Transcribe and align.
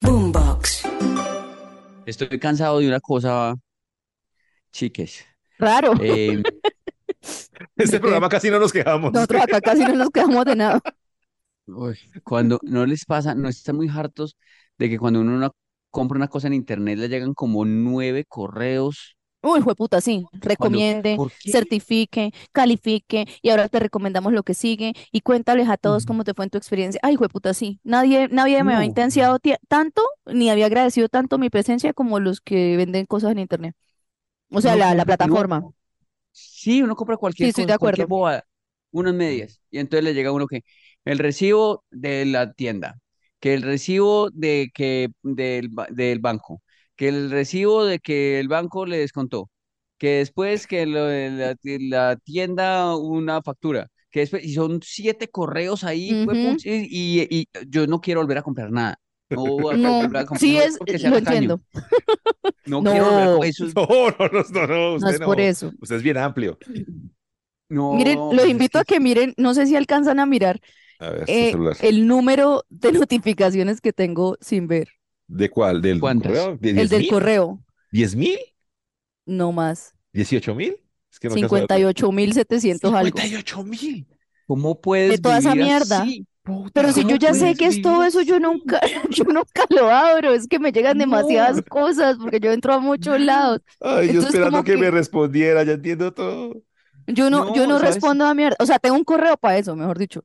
Boombox. 0.00 0.82
Estoy 2.06 2.38
cansado 2.38 2.78
de 2.78 2.88
una 2.88 3.00
cosa, 3.00 3.54
chiques. 4.72 5.24
Raro. 5.58 5.92
Eh, 6.00 6.42
Este 7.76 7.98
programa 8.00 8.28
casi 8.28 8.50
no 8.50 8.58
nos 8.60 8.72
quejamos. 8.72 9.12
Nosotros 9.12 9.42
acá 9.42 9.60
casi 9.60 9.82
no 9.82 9.94
nos 9.94 10.10
quedamos 10.10 10.44
de 10.44 10.56
nada. 10.56 10.80
uy, 11.66 11.98
cuando 12.24 12.58
no 12.62 12.86
les 12.86 13.04
pasa, 13.04 13.34
no 13.34 13.48
están 13.48 13.76
muy 13.76 13.88
hartos 13.88 14.36
de 14.78 14.88
que 14.88 14.98
cuando 14.98 15.20
uno 15.20 15.34
una- 15.34 15.50
compra 15.90 16.16
una 16.16 16.28
cosa 16.28 16.46
en 16.46 16.54
internet 16.54 16.98
le 16.98 17.08
llegan 17.08 17.34
como 17.34 17.64
nueve 17.64 18.24
correos. 18.26 19.16
Uy, 19.40 19.60
puta, 19.76 20.00
sí. 20.00 20.28
Recomiende, 20.32 21.22
certifique, 21.44 22.32
califique 22.52 23.24
y 23.40 23.50
ahora 23.50 23.68
te 23.68 23.78
recomendamos 23.78 24.32
lo 24.32 24.42
que 24.42 24.52
sigue 24.54 24.92
y 25.12 25.20
cuéntales 25.20 25.68
a 25.68 25.76
todos 25.76 26.04
cómo 26.04 26.24
te 26.24 26.34
fue 26.34 26.44
en 26.44 26.50
tu 26.50 26.58
experiencia. 26.58 27.00
Ay, 27.04 27.16
puta, 27.16 27.54
sí. 27.54 27.80
Nadie, 27.84 28.28
nadie 28.30 28.62
me 28.64 28.74
había 28.74 28.86
intensiado 28.86 29.38
ti- 29.38 29.54
tanto 29.68 30.02
ni 30.26 30.50
había 30.50 30.66
agradecido 30.66 31.08
tanto 31.08 31.38
mi 31.38 31.50
presencia 31.50 31.92
como 31.92 32.18
los 32.20 32.40
que 32.40 32.76
venden 32.76 33.06
cosas 33.06 33.30
en 33.32 33.38
internet. 33.38 33.76
O 34.52 34.60
sea, 34.62 34.76
No, 34.76 34.78
la, 34.78 34.94
la 34.94 35.06
no, 35.20 35.44
plataforma. 35.46 35.64
Sí, 36.32 36.82
uno 36.82 36.96
compra 36.96 37.16
cualquier 37.16 37.48
Sí, 37.48 37.50
estoy 37.50 37.64
cosa, 37.64 37.66
de 37.66 37.72
cualquier 37.74 38.06
acuerdo. 38.06 38.08
bobada, 38.08 38.44
unas 38.92 39.14
medias, 39.14 39.60
y 39.70 39.78
entonces 39.78 40.04
le 40.04 40.14
llega 40.14 40.30
a 40.30 40.32
uno 40.32 40.46
que 40.48 40.62
el 41.04 41.18
recibo 41.18 41.84
de 41.90 42.26
la 42.26 42.52
tienda, 42.54 43.00
que 43.40 43.54
el 43.54 43.62
recibo 43.62 44.30
de 44.32 44.70
que 44.74 45.10
del, 45.22 45.70
del 45.90 46.20
banco, 46.20 46.62
que 46.98 47.08
el 47.08 47.30
recibo 47.32 47.86
de 47.86 48.00
que 48.00 48.40
el 48.40 48.48
banco 48.48 48.86
le 48.86 48.98
descontó, 48.98 49.50
que 49.98 50.18
después 50.20 50.68
que 50.68 50.86
lo 50.86 51.08
la, 51.90 52.16
tienda 52.18 52.96
una 52.98 53.42
factura, 53.42 53.88
que 54.12 54.20
después, 54.22 54.44
y 54.44 54.54
son 54.54 54.80
siete 54.84 55.28
correos 55.30 55.84
ahí, 55.84 56.18
y, 56.64 57.22
y- 57.22 57.28
y 57.30 57.46
yo 57.68 57.86
no 57.88 58.02
quiero 58.02 58.20
volver 58.22 58.38
a 58.38 58.42
comprar 58.44 58.72
nada. 58.72 58.98
No 59.30 59.42
voy 59.42 59.74
a 59.74 59.76
No, 59.76 60.10
volver 60.10 60.22
a 60.22 60.26
comprar, 60.26 60.40
sí 60.40 60.56
no 60.56 60.58
es, 60.58 60.78
porque 60.78 60.98
sea 61.00 61.10
lo 61.10 61.16
tacaño, 61.18 61.18
entiendo. 61.18 61.62
no 62.64 62.84
quiero 62.84 63.06
volver 63.06 63.24
a 63.24 63.28
No, 63.28 63.42
eso 63.42 63.66
es- 63.66 63.76
No, 63.76 63.86
no, 64.18 64.28
no, 64.28 64.42
no, 64.50 64.66
no, 64.66 64.94
no 64.96 65.08
usted 65.08 65.10
es 65.10 65.20
por 65.20 65.40
no. 65.40 65.40
eso. 65.40 65.72
Usted 65.80 65.96
es 65.96 66.02
bien 66.02 66.16
amplio. 66.18 66.58
Miren, 67.88 68.22
no, 68.24 68.36
los 68.36 68.46
pues 68.46 68.54
es 68.54 68.68
invito 68.68 68.78
a 68.78 68.84
que 68.84 69.00
miren, 69.00 69.34
no 69.38 69.54
sé 69.54 69.66
si 69.66 69.76
alcanzan 69.76 70.20
a 70.20 70.26
mirar 70.26 70.60
A 71.00 71.10
ver, 71.10 71.28
eh, 71.28 71.60
el 71.78 72.06
número 72.08 72.64
de 72.70 72.92
notificaciones 72.92 73.80
que 73.82 73.92
tengo 73.94 74.38
sin 74.40 74.68
ver. 74.68 74.90
¿De 75.28 75.48
cuál? 75.50 75.80
¿Del 75.82 76.00
¿Cuántas? 76.00 76.22
correo? 76.26 76.56
¿De 76.56 76.72
El 76.74 76.88
10 76.88 76.90
del 76.90 77.00
mil? 77.00 77.06
correo, 77.06 77.62
¿10 77.92 78.16
mil? 78.16 78.38
no 79.26 79.52
más. 79.52 79.94
¿18 80.12 80.54
mil? 80.54 80.76
Es 81.10 81.18
que 81.18 81.28
no 81.28 81.34
alcanzo 81.34 81.56
a 81.56 81.60
ver. 81.60 81.70
58.700 81.70 82.94
algo. 82.94 83.18
58 83.18 83.64
mil. 83.64 84.06
¿Cómo 84.46 84.80
puedes 84.80 85.20
toda 85.20 85.38
esa 85.38 85.54
mierda. 85.54 86.02
así? 86.02 86.26
Pero 86.72 86.92
si 86.92 87.04
¿Cómo 87.04 87.10
yo 87.10 87.16
ya 87.16 87.34
sé 87.34 87.56
que 87.56 87.66
es 87.66 87.80
todo 87.80 88.04
eso, 88.04 88.22
yo 88.22 88.40
nunca, 88.40 88.80
yo 89.10 89.24
nunca 89.24 89.64
lo 89.70 89.90
abro. 89.90 90.34
Es 90.34 90.48
que 90.48 90.58
me 90.58 90.72
llegan 90.72 90.98
demasiadas 90.98 91.62
cosas 91.68 92.16
porque 92.18 92.40
yo 92.40 92.52
entro 92.52 92.74
a 92.74 92.80
muchos 92.80 93.20
lados. 93.20 93.60
Ay, 93.80 94.10
yo 94.10 94.20
Entonces, 94.20 94.20
esperando 94.20 94.64
que 94.64 94.76
me 94.76 94.90
respondiera, 94.90 95.62
ya 95.64 95.72
entiendo 95.74 96.12
todo. 96.12 96.62
yo 97.06 97.30
no, 97.30 97.48
yo 97.48 97.66
No, 97.66 97.66
no 97.66 97.78
¿sabes? 97.78 97.78
respondo 97.78 98.26
a 98.26 98.34
mierda. 98.34 98.56
O 98.60 98.66
sea, 98.66 98.78
tengo 98.78 98.96
un 98.96 99.04
correo 99.04 99.36
para 99.36 99.58
eso, 99.58 99.74
mejor 99.76 99.98
dicho. 99.98 100.24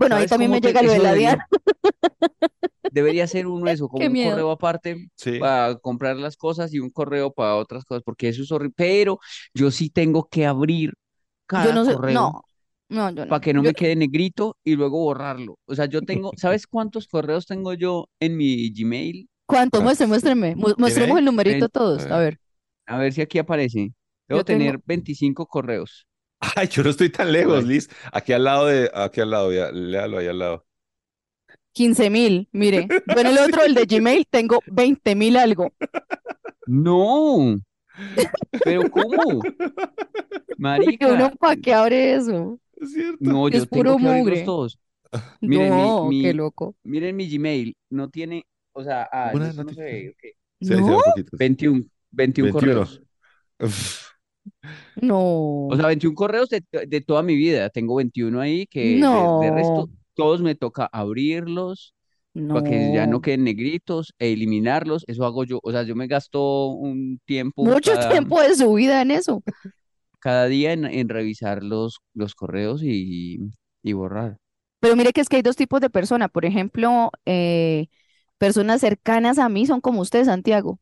Bueno, 0.00 0.16
ahí 0.16 0.20
¿Sabes 0.22 0.30
también 0.30 0.50
me 0.50 0.60
llega 0.60 0.82
lo 0.82 0.90
de 0.92 0.98
la 0.98 1.12
debería- 1.12 1.30
Diana. 1.30 1.48
Debería 2.92 3.26
ser 3.28 3.46
uno 3.46 3.70
eso, 3.70 3.88
como 3.88 4.00
Qué 4.00 4.06
un 4.08 4.12
miedo. 4.12 4.30
correo 4.30 4.50
aparte 4.50 5.08
Sí. 5.14 5.38
para 5.38 5.76
comprar 5.76 6.16
las 6.16 6.36
cosas 6.36 6.72
y 6.74 6.80
un 6.80 6.90
correo 6.90 7.32
para 7.32 7.54
otras 7.56 7.84
cosas, 7.84 8.02
porque 8.04 8.28
eso 8.28 8.42
es 8.42 8.50
horrible. 8.50 8.74
Pero 8.76 9.20
yo 9.54 9.70
sí 9.70 9.90
tengo 9.90 10.28
que 10.28 10.46
abrir 10.46 10.88
Yo 10.90 10.94
cada 11.46 11.72
no 11.74 11.84
sé, 11.84 11.92
correo 11.94 12.14
no, 12.14 12.42
no, 12.88 13.10
yo 13.10 13.24
no. 13.24 13.28
para 13.28 13.40
que 13.40 13.52
no 13.54 13.62
Yo- 13.62 13.68
me 13.68 13.74
quede 13.74 13.94
negrito 13.94 14.56
y 14.64 14.74
luego 14.74 14.98
borrarlo. 14.98 15.58
O 15.66 15.74
sea, 15.74 15.84
yo 15.86 16.02
tengo, 16.02 16.32
¿sabes 16.36 16.66
cuántos 16.66 17.06
correos 17.06 17.46
tengo 17.46 17.74
yo 17.74 18.08
en 18.20 18.36
mi 18.36 18.70
Gmail? 18.72 19.28
¿Cuánto? 19.46 19.78
¿Cuántos? 19.78 19.84
Muestre, 19.84 20.06
muéstreme. 20.06 20.56
Mu- 20.56 20.74
Mostremos 20.78 21.12
ahí? 21.16 21.18
el 21.18 21.24
numerito 21.24 21.64
Ven, 21.66 21.70
todos. 21.72 22.06
a 22.06 22.16
A 22.16 22.18
ver. 22.20 22.38
A 22.86 22.98
ver 22.98 23.12
si 23.12 23.20
aquí 23.20 23.38
aparece. 23.38 23.92
Debo 24.28 24.40
Yo 24.40 24.44
tengo- 24.44 24.58
tener 24.60 24.80
25 24.84 25.46
correos. 25.46 26.06
Ay, 26.40 26.68
yo 26.68 26.82
no 26.82 26.90
estoy 26.90 27.10
tan 27.10 27.32
lejos. 27.32 27.64
Liz. 27.64 27.88
Aquí 28.12 28.32
al 28.32 28.44
lado 28.44 28.66
de, 28.66 28.90
aquí 28.94 29.20
al 29.20 29.30
lado, 29.30 29.52
ya, 29.52 29.70
léalo 29.70 30.18
ahí 30.18 30.26
al 30.26 30.38
lado. 30.38 30.66
15 31.72 32.10
mil, 32.10 32.48
mire. 32.52 32.88
Yo 33.06 33.20
en 33.20 33.26
el 33.26 33.38
otro, 33.38 33.62
el 33.64 33.74
de 33.74 33.84
Gmail, 33.84 34.26
tengo 34.28 34.60
20 34.66 35.14
mil 35.14 35.36
algo. 35.36 35.72
No, 36.66 37.60
pero 38.64 38.90
¿cómo? 38.90 39.40
Porque 39.40 40.54
Marica, 40.58 41.08
uno, 41.08 41.30
¿para 41.38 41.56
qué 41.56 41.74
abre 41.74 42.14
eso? 42.14 42.58
Es 42.76 42.92
cierto. 42.92 43.18
no, 43.20 43.48
yo 43.48 43.58
es 43.58 43.66
puro 43.66 43.96
tengo 43.96 44.10
que 44.10 44.16
mugre. 44.18 44.42
todos. 44.42 44.78
Miren, 45.40 45.74
mi- 45.74 45.82
No, 45.82 46.04
mi- 46.08 46.22
qué 46.22 46.34
loco. 46.34 46.74
Miren 46.84 47.16
mi 47.16 47.28
Gmail, 47.28 47.76
no 47.90 48.08
tiene, 48.08 48.46
o 48.72 48.82
sea, 48.82 49.08
ah, 49.12 49.32
no 49.34 49.40
se 49.40 49.52
ve, 49.52 49.54
notificación. 49.64 50.08
ok. 50.10 50.20
Se 50.62 50.74
dice 50.74 50.80
No, 50.80 50.96
un 50.96 51.02
poquito. 51.02 51.36
21, 51.36 51.84
21 52.10 52.52
21. 52.52 52.52
correos. 52.52 53.02
no. 54.96 55.18
O 55.68 55.76
sea, 55.76 55.86
21 55.86 56.14
correos 56.16 56.48
de, 56.48 56.64
de 56.86 57.00
toda 57.00 57.22
mi 57.22 57.36
vida. 57.36 57.70
Tengo 57.70 57.96
21 57.96 58.40
ahí 58.40 58.66
que 58.66 59.04
de, 59.08 59.28
de 59.32 59.50
resto 59.50 59.86
No. 59.86 59.90
todos 60.14 60.42
me 60.42 60.54
toca 60.54 60.88
abrirlos 60.92 61.94
para 62.52 62.64
que 62.64 62.90
ya 62.90 63.06
no 63.06 63.20
No. 63.20 63.22
queden 63.22 63.44
negritos 63.44 64.14
e 64.18 64.32
eliminarlos. 64.32 65.04
Eso 65.08 65.24
hago 65.26 65.44
yo. 65.44 65.60
O 65.62 65.72
sea, 65.72 65.84
yo 65.84 65.96
me 65.96 66.08
gasto 66.08 66.68
un 66.68 67.20
tiempo 67.26 67.64
Mucho 67.64 67.92
cada, 67.92 68.08
tiempo 68.10 68.40
de 68.40 68.54
su 68.56 68.72
vida 68.74 69.02
en 69.02 69.10
eso. 69.12 69.42
cada 70.20 70.46
día 70.46 70.72
en, 70.72 70.84
en 70.84 71.08
revisar 71.08 71.62
los, 71.62 72.00
los 72.14 72.34
correos 72.34 72.82
y, 72.82 73.38
y 73.82 73.92
borrar. 73.92 74.38
Pero 74.80 74.96
mire 74.96 75.12
que 75.12 75.20
es 75.20 75.28
que 75.28 75.36
hay 75.36 75.42
dos 75.42 75.56
tipos 75.56 75.80
de 75.80 75.90
personas. 75.90 76.30
Por 76.30 76.44
ejemplo, 76.46 77.10
eh, 77.26 77.88
personas 78.38 78.80
cercanas 78.80 79.38
a 79.38 79.48
mí 79.48 79.66
son 79.66 79.80
como 79.80 80.00
usted, 80.02 80.24
Santiago. 80.24 80.80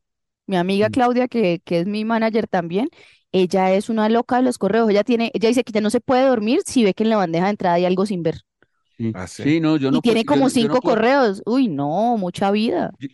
Mi 0.49 0.57
amiga 0.57 0.87
Mm. 0.89 0.91
Claudia, 0.91 1.27
que, 1.27 1.61
que 1.63 1.81
es 1.81 1.85
mi 1.87 2.03
manager 2.05 2.47
también, 2.47 2.89
ella 3.31 3.71
es 3.73 3.87
una 3.89 4.09
loca 4.09 4.37
de 4.37 4.41
los 4.41 4.57
correos. 4.57 4.89
Ella 4.89 5.03
tiene, 5.03 5.29
ella 5.35 5.49
dice 5.49 5.63
que 5.63 5.71
ya 5.71 5.79
no 5.81 5.91
se 5.91 6.01
puede 6.01 6.25
dormir 6.25 6.61
si 6.65 6.83
ve 6.83 6.95
que 6.95 7.03
en 7.03 7.09
la 7.11 7.17
bandeja 7.17 7.45
de 7.45 7.51
entrada 7.51 7.75
hay 7.75 7.85
algo 7.85 8.05
sin 8.07 8.23
ver. 8.23 8.41
Sí, 8.97 9.11
Ah, 9.13 9.27
sí. 9.27 9.43
Sí, 9.43 9.59
no, 9.61 9.77
yo 9.77 9.89
Y 9.89 9.91
no 9.91 10.01
puedo, 10.01 10.01
tiene 10.01 10.21
yo 10.21 10.25
como 10.25 10.41
no- 10.41 10.47
yo 10.49 10.55
no 10.55 10.61
cinco 10.61 10.81
puedo- 10.81 10.95
correos. 10.95 11.43
Uy, 11.45 11.67
no, 11.67 12.17
mucha 12.17 12.49
vida. 12.51 12.91
yo, 12.99 13.07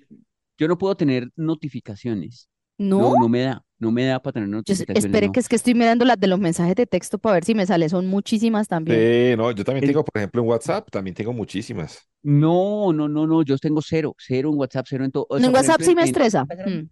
yo 0.57 0.67
no 0.69 0.77
puedo 0.77 0.95
tener 0.95 1.29
notificaciones. 1.35 2.47
No, 2.77 2.99
No, 2.99 3.13
no 3.19 3.29
me 3.29 3.41
da, 3.41 3.61
no 3.79 3.91
me 3.91 4.05
da 4.05 4.21
para 4.21 4.33
tener 4.33 4.49
notificaciones, 4.49 5.05
espere 5.05 5.27
no. 5.27 5.33
que 5.33 5.39
es 5.41 5.47
que 5.49 5.55
estoy 5.57 5.73
mirando 5.73 6.03
las 6.05 6.19
de 6.19 6.27
los 6.27 6.39
mensajes 6.39 6.75
de 6.75 6.85
texto 6.85 7.17
para 7.19 7.35
ver 7.35 7.43
si 7.45 7.53
me 7.55 7.65
sale. 7.65 7.87
Son 7.89 8.05
muchísimas 8.07 8.67
también. 8.69 8.97
Sí, 8.97 9.37
no, 9.37 9.51
yo 9.51 9.63
también 9.65 9.83
El- 9.83 9.89
tengo, 9.91 10.03
por 10.05 10.17
ejemplo, 10.17 10.41
en 10.41 10.47
WhatsApp, 10.47 10.89
también 10.91 11.13
tengo 11.13 11.33
muchísimas. 11.33 11.99
No, 12.23 12.91
no, 12.93 13.07
no, 13.07 13.27
no, 13.27 13.43
yo 13.43 13.57
tengo 13.57 13.81
cero, 13.81 14.15
cero 14.17 14.49
en 14.51 14.57
WhatsApp, 14.57 14.85
cero 14.89 15.05
en 15.05 15.11
todo. 15.11 15.27
O 15.29 15.35
En 15.37 15.43
sea, 15.43 15.51
WhatsApp 15.51 15.81
ejemplo, 15.81 15.85
sí 15.85 15.95
me 15.95 16.01
en- 16.01 16.07
en 16.07 16.13
estresa. 16.13 16.45
Instagram- 16.45 16.81
Mm. 16.83 16.89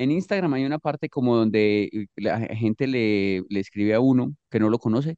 En 0.00 0.10
Instagram 0.10 0.54
hay 0.54 0.64
una 0.64 0.78
parte 0.78 1.08
como 1.10 1.36
donde 1.36 1.84
eh, 1.92 2.06
la 2.16 2.40
gente 2.56 2.86
le, 2.86 3.42
le 3.50 3.60
escribe 3.60 3.94
a 3.94 4.00
uno 4.00 4.34
que 4.50 4.58
no 4.58 4.70
lo 4.70 4.78
conoce 4.78 5.16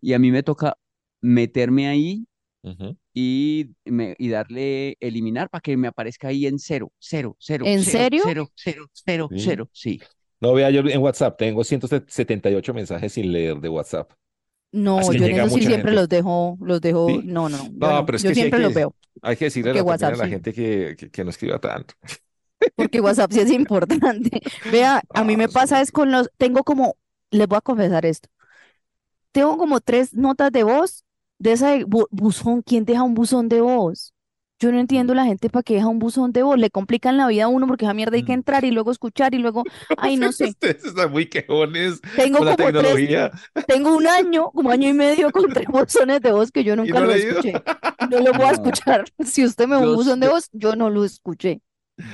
y 0.00 0.12
a 0.14 0.18
mí 0.18 0.30
me 0.32 0.42
toca 0.42 0.76
meterme 1.20 1.86
ahí 1.88 2.26
Ujú. 2.62 2.96
y, 3.12 3.70
me- 3.84 4.16
y 4.18 4.28
darle 4.30 4.96
eliminar 5.00 5.48
para 5.50 5.60
que 5.62 5.76
me 5.76 5.88
aparezca 5.88 6.28
ahí 6.28 6.46
en 6.46 6.58
cero, 6.58 6.90
cero, 6.98 7.36
cero, 7.38 7.64
¿En 7.66 7.82
cero, 7.84 7.98
serio? 8.00 8.22
cero, 8.24 8.50
cero, 8.56 8.86
cero, 8.92 9.28
Sí. 9.30 9.40
cero, 9.40 9.70
sí. 9.72 10.00
No, 10.40 10.52
vea, 10.52 10.70
yo 10.70 10.80
en 10.80 11.00
WhatsApp 11.00 11.38
tengo 11.38 11.62
178 11.64 12.74
mensajes 12.74 13.12
sin 13.12 13.32
leer 13.32 13.58
de 13.60 13.68
WhatsApp. 13.68 14.10
No, 14.72 15.00
yo 15.12 15.24
en 15.26 15.34
eso 15.36 15.44
sí 15.48 15.54
mucha 15.54 15.68
siempre 15.68 15.90
gente. 15.92 15.92
los 15.92 16.08
dejo, 16.08 16.58
los 16.60 16.80
dejo. 16.80 17.08
¿Sí? 17.08 17.20
No, 17.24 17.48
no, 17.48 17.56
no. 17.58 17.64
Yo 17.66 17.70
No, 17.76 17.92
no. 18.00 18.06
pero 18.06 18.16
es 18.16 18.22
Yo 18.24 18.30
que 18.30 18.34
siempre 18.34 18.58
que- 18.58 18.64
los 18.64 18.74
veo. 18.74 18.96
Hay 19.22 19.36
que 19.36 19.44
decirle 19.44 19.70
a 19.70 19.74
la, 19.74 19.80
a 19.94 20.10
la 20.10 20.24
sí. 20.24 20.30
gente 20.30 20.52
que, 20.52 20.96
que, 20.98 21.10
que 21.10 21.24
no 21.24 21.30
escriba 21.30 21.60
tanto. 21.60 21.94
Porque 22.76 23.00
WhatsApp 23.00 23.32
sí 23.32 23.40
es 23.40 23.50
importante. 23.50 24.40
Vea, 24.72 25.02
a 25.14 25.24
mí 25.24 25.36
me 25.36 25.44
Ah, 25.44 25.48
pasa 25.52 25.80
es 25.80 25.92
con 25.92 26.10
los, 26.10 26.30
tengo 26.38 26.64
como, 26.64 26.96
les 27.30 27.46
voy 27.48 27.58
a 27.58 27.60
confesar 27.60 28.06
esto. 28.06 28.28
Tengo 29.32 29.56
como 29.58 29.80
tres 29.80 30.14
notas 30.14 30.52
de 30.52 30.62
voz 30.64 31.04
de 31.38 31.52
esa 31.52 31.70
de 31.70 31.84
bu- 31.86 32.08
buzón. 32.10 32.62
¿Quién 32.62 32.84
deja 32.84 33.02
un 33.02 33.14
buzón 33.14 33.48
de 33.48 33.60
voz? 33.60 34.12
Yo 34.60 34.70
no 34.70 34.78
entiendo 34.78 35.14
la 35.14 35.24
gente 35.24 35.50
para 35.50 35.64
qué 35.64 35.74
deja 35.74 35.88
un 35.88 35.98
buzón 35.98 36.32
de 36.32 36.42
voz. 36.44 36.56
Le 36.56 36.70
complican 36.70 37.16
la 37.16 37.26
vida 37.26 37.44
a 37.44 37.48
uno 37.48 37.66
porque 37.66 37.84
esa 37.84 37.94
mierda 37.94 38.16
hay 38.16 38.22
que 38.22 38.32
Mm. 38.32 38.36
entrar 38.36 38.64
y 38.64 38.70
luego 38.70 38.92
escuchar 38.92 39.34
y 39.34 39.38
luego, 39.38 39.64
ay, 39.96 40.16
no 40.16 40.30
sé. 40.32 40.44
Ustedes 40.50 40.84
están 40.84 41.10
muy 41.10 41.26
quejones 41.28 42.00
Tengo 42.14 42.38
con 42.38 42.46
la 42.46 42.56
como 42.56 42.70
tres, 42.72 42.82
tecnología. 42.82 43.30
tengo 43.66 43.96
un 43.96 44.06
año, 44.06 44.50
como 44.52 44.70
año 44.70 44.88
y 44.88 44.92
medio 44.94 45.30
con 45.32 45.52
tres 45.52 45.66
buzones 45.68 46.20
de 46.20 46.32
voz 46.32 46.52
que 46.52 46.62
yo 46.64 46.74
¿Y 46.74 46.76
nunca 46.76 47.00
no 47.00 47.06
lo 47.06 47.12
escuché. 47.14 47.52
No 48.10 48.20
lo 48.20 48.32
voy 48.32 48.46
a 48.46 48.50
escuchar. 48.52 49.04
Si 49.24 49.44
usted 49.44 49.66
me 49.66 49.74
da 49.74 49.80
un 49.80 49.94
buzón 49.96 50.20
de 50.20 50.28
voz, 50.28 50.48
yo 50.52 50.76
no 50.76 50.88
lo 50.88 51.04
escuché. 51.04 51.60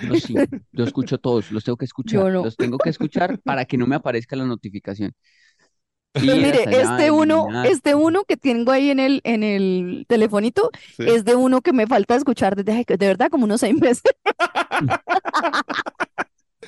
Yo 0.02 0.14
sí, 0.16 0.34
yo 0.72 0.84
escucho 0.84 1.18
todos, 1.18 1.50
los 1.52 1.64
tengo 1.64 1.76
que 1.76 1.84
escuchar, 1.86 2.26
no. 2.32 2.42
los 2.44 2.56
tengo 2.56 2.78
que 2.78 2.90
escuchar 2.90 3.38
para 3.40 3.64
que 3.64 3.78
no 3.78 3.86
me 3.86 3.96
aparezca 3.96 4.36
la 4.36 4.44
notificación. 4.46 5.12
Pues 6.12 6.24
Y 6.24 6.28
mire, 6.40 6.64
este 6.82 7.12
uno, 7.12 7.46
este 7.64 7.94
uno 7.94 8.24
que 8.24 8.36
tengo 8.36 8.72
ahí 8.72 8.90
en 8.90 8.98
el, 8.98 9.20
en 9.22 9.44
el 9.44 10.06
telefonito 10.08 10.70
Sí. 10.96 11.04
es 11.06 11.24
de 11.24 11.36
uno 11.36 11.60
que 11.60 11.72
me 11.72 11.86
falta 11.86 12.16
escuchar 12.16 12.56
desde, 12.56 12.84
de 12.84 13.06
verdad, 13.06 13.30
como 13.30 13.44
unos 13.44 13.60
seis 13.60 13.74
meses. 13.80 14.02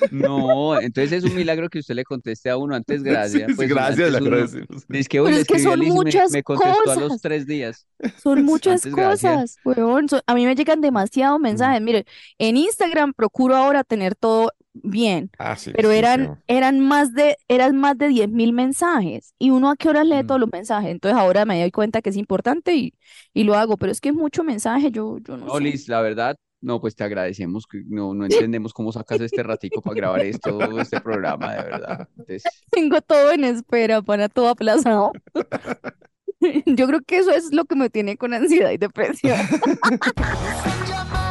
No, 0.09 0.79
entonces 0.79 1.11
es 1.13 1.23
un 1.23 1.35
milagro 1.35 1.69
que 1.69 1.79
usted 1.79 1.95
le 1.95 2.03
conteste 2.03 2.49
a 2.49 2.57
uno 2.57 2.75
antes, 2.75 3.03
gracias. 3.03 3.47
sí, 3.47 3.55
Pues 3.55 3.69
gracias, 3.69 4.11
le 4.11 4.17
agradecemos. 4.17 4.85
dice 4.87 5.09
que 5.09 5.19
hoy 5.19 5.25
Pero 5.27 5.35
le 5.35 5.41
es 5.41 5.47
que 5.47 5.59
son 5.59 5.79
me, 5.79 5.87
muchas 5.87 6.31
me 6.31 6.43
contestó 6.43 6.91
a 6.91 6.95
los 6.95 7.03
cosas. 7.05 7.21
tres 7.21 7.45
días. 7.47 7.87
Son 8.15 8.43
muchas 8.45 8.85
Antes, 8.85 8.93
cosas, 8.93 9.59
weón. 9.63 10.09
son- 10.09 10.21
a 10.27 10.35
mí 10.35 10.45
me 10.45 10.55
llegan 10.55 10.81
demasiados 10.81 11.39
Mm. 11.39 11.43
mensajes. 11.43 11.81
Mire, 11.81 12.05
en 12.37 12.57
Instagram 12.57 13.13
procuro 13.13 13.55
ahora 13.55 13.83
tener 13.83 14.15
todo 14.15 14.51
bien, 14.73 15.31
Ah, 15.37 15.55
sí, 15.55 15.71
pero 15.71 15.89
sí, 15.89 15.95
eran, 15.97 16.43
eran 16.47 16.79
más 16.79 17.13
de, 17.13 17.37
eran 17.47 17.77
más 17.77 17.97
de 17.97 18.07
10 18.07 18.29
mil 18.29 18.53
mensajes. 18.53 19.33
¿Y 19.39 19.51
uno 19.51 19.69
a 19.69 19.75
qué 19.77 19.89
horas 19.89 20.05
lee 20.07 20.23
Mm. 20.23 20.27
todos 20.27 20.39
los 20.41 20.51
mensajes? 20.51 20.89
Entonces 20.91 21.17
ahora 21.19 21.45
me 21.45 21.59
doy 21.61 21.71
cuenta 21.71 22.01
que 22.01 22.09
es 22.09 22.17
importante 22.17 22.75
y, 22.75 22.93
y 23.33 23.43
lo 23.43 23.55
hago, 23.55 23.77
pero 23.77 23.91
es 23.91 24.01
que 24.01 24.09
es 24.09 24.15
mucho 24.15 24.43
mensaje, 24.43 24.91
yo, 24.91 25.17
yo 25.19 25.37
no 25.37 25.45
No, 25.45 25.59
sé. 25.59 25.61
Liz, 25.61 25.87
la 25.87 26.01
verdad, 26.01 26.35
no, 26.63 26.79
pues 26.79 26.95
te 26.95 27.03
agradecemos, 27.03 27.67
que 27.67 27.83
no, 27.85 28.13
no 28.13 28.23
entendemos 28.23 28.73
cómo 28.73 28.93
sacas 28.93 29.19
este 29.19 29.43
ratico 29.43 29.81
para 29.81 29.95
grabar 29.95 30.21
esto, 30.25 30.79
este 30.79 31.01
programa, 31.01 31.53
de 31.53 31.63
verdad. 31.63 32.07
Entonces, 32.11 32.43
Tengo 32.71 33.01
todo 33.01 33.31
en 33.31 33.43
espera, 33.43 34.01
para 34.01 34.29
todo 34.29 34.47
aplazado. 34.47 35.11
Yo 36.65 36.87
creo 36.87 37.01
que 37.01 37.17
eso 37.17 37.31
es 37.31 37.53
lo 37.53 37.65
que 37.65 37.75
me 37.75 37.89
tiene 37.89 38.17
con 38.17 38.33
ansiedad 38.33 38.71
y 38.71 38.77
depresión. 38.77 39.37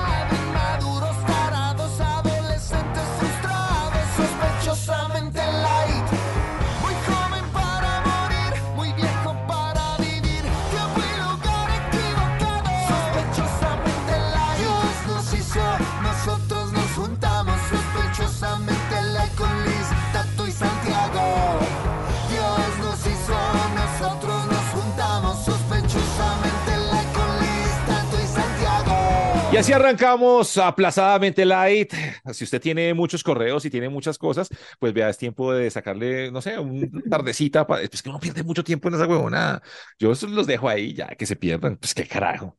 Y 29.53 29.57
así 29.59 29.71
arrancamos 29.75 30.57
aplazadamente 30.57 31.45
light. 31.45 31.93
Si 32.33 32.45
usted 32.45 32.59
tiene 32.59 32.95
muchos 32.95 33.23
correos 33.23 33.63
y 33.67 33.71
tiene 33.71 33.91
muchas 33.91 34.17
cosas, 34.17 34.49
pues 34.79 34.95
vea, 34.95 35.11
es 35.11 35.19
tiempo 35.19 35.53
de 35.53 35.71
sacarle, 35.71 36.31
no 36.31 36.41
sé, 36.41 36.59
una 36.59 36.89
tardecita. 37.11 37.67
Para... 37.67 37.87
Pues 37.87 38.03
que 38.03 38.09
uno 38.09 38.19
pierde 38.19 38.43
mucho 38.45 38.65
tiempo 38.65 38.89
en 38.89 38.95
esa 38.95 39.07
huevonada. 39.07 39.61
Yo 39.99 40.15
los 40.29 40.47
dejo 40.47 40.71
ahí 40.71 40.95
ya, 40.95 41.09
que 41.09 41.27
se 41.27 41.37
pierdan. 41.37 41.77
Pues 41.77 41.93
qué 41.93 42.07
carajo. 42.07 42.57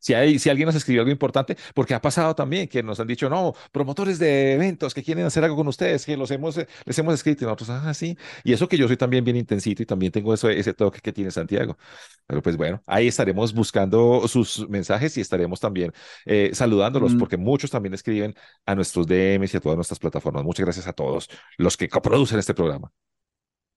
Si, 0.00 0.14
hay, 0.14 0.38
si 0.38 0.48
alguien 0.50 0.66
nos 0.66 0.74
escribió 0.76 1.02
algo 1.02 1.10
importante, 1.12 1.56
porque 1.74 1.94
ha 1.94 2.00
pasado 2.00 2.34
también 2.34 2.68
que 2.68 2.82
nos 2.82 3.00
han 3.00 3.06
dicho, 3.06 3.28
no, 3.28 3.54
promotores 3.72 4.18
de 4.18 4.54
eventos 4.54 4.94
que 4.94 5.02
quieren 5.02 5.24
hacer 5.26 5.44
algo 5.44 5.56
con 5.56 5.68
ustedes, 5.68 6.06
que 6.06 6.16
los 6.16 6.30
hemos, 6.30 6.56
eh, 6.58 6.68
les 6.84 6.98
hemos 6.98 7.14
escrito 7.14 7.44
y 7.44 7.46
nosotros, 7.46 7.70
ah, 7.70 7.92
sí. 7.94 8.16
Y 8.44 8.52
eso 8.52 8.68
que 8.68 8.76
yo 8.78 8.86
soy 8.86 8.96
también 8.96 9.24
bien 9.24 9.36
intensito 9.36 9.82
y 9.82 9.86
también 9.86 10.12
tengo 10.12 10.32
eso, 10.34 10.48
ese 10.48 10.74
toque 10.74 11.00
que 11.00 11.12
tiene 11.12 11.30
Santiago. 11.30 11.76
Pero 12.26 12.42
pues 12.42 12.56
bueno, 12.56 12.82
ahí 12.86 13.08
estaremos 13.08 13.52
buscando 13.54 14.26
sus 14.28 14.68
mensajes 14.68 15.16
y 15.16 15.20
estaremos 15.20 15.60
también 15.60 15.92
eh, 16.26 16.50
saludándolos, 16.54 17.14
Mm. 17.14 17.18
porque 17.18 17.36
muchos 17.36 17.70
también 17.70 17.94
escriben 17.94 18.34
a 18.66 18.74
nuestros 18.74 19.06
DMs 19.06 19.54
y 19.54 19.56
a 19.56 19.60
todas 19.60 19.76
nuestras 19.76 19.98
plataformas. 19.98 20.44
Muchas 20.44 20.64
gracias 20.64 20.86
a 20.86 20.92
todos 20.92 21.28
los 21.56 21.76
que 21.76 21.88
coproducen 21.88 22.38
este 22.38 22.54
programa. 22.54 22.92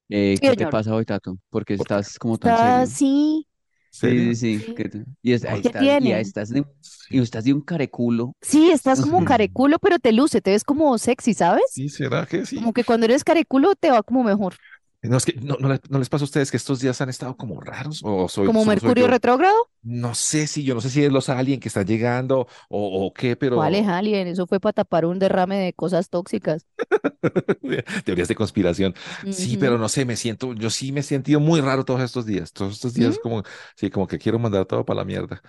eh, 0.10 0.38
Sí, 0.40 0.48
¿qué 0.50 0.56
te 0.56 0.68
pasa 0.68 0.94
hoy, 0.96 1.06
Tato? 1.06 1.38
Porque 1.50 1.74
¿Por 1.76 1.88
qué? 1.90 2.00
estás 2.00 2.18
como 2.20 2.38
tan 2.38 2.52
Está 2.52 2.58
serio. 2.58 2.96
así. 2.96 3.48
¿Serio? 3.92 4.34
Sí, 4.34 4.36
sí, 4.36 4.60
sí. 4.62 4.74
Y 5.22 5.34
es- 5.34 5.46
ahí 5.46 5.60
¿Qué 5.62 5.68
estás, 5.68 5.86
y 6.00 6.14
ahí 6.14 6.22
estás 6.22 6.50
de, 6.50 6.64
y 7.10 7.20
estás 7.22 7.44
de 7.44 7.54
un 7.54 7.62
careculo. 7.62 8.34
Sí, 8.42 8.72
estás 8.72 9.02
como 9.02 9.22
careculo, 9.24 9.78
pero 9.80 10.00
te 10.00 10.12
luce, 10.12 10.42
te 10.42 10.52
ves 10.52 10.64
como 10.64 10.98
sexy, 10.98 11.34
¿sabes? 11.34 11.64
Sí, 11.64 11.90
¿será 11.90 12.26
que 12.26 12.46
sí? 12.46 12.58
Como 12.58 12.74
que 12.74 12.86
cuando 12.86 13.06
eres 13.06 13.24
careculo 13.24 13.76
te 13.76 13.92
va 13.92 14.04
como 14.04 14.24
mejor. 14.24 14.56
No, 15.04 15.18
es 15.18 15.26
que 15.26 15.34
no, 15.34 15.58
no 15.60 15.70
les, 15.70 15.82
no 15.90 15.98
les 15.98 16.10
pasa 16.10 16.24
a 16.24 16.26
ustedes 16.26 16.52
que 16.52 16.58
estos 16.58 16.80
días 16.80 17.02
han 17.02 17.10
estado 17.10 17.36
como 17.36 17.60
raros 17.60 18.02
o 18.04 18.30
soy, 18.30 18.46
Como 18.48 18.66
Mercurio 18.66 19.08
retrógrado. 19.08 19.56
No 19.82 20.14
sé 20.14 20.46
si 20.46 20.64
yo 20.64 20.76
no 20.76 20.82
sé 20.82 20.92
si 20.92 21.04
es 21.04 21.12
los 21.12 21.28
alien 21.30 21.60
que 21.60 21.70
están 21.70 21.88
llegando 21.88 22.48
o, 22.70 23.06
o 23.08 23.14
qué, 23.14 23.36
pero 23.36 23.56
¿Cuál 23.56 23.74
es 23.74 23.88
alien? 23.88 24.28
Eso 24.28 24.46
fue 24.46 24.60
para 24.60 24.74
tapar 24.74 25.06
un 25.06 25.18
derrame 25.18 25.58
de 25.58 25.74
cosas 25.74 26.10
tóxicas. 26.10 26.68
teorías 28.06 28.28
de 28.28 28.36
conspiración. 28.36 28.94
Sí, 29.32 29.58
pero 29.58 29.78
no 29.80 29.90
sé, 29.90 30.06
me 30.06 30.16
siento, 30.16 30.54
yo 30.54 30.70
sí 30.70 30.92
me 30.92 31.00
he 31.00 31.04
sentido 31.04 31.40
muy 31.40 31.62
raro 31.62 31.84
todos 31.84 32.02
estos 32.02 32.26
días. 32.26 32.54
Todos 32.54 32.74
estos 32.74 32.94
días 32.94 33.18
¿Mm? 33.18 33.22
como, 33.24 33.44
sí, 33.76 33.90
como 33.90 34.08
que 34.08 34.20
quiero 34.20 34.38
mandar 34.38 34.66
todo 34.66 34.86
para 34.86 35.00
la 35.00 35.06
mierda. 35.06 35.42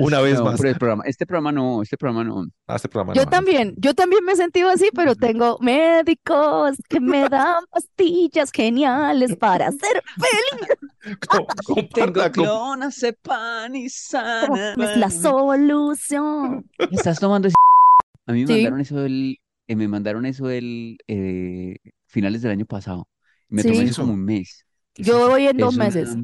Una 0.00 0.20
vez 0.20 0.38
No, 0.38 0.44
más. 0.44 0.56
pero 0.58 0.70
el 0.70 0.76
programa, 0.78 1.04
este 1.06 1.26
programa 1.26 1.52
no, 1.52 1.82
este 1.82 1.96
programa 1.96 2.24
no. 2.24 2.46
Ah, 2.66 2.76
este 2.76 2.88
programa 2.88 3.14
Yo 3.14 3.24
no, 3.24 3.30
también, 3.30 3.74
yo 3.78 3.94
también 3.94 4.24
me 4.24 4.32
he 4.32 4.36
sentido 4.36 4.68
así, 4.68 4.88
pero 4.94 5.14
tengo 5.14 5.58
médicos 5.60 6.76
que 6.88 7.00
me 7.00 7.28
dan 7.30 7.64
pastillas 7.70 8.50
geniales 8.52 9.36
para 9.36 9.70
ser 9.70 10.02
feliz. 10.16 11.18
Com- 11.28 11.86
Tengo 11.94 12.22
com- 12.22 12.30
clonazepam 12.32 13.74
y 13.76 13.88
sana. 13.88 14.72
Es 14.72 14.96
la 14.96 15.10
solución. 15.10 16.68
¿Estás 16.90 17.18
tomando 17.20 17.48
ese? 17.48 17.54
A 18.26 18.32
mí 18.32 18.40
me 18.44 18.46
Sí. 18.46 18.52
mandaron 18.54 18.80
eso 18.80 19.04
el, 19.04 19.36
eh, 19.68 19.76
me 19.76 19.88
mandaron 19.88 20.26
eso 20.26 20.50
el 20.50 20.98
eh, 21.06 21.76
finales 22.06 22.42
del 22.42 22.52
año 22.52 22.66
pasado. 22.66 23.08
Me 23.48 23.62
Sí. 23.62 23.68
tomé 23.68 23.78
¿Qué 23.80 23.84
es 23.84 23.90
eso 23.92 24.02
como 24.02 24.14
un 24.14 24.24
mes. 24.24 24.64
Yo 24.96 25.28
voy 25.28 25.46
en 25.46 25.56
dos 25.58 25.74
Es 25.74 25.76
una- 25.76 25.84
meses. 25.84 26.16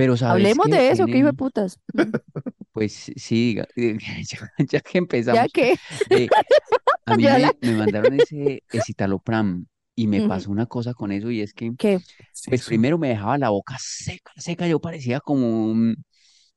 Pero 0.00 0.16
sabes 0.16 0.42
Hablemos 0.42 0.66
que 0.66 0.70
de 0.70 0.90
eso, 0.90 1.02
en 1.02 1.10
que 1.12 1.18
hijo 1.18 1.26
de 1.28 1.32
putas. 1.34 1.78
Mm, 1.92 2.10
pues 2.72 3.12
sí, 3.16 3.56
ya, 3.56 3.68
ya 4.70 4.80
que 4.80 4.98
empezamos. 4.98 5.42
Ya 5.42 5.48
que, 5.48 5.76
eh, 6.10 6.28
a 7.06 7.14
mí 7.14 7.24
Ya 7.24 7.34
me, 7.34 7.40
la- 7.40 7.54
me 7.60 7.74
mandaron 7.74 8.12
ese 8.14 8.62
escitalopram 8.72 9.66
y 9.96 10.06
me 10.06 10.20
pasó 10.22 10.50
una 10.50 10.66
cosa 10.66 10.94
con 10.94 11.12
eso 11.12 11.30
y 11.30 11.40
es 11.42 11.52
que 11.52 11.72
¿qué? 11.76 12.00
pues 12.48 12.64
primero 12.64 12.96
me 12.98 13.08
dejaba 13.08 13.38
la 13.38 13.50
boca 13.50 13.76
seca, 13.78 14.32
seca, 14.36 14.66
yo 14.66 14.80
parecía 14.80 15.20
como 15.20 15.66
un, 15.66 15.96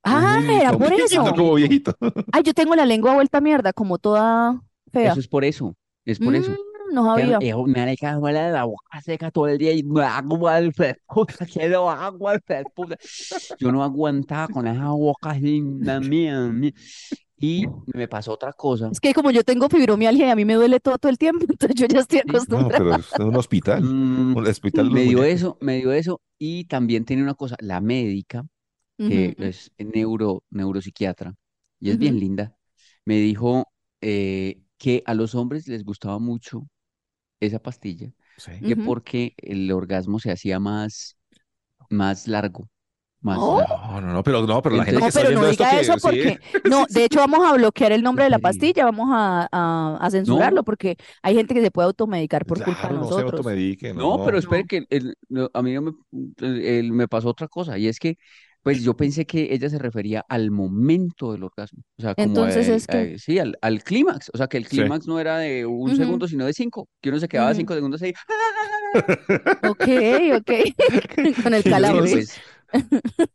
Ah, 0.03 0.37
un 0.39 0.49
era 0.61 0.71
por 0.73 0.93
eso. 0.93 1.23
como 1.23 1.55
viejito. 1.55 1.95
Ay, 2.31 2.43
yo 2.43 2.53
tengo 2.53 2.75
la 2.75 2.85
lengua 2.85 3.13
vuelta 3.15 3.39
a 3.39 3.41
mierda, 3.41 3.73
como 3.73 3.97
toda 3.97 4.61
fea. 4.91 5.12
Eso 5.12 5.19
es 5.19 5.27
por 5.27 5.43
eso, 5.45 5.75
es 6.05 6.19
por 6.19 6.35
eso. 6.35 6.51
No 6.93 7.03
Que 7.13 7.27
sabía. 7.27 7.39
yo 7.39 7.63
me 7.65 7.81
ha 7.81 7.85
dejado 7.85 8.27
la 8.31 8.50
la 8.50 8.63
boca 8.65 9.01
seca 9.01 9.31
todo 9.31 9.47
el 9.47 9.57
día 9.59 9.71
y 9.73 9.83
me 9.83 10.03
agua 10.03 10.57
el 10.59 10.73
puta, 11.07 11.45
quiero 11.45 11.89
agua 11.89 12.33
el 12.47 12.67
puta. 12.67 12.97
Yo 13.59 13.71
no 13.71 13.83
aguantaba 13.83 14.47
con 14.50 14.67
esa 14.67 14.89
boca 14.91 15.33
linda 15.35 16.00
mía, 16.01 16.39
mía. 16.50 16.73
Y 17.39 17.67
me 17.93 18.07
pasó 18.07 18.33
otra 18.33 18.53
cosa. 18.53 18.91
Es 18.91 19.00
que 19.00 19.13
como 19.13 19.31
yo 19.31 19.43
tengo 19.43 19.69
fibromialgia 19.69 20.27
y 20.27 20.29
a 20.29 20.35
mí 20.35 20.45
me 20.45 20.53
duele 20.53 20.79
todo, 20.79 20.97
todo 20.97 21.09
el 21.12 21.17
tiempo, 21.17 21.45
entonces 21.50 21.75
yo 21.75 21.88
ya 21.88 22.00
estoy 22.01 22.19
No, 22.23 22.71
acostumbrada. 22.71 22.73
pero 22.73 22.97
es 23.00 23.17
un 23.17 23.35
hospital. 23.35 23.89
Mm, 23.89 24.33
Un 24.33 24.47
hospital 24.47 24.91
me 24.91 25.03
dio 25.03 25.23
muñecos. 25.23 25.25
eso, 25.25 25.57
me 25.62 25.77
dio 25.77 25.91
eso. 25.93 26.21
Y 26.38 26.65
también 26.65 27.05
tiene 27.05 27.23
una 27.23 27.33
cosa, 27.35 27.55
la 27.59 27.81
médica, 27.81 28.45
que 29.03 29.35
Ujú. 29.35 29.35
es 29.39 29.71
neuro, 29.77 30.43
neuropsiquiatra, 30.51 31.35
y 31.79 31.91
es 31.91 32.00
bien 32.00 32.19
Ujú. 32.19 32.19
linda, 32.19 32.55
me 33.05 33.17
dijo 33.19 33.65
eh, 34.01 34.62
que 34.77 35.03
a 35.07 35.13
los 35.15 35.35
hombres 35.35 35.67
les 35.67 35.83
gustaba 35.85 36.19
mucho 36.19 36.67
esa 37.45 37.59
pastilla, 37.59 38.12
Sí. 38.38 38.51
que 38.62 38.75
porque 38.75 39.33
el 39.38 39.71
orgasmo 39.71 40.19
se 40.19 40.31
hacía 40.31 40.59
más, 40.59 41.17
más 41.89 42.27
largo, 42.27 42.69
más 43.21 43.38
Oh. 43.39 43.59
largo. 43.59 43.77
No, 43.91 44.01
no, 44.01 44.13
no, 44.13 44.23
pero 44.23 44.45
no, 44.47 44.62
pero 44.62 44.75
la 44.75 44.85
gente 44.85 45.00
No, 45.00 45.05
que 45.05 45.09
está 45.09 45.21
pero 45.21 45.39
no 45.39 45.47
esto 45.47 45.63
diga 45.63 45.69
que 45.75 45.81
eso 45.81 45.93
sí, 45.93 46.00
porque, 46.01 46.39
no, 46.69 46.85
de 46.89 47.05
hecho 47.05 47.19
vamos 47.19 47.45
a 47.45 47.53
bloquear 47.53 47.91
el 47.91 48.03
nombre 48.03 48.25
de 48.25 48.29
la 48.31 48.39
pastilla, 48.39 48.85
vamos 48.85 49.09
a, 49.12 49.47
a, 49.51 49.97
a 50.01 50.09
censurarlo 50.12 50.57
No, 50.57 50.63
porque 50.63 50.97
hay 51.21 51.35
gente 51.35 51.53
que 51.53 51.62
se 51.62 51.71
puede 51.71 51.88
automedicar 51.88 52.45
por 52.45 52.63
culpa 52.63 52.88
de 52.89 52.93
no 52.95 53.03
se 53.05 53.09
nosotros. 53.12 53.33
automedique, 53.33 53.93
no, 53.93 54.17
pero 54.25 54.33
no. 54.33 54.38
espere 54.39 54.62
No. 54.63 54.67
que 54.67 54.85
el- 54.89 55.15
no, 55.29 55.50
a 55.53 55.62
mí 55.62 55.73
no 55.73 55.81
me, 55.83 55.91
el- 56.39 56.91
me 56.91 57.07
pasó 57.07 57.29
otra 57.29 57.47
cosa, 57.47 57.77
y 57.77 57.88
es 57.88 58.00
que, 58.00 58.17
pues 58.63 58.82
yo 58.84 58.96
pensé 58.96 59.25
que 59.25 59.53
ella 59.53 59.70
se 59.70 59.79
refería 59.79 60.25
al 60.29 60.51
momento 60.51 61.32
del 61.34 61.43
orgasmo, 61.43 61.84
o 61.98 62.01
sea, 62.01 62.15
como 62.15 62.36
Entonces 62.36 62.67
es 62.70 62.88
que, 62.88 63.20
sí, 63.20 63.39
al, 63.39 63.58
al 63.62 63.84
clímax, 63.84 64.32
o 64.34 64.38
sea, 64.38 64.48
que 64.48 64.58
el 64.58 64.67
Sí. 64.67 64.70
clímax 64.70 65.08
no 65.08 65.20
era 65.20 65.38
de 65.39 65.65
un 65.65 65.93
segundo, 65.96 66.27
sino 66.27 66.46
de 66.46 66.53
cinco, 66.53 66.89
que 67.01 67.10
uno 67.10 67.20
se 67.20 67.27
quedaba 67.27 67.53
cinco 67.55 67.74
segundos 67.75 68.01
ahí, 68.01 68.13
Ok, 69.62 69.88
ok, 70.38 70.51
con 71.43 71.53
el 71.53 71.63
Sí, 71.63 72.01
¿sí? 72.01 72.03
pues, 72.10 72.43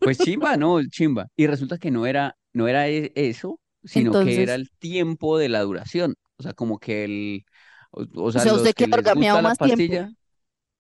pues 0.02 0.18
chimba, 0.20 0.56
¿no? 0.56 0.82
Chimba. 0.88 1.28
Y 1.36 1.46
resulta 1.46 1.78
que 1.78 1.90
no 1.90 2.06
era, 2.06 2.36
no 2.52 2.68
era 2.68 2.88
e- 2.88 3.12
eso, 3.14 3.60
sino 3.84 4.16
que 4.16 4.42
era 4.42 4.54
el 4.54 4.70
tiempo 4.78 5.38
de 5.38 5.48
la 5.48 5.62
duración. 5.62 6.14
O 6.38 6.42
sea, 6.42 6.54
como 6.54 6.78
que 6.78 7.04
el, 7.04 7.44
o, 7.90 8.02
o 8.02 8.32
o 8.32 8.40
sea, 8.40 8.46
usted 8.54 8.74
que 8.74 8.86
les 8.88 9.10
gusta 9.10 9.42
la 9.42 9.50
más 9.50 9.58
tiempo. 9.58 10.04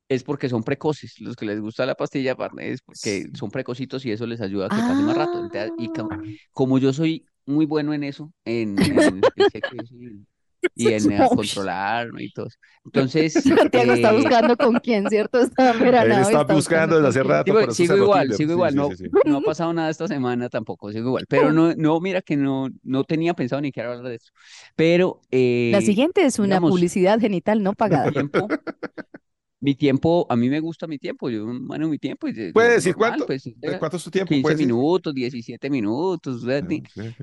Es 0.08 0.24
porque 0.24 0.48
son 0.48 0.62
precoces. 0.62 1.20
Los 1.20 1.36
que 1.36 1.46
les 1.46 1.60
gusta 1.60 1.86
la 1.86 1.94
pastilla 1.94 2.32
aparte 2.32 2.70
es 2.72 2.82
porque 2.82 3.28
son 3.34 3.50
precocitos 3.50 4.04
y 4.06 4.12
eso 4.12 4.26
les 4.26 4.40
ayuda 4.40 4.66
a 4.66 4.70
que 4.70 4.76
pase 4.82 5.02
más 5.02 5.16
rato. 5.16 5.38
Entonces, 5.38 5.72
y 5.78 5.88
Ah, 5.88 6.18
como 6.52 6.78
yo 6.78 6.92
soy 6.92 7.26
muy 7.46 7.66
bueno 7.66 7.94
en 7.94 8.04
eso, 8.04 8.32
en, 8.44 8.78
en 8.78 9.20
y 10.74 10.88
en 10.92 11.10
eh, 11.12 11.28
Uy. 11.30 11.36
controlar 11.36 12.08
¿no? 12.12 12.20
y 12.20 12.30
todo. 12.30 12.48
Entonces, 12.84 13.34
Santiago 13.34 13.92
está 13.92 14.10
eh, 14.10 14.16
buscando 14.16 14.56
con 14.56 14.78
quién, 14.80 15.08
¿cierto? 15.08 15.40
Está 15.40 15.70
Él 16.04 16.12
está 16.12 16.42
está 16.42 16.54
buscando 16.54 16.96
desde 16.96 17.08
hace 17.08 17.22
rato, 17.22 17.52
Sigo, 17.52 17.72
sigo 17.72 17.96
igual, 17.96 18.34
sigo 18.34 18.48
Sí, 18.48 18.52
igual, 18.52 18.70
sí, 18.70 18.76
no, 18.76 18.88
sí, 18.90 18.96
sí. 18.96 19.10
no 19.26 19.36
ha 19.38 19.40
pasado 19.40 19.72
nada 19.72 19.90
esta 19.90 20.06
semana 20.08 20.48
tampoco, 20.48 20.92
sigo 20.92 21.08
igual, 21.08 21.26
pero 21.28 21.52
no, 21.52 21.74
no, 21.74 22.00
mira 22.00 22.22
que 22.22 22.36
no, 22.36 22.68
no 22.82 23.04
tenía 23.04 23.34
pensado 23.34 23.60
ni 23.62 23.68
siquiera 23.68 23.90
hablar 23.92 24.08
de 24.10 24.16
eso, 24.16 24.30
pero 24.76 25.20
La 25.30 25.38
eh, 25.38 25.82
siguiente 25.82 26.24
es 26.24 26.38
una 26.38 26.46
digamos, 26.46 26.70
publicidad 26.70 27.18
genital 27.20 27.62
no 27.62 27.72
pagada. 27.74 28.10
tiempo, 28.10 28.48
mi 29.60 29.74
tiempo, 29.74 30.26
a 30.30 30.36
mí 30.36 30.48
me 30.48 30.60
gusta 30.60 30.86
mi 30.86 30.98
tiempo, 30.98 31.30
yo 31.30 31.46
manejo 31.46 31.90
mi 31.90 31.98
tiempo 31.98 32.28
y 32.28 32.32
de- 32.32 32.52
¿Puede 32.52 32.72
de- 32.72 32.74
decir 32.74 32.94
normal, 32.96 32.96
cuánto? 32.96 33.26
pues 33.26 33.46
¿De 33.54 33.74
eh, 33.74 33.76
¿Cuánto 33.76 33.96
es 33.96 34.02
su 34.02 34.10
tiempo? 34.10 34.36
15 34.36 34.40
¿Puede 34.40 34.56
decir? 34.56 34.74
minutos, 34.74 35.14
17 35.14 35.70
minutos, 35.70 36.44
Ah, 36.60 36.66
¿verdad? 36.68 36.76
ok, 36.76 36.88
ok. 37.10 37.20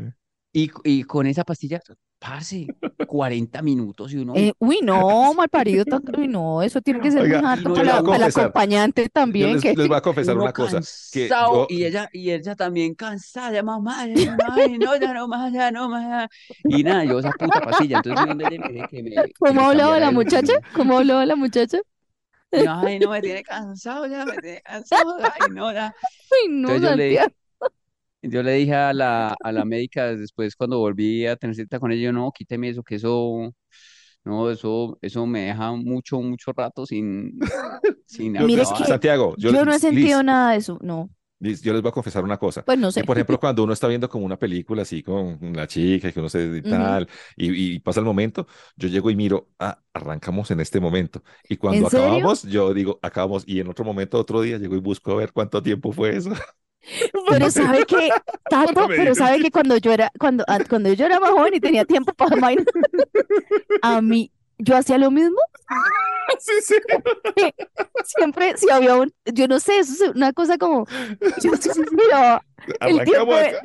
y, 0.53 0.71
y 0.83 1.03
con 1.03 1.27
esa 1.27 1.43
pastilla, 1.43 1.81
parce, 2.19 2.73
40 3.05 3.61
minutos 3.61 4.13
y 4.13 4.17
uno, 4.17 4.37
Eh, 4.37 4.51
uy, 4.59 4.79
no, 4.83 5.33
mal 5.33 5.47
parido. 5.49 5.85
tan- 5.85 6.01
Uy, 6.17 6.27
no, 6.27 6.61
eso 6.61 6.81
tiene 6.81 6.99
que 6.99 7.11
ser 7.11 7.25
muy 7.25 7.39
Oiga, 7.39 7.43
harto 7.43 7.73
yo 7.83 8.03
para 8.03 8.03
confesar, 8.03 8.25
acompañante 8.25 9.07
Yo 9.33 9.47
también. 9.47 9.49
les, 9.49 9.61
Que... 9.61 9.75
les 9.75 9.87
voy 9.87 9.97
a 9.97 10.01
confesar 10.01 10.37
una 10.37 10.53
cosa, 10.53 10.87
que 11.11 11.35
yo, 11.39 11.65
y 11.67 11.85
ella, 11.85 12.09
y 12.13 12.31
ella 12.31 12.55
también 12.55 12.95
cansada, 12.95 13.53
ya 13.53 13.63
mamá, 13.63 14.07
ya 14.07 14.37
no, 14.37 14.45
ay, 14.53 14.79
no, 14.79 14.95
ya 14.97 15.13
no 15.13 15.27
más, 15.27 15.53
ya 15.53 15.71
no 15.71 15.89
más. 15.89 16.29
Y 16.67 16.83
nada, 16.83 17.05
yo 17.05 17.19
esa 17.19 17.33
puta 17.33 17.61
pastilla, 17.61 17.95
entonces 17.95 18.33
me 18.35 18.47
que 18.87 19.03
me, 19.03 19.33
¿Cómo 19.39 19.61
hablaba 19.69 19.99
la 19.99 20.11
el, 20.11 20.11
muchacha? 20.11 20.53
¿Cómo 20.71 20.97
hablaba 20.97 21.25
la 21.25 21.35
muchacha? 21.35 21.79
Y, 22.61 22.65
ay, 22.67 22.99
no, 22.99 23.09
me 23.11 23.21
tiene 23.21 23.43
cansado, 23.43 24.07
ya 24.07 24.25
me 24.25 24.37
tiene 24.39 24.61
cansado, 24.61 25.17
ay, 25.21 25.49
no, 25.53 25.71
ya. 25.73 25.93
Uy, 26.45 26.49
no, 26.51 26.69
Entonces 26.75 26.89
yo 26.89 26.95
le, 26.95 27.19
yo 28.21 28.43
le 28.43 28.53
dije 28.53 28.73
a 28.75 28.93
la, 28.93 29.35
a 29.41 29.51
la 29.51 29.65
médica 29.65 30.15
después 30.15 30.55
cuando 30.55 30.79
volví 30.79 31.25
a 31.27 31.35
tener 31.35 31.55
cita 31.55 31.79
con 31.79 31.91
ella, 31.91 32.03
yo 32.05 32.13
no, 32.13 32.31
quíteme 32.31 32.69
eso, 32.69 32.83
que 32.83 32.95
eso, 32.95 33.53
no, 34.23 34.49
eso, 34.49 34.97
eso 35.01 35.25
me 35.25 35.41
deja 35.41 35.71
mucho, 35.73 36.19
mucho 36.21 36.51
rato 36.55 36.85
sin, 36.85 37.39
sin 38.05 38.33
yo- 38.35 38.47
Mire, 38.47 38.63
es 38.63 38.71
que 38.73 38.83
Santiago, 38.85 39.35
yo, 39.37 39.51
yo 39.51 39.65
no 39.65 39.73
he 39.73 39.79
sentido 39.79 40.19
Liz, 40.19 40.25
nada 40.25 40.51
de 40.51 40.57
eso. 40.57 40.79
No, 40.81 41.09
yo 41.53 41.73
les 41.73 41.81
voy 41.81 41.89
a 41.89 41.91
confesar 41.91 42.23
una 42.23 42.37
cosa. 42.37 42.65
pues 42.65 42.77
no 42.77 42.91
Que 42.93 43.03
sé. 43.03 43.03
por 43.03 43.17
ejemplo, 43.17 43.39
cuando 43.39 43.63
uno 43.63 43.73
está 43.73 43.87
viendo 43.87 44.09
como 44.09 44.25
una 44.25 44.37
película 44.39 44.83
así 44.83 45.03
con 45.03 45.39
la 45.53 45.67
chica 45.67 46.09
y 46.09 46.13
que 46.13 46.19
uno 46.19 46.29
se 46.29 46.45
y 46.57 46.61
tal, 46.63 47.07
y, 47.35 47.75
y 47.75 47.79
pasa 47.79 47.99
el 47.99 48.05
momento, 48.05 48.47
yo 48.75 48.87
llego 48.87 49.09
y 49.11 49.15
miro, 49.15 49.49
ah, 49.59 49.81
arrancamos 49.93 50.51
en 50.51 50.59
este 50.61 50.79
momento. 50.79 51.23
Y 51.49 51.57
cuando 51.57 51.87
acabamos, 51.87 52.43
yo 52.43 52.73
digo, 52.73 52.99
acabamos, 53.01 53.43
y 53.47 53.59
en 53.59 53.67
otro 53.69 53.83
momento, 53.85 54.17
otro 54.19 54.41
día, 54.41 54.57
llego 54.57 54.75
y 54.75 54.79
busco 54.79 55.11
a 55.11 55.15
ver 55.15 55.31
cuánto 55.33 55.61
tiempo 55.61 55.91
fue 55.91 56.15
eso. 56.17 56.31
Pero 57.27 57.49
sabe 57.51 57.85
que, 57.85 58.09
Tato, 58.49 58.87
me 58.87 58.95
pero 58.95 59.15
sabe 59.15 59.37
que- 59.37 59.43
que 59.43 59.51
cuando 59.51 59.77
yo 59.77 59.91
era, 59.91 60.11
cuando, 60.19 60.43
ah, 60.47 60.59
cuando 60.69 60.93
yo 60.93 61.05
era 61.05 61.19
más 61.19 61.31
joven 61.31 61.53
y 61.55 61.59
tenía 61.59 61.85
tiempo 61.85 62.13
para 62.13 62.35
vaina, 62.41 62.63
a 63.81 64.01
mí, 64.01 64.31
yo 64.57 64.75
hacía 64.77 64.97
lo 64.97 65.11
mismo. 65.11 65.39
Sí, 66.39 66.53
sí. 66.61 66.75
Siempre, 68.03 68.57
si 68.57 68.69
había 68.69 68.95
un, 68.95 69.13
yo 69.25 69.47
no 69.47 69.59
sé, 69.59 69.77
eso 69.79 70.05
es 70.05 70.15
una 70.15 70.33
cosa 70.33 70.57
como, 70.57 70.85
yo 71.41 71.51
miraba 71.91 72.43
el 72.81 73.03
tiempo 73.03 73.35
de, 73.35 73.55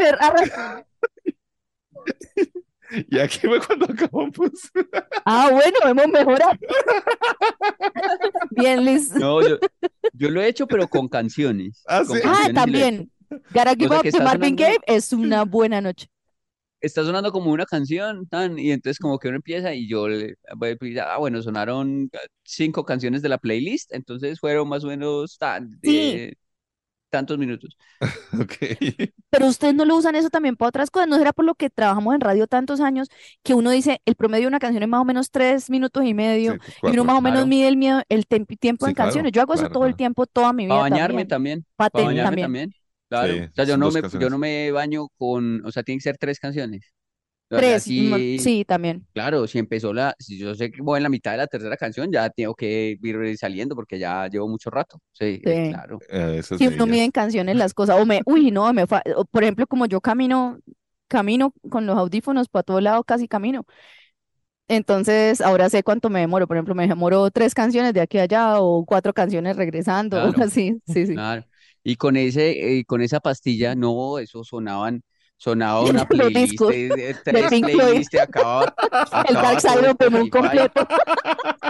Y 3.09 3.19
aquí 3.19 3.47
fue 3.47 3.61
cuando 3.61 3.87
acabamos. 3.87 4.71
Ah, 5.25 5.49
bueno, 5.51 5.79
hemos 5.85 6.09
mejorado. 6.09 6.53
Bien, 8.51 8.85
Liz. 8.85 9.13
No, 9.15 9.41
yo, 9.41 9.59
yo 10.13 10.31
lo 10.31 10.43
he 10.43 10.49
hecho, 10.49 10.67
pero 10.67 10.89
con 10.89 11.09
canciones. 11.09 11.83
Ah, 11.87 12.03
Con 12.07 12.17
sí. 12.17 12.23
Ah, 12.25 12.29
canciones 12.29 12.55
también. 12.55 13.13
Gotta 13.55 13.75
Give 13.75 13.97
Up 13.97 14.03
de 14.03 14.21
Marvin 14.21 14.57
Gaye 14.57 14.79
es 14.87 15.13
una 15.13 15.45
buena 15.45 15.81
noche. 15.81 16.09
Está 16.81 17.05
sonando 17.05 17.33
como 17.33 17.51
una 17.53 17.67
canción, 17.67 18.27
tan, 18.29 18.59
y 18.59 18.73
entonces 18.73 18.99
como 18.99 19.19
que 19.19 19.29
uno 19.29 19.37
empieza 19.37 19.75
y 19.75 19.89
yo 19.89 20.09
le 20.09 20.35
voy 20.57 20.77
a 20.99 21.15
ah, 21.15 21.19
bueno, 21.19 21.43
sonaron 21.43 22.11
cinco 22.45 22.85
canciones 22.85 23.23
de 23.23 23.29
la 23.29 23.39
playlist, 23.39 23.93
entonces 23.95 24.41
fueron 24.41 24.69
más 24.69 24.85
o 24.85 24.89
menos 24.89 25.39
tan, 25.39 25.79
Sí. 25.83 26.23
eh, 26.23 26.35
tantos 27.11 27.39
minutos. 27.39 27.77
Ok. 28.41 28.55
Pero 29.31 29.47
ustedes 29.47 29.75
no 29.75 29.85
lo 29.85 29.97
usan 29.97 30.17
eso 30.17 30.29
también 30.29 30.57
para 30.57 30.71
otras 30.71 30.91
cosas. 30.91 31.09
¿No 31.09 31.17
será 31.19 31.33
por 31.33 31.45
lo 31.45 31.55
que 31.55 31.71
trabajamos 31.71 32.15
en 32.15 32.21
radio 32.21 32.47
tantos 32.49 32.81
años 32.81 33.09
que 33.45 33.55
uno 33.55 33.71
dice 33.71 34.01
el 34.05 34.17
promedio 34.17 34.43
de 34.45 34.49
una 34.49 34.59
canción 34.59 34.83
es 34.83 34.89
más 34.89 35.01
o 35.01 35.05
menos 35.05 35.31
tres 35.31 35.71
minutos 35.71 36.05
y 36.05 36.15
medio 36.15 36.57
Sí, 36.57 36.75
y 36.85 36.95
uno 36.95 37.05
cuatro. 37.05 37.05
más 37.05 37.17
o 37.19 37.21
menos 37.21 37.47
Claro. 37.47 37.47
mide 37.47 37.69
el, 37.69 37.77
miedo- 37.77 38.03
el 38.09 38.27
temp- 38.29 38.59
tiempo 38.59 38.87
Sí, 38.87 38.89
en 38.89 38.95
claro, 38.95 38.95
canciones? 38.95 39.31
Yo 39.33 39.41
hago 39.43 39.55
eso 39.55 39.69
claro, 39.69 39.69
todo 39.69 39.87
el 39.87 39.95
tiempo, 39.97 40.27
toda 40.27 40.53
mi 40.53 40.67
Para 40.67 40.81
vida 40.81 40.83
bañarme 40.83 41.25
también. 41.25 41.27
también, 41.27 41.67
Para 41.77 41.91
para 41.91 42.07
bañarme 42.07 42.39
también. 42.39 42.39
también, 42.39 42.75
claro. 43.11 43.39
Sí, 43.39 43.51
O 43.53 43.55
sea, 43.55 43.67
yo 43.67 43.79
no 43.79 43.93
me, 43.93 44.05
yo 44.13 44.31
no 44.31 44.39
me 44.39 44.73
baño 44.73 45.09
con, 45.19 45.67
o 45.67 45.73
sea, 45.73 45.85
tienen 45.85 46.01
que 46.01 46.05
ser 46.05 46.19
tres 46.19 46.41
canciones. 46.41 46.95
O 47.51 47.57
sea, 47.61 47.61
Tres, 47.61 47.77
así, 47.77 48.39
sí, 48.39 48.65
también. 48.65 49.07
Claro, 49.15 49.47
si 49.49 49.59
empezó 49.59 49.93
la, 49.95 50.15
si 50.21 50.39
yo 50.39 50.55
sé 50.55 50.71
que 50.71 50.83
voy 50.83 50.99
en 50.99 51.05
la 51.05 51.09
mitad 51.11 51.33
de 51.33 51.39
la 51.39 51.49
tercera 51.49 51.77
canción, 51.77 52.13
ya 52.13 52.31
tengo 52.31 52.55
que 52.55 52.97
ir 53.03 53.39
saliendo 53.39 53.75
porque 53.77 53.99
ya 53.99 54.29
llevo 54.29 54.49
mucho 54.49 54.71
rato. 54.71 55.01
Sí, 55.13 55.43
eh, 55.45 55.57
Sí. 55.57 55.71
claro. 55.71 56.01
Eh, 56.11 56.43
Si 56.59 56.69
uno 56.69 56.87
de 56.87 56.87
mide 56.87 57.05
en 57.05 57.11
canciones 57.13 57.57
las 57.57 57.75
cosas, 57.75 57.97
o 58.01 58.07
me, 58.07 58.23
uy, 58.27 58.51
no, 58.51 58.73
me 58.73 58.87
fa- 58.87 59.03
o, 59.17 59.25
por 59.25 59.43
ejemplo, 59.45 59.67
como 59.67 59.87
yo 59.87 60.01
camino, 60.01 60.59
camino 61.09 61.55
con 61.71 61.87
los 61.87 61.97
audífonos 61.99 62.49
para 62.49 62.63
todo 62.65 62.81
lado, 62.81 63.05
casi 63.05 63.29
camino. 63.29 63.65
Entonces, 64.69 65.41
ahora 65.41 65.69
sé 65.69 65.83
cuánto 65.83 66.11
me 66.11 66.21
demoro. 66.21 66.47
Por 66.47 66.57
ejemplo, 66.57 66.75
me 66.75 66.87
demoro 66.87 67.31
tres 67.31 67.55
canciones 67.55 67.93
de 67.93 68.01
aquí 68.01 68.19
a 68.19 68.23
allá 68.23 68.61
o 68.61 68.85
cuatro 68.87 69.13
canciones 69.13 69.57
regresando, 69.57 70.23
o 70.23 70.33
Claro. 70.45 70.45
así, 70.45 70.81
sí, 70.87 71.07
sí. 71.07 71.15
Claro. 71.15 71.45
Y 71.83 71.97
con 71.97 72.17
ese, 72.17 72.79
eh, 72.79 72.85
con 72.85 73.01
esa 73.03 73.21
pastilla, 73.21 73.75
no, 73.75 74.19
eso 74.19 74.45
sonaban, 74.45 75.03
sonaba 75.37 75.81
una 75.89 76.07
playlist 76.07 76.59
tres 77.25 77.49
playlists, 77.49 78.19
acaba, 78.21 78.75
El 79.29 79.37
acaba 79.37 79.43
Dark 79.43 79.61
Side 79.61 79.87
Spotify, 79.91 80.31
completo. 80.31 80.87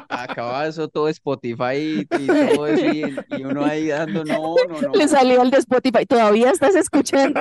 acaba 0.08 0.66
eso 0.66 0.88
todo 0.88 1.08
Spotify 1.08 1.76
y, 1.76 2.00
y 2.00 2.26
todo 2.26 2.66
eso, 2.66 2.86
y, 2.86 3.16
y 3.38 3.44
uno 3.44 3.64
ahí 3.64 3.88
dando, 3.88 4.24
no, 4.24 4.56
no, 4.68 4.80
no. 4.80 4.92
Le 4.92 5.06
salió 5.06 5.42
el 5.42 5.50
de 5.50 5.58
Spotify. 5.58 6.04
¿Todavía 6.06 6.50
estás 6.50 6.74
escuchando? 6.74 7.40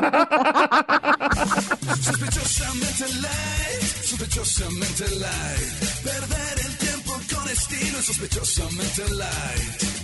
Sospechosamente 2.02 3.06
light, 3.22 3.82
sospechosamente 4.04 5.04
light. 5.18 6.04
Perder 6.04 6.60
el 6.66 6.78
tiempo 6.78 7.14
con 7.34 7.50
estilo, 7.50 8.02
sospechosamente 8.02 9.14
light. 9.16 9.99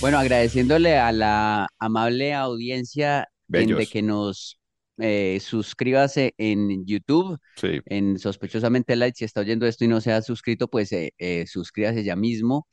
Bueno, 0.00 0.18
agradeciéndole 0.18 0.98
a 0.98 1.12
la 1.12 1.68
amable 1.78 2.34
audiencia 2.34 3.28
en 3.50 3.68
de 3.68 3.86
que 3.86 4.02
nos 4.02 4.58
eh, 4.98 5.38
suscríbase 5.40 6.34
en 6.38 6.84
YouTube, 6.84 7.38
Sí. 7.56 7.80
en 7.86 8.18
Sospechosamente 8.18 8.96
Light. 8.96 9.14
Si 9.16 9.24
está 9.24 9.40
oyendo 9.40 9.66
esto 9.66 9.84
y 9.84 9.88
no 9.88 10.00
se 10.00 10.12
ha 10.12 10.20
suscrito, 10.22 10.68
pues 10.68 10.92
eh, 10.92 11.12
eh, 11.18 11.46
suscríbase 11.46 12.04
ya 12.04 12.16
mismo 12.16 12.66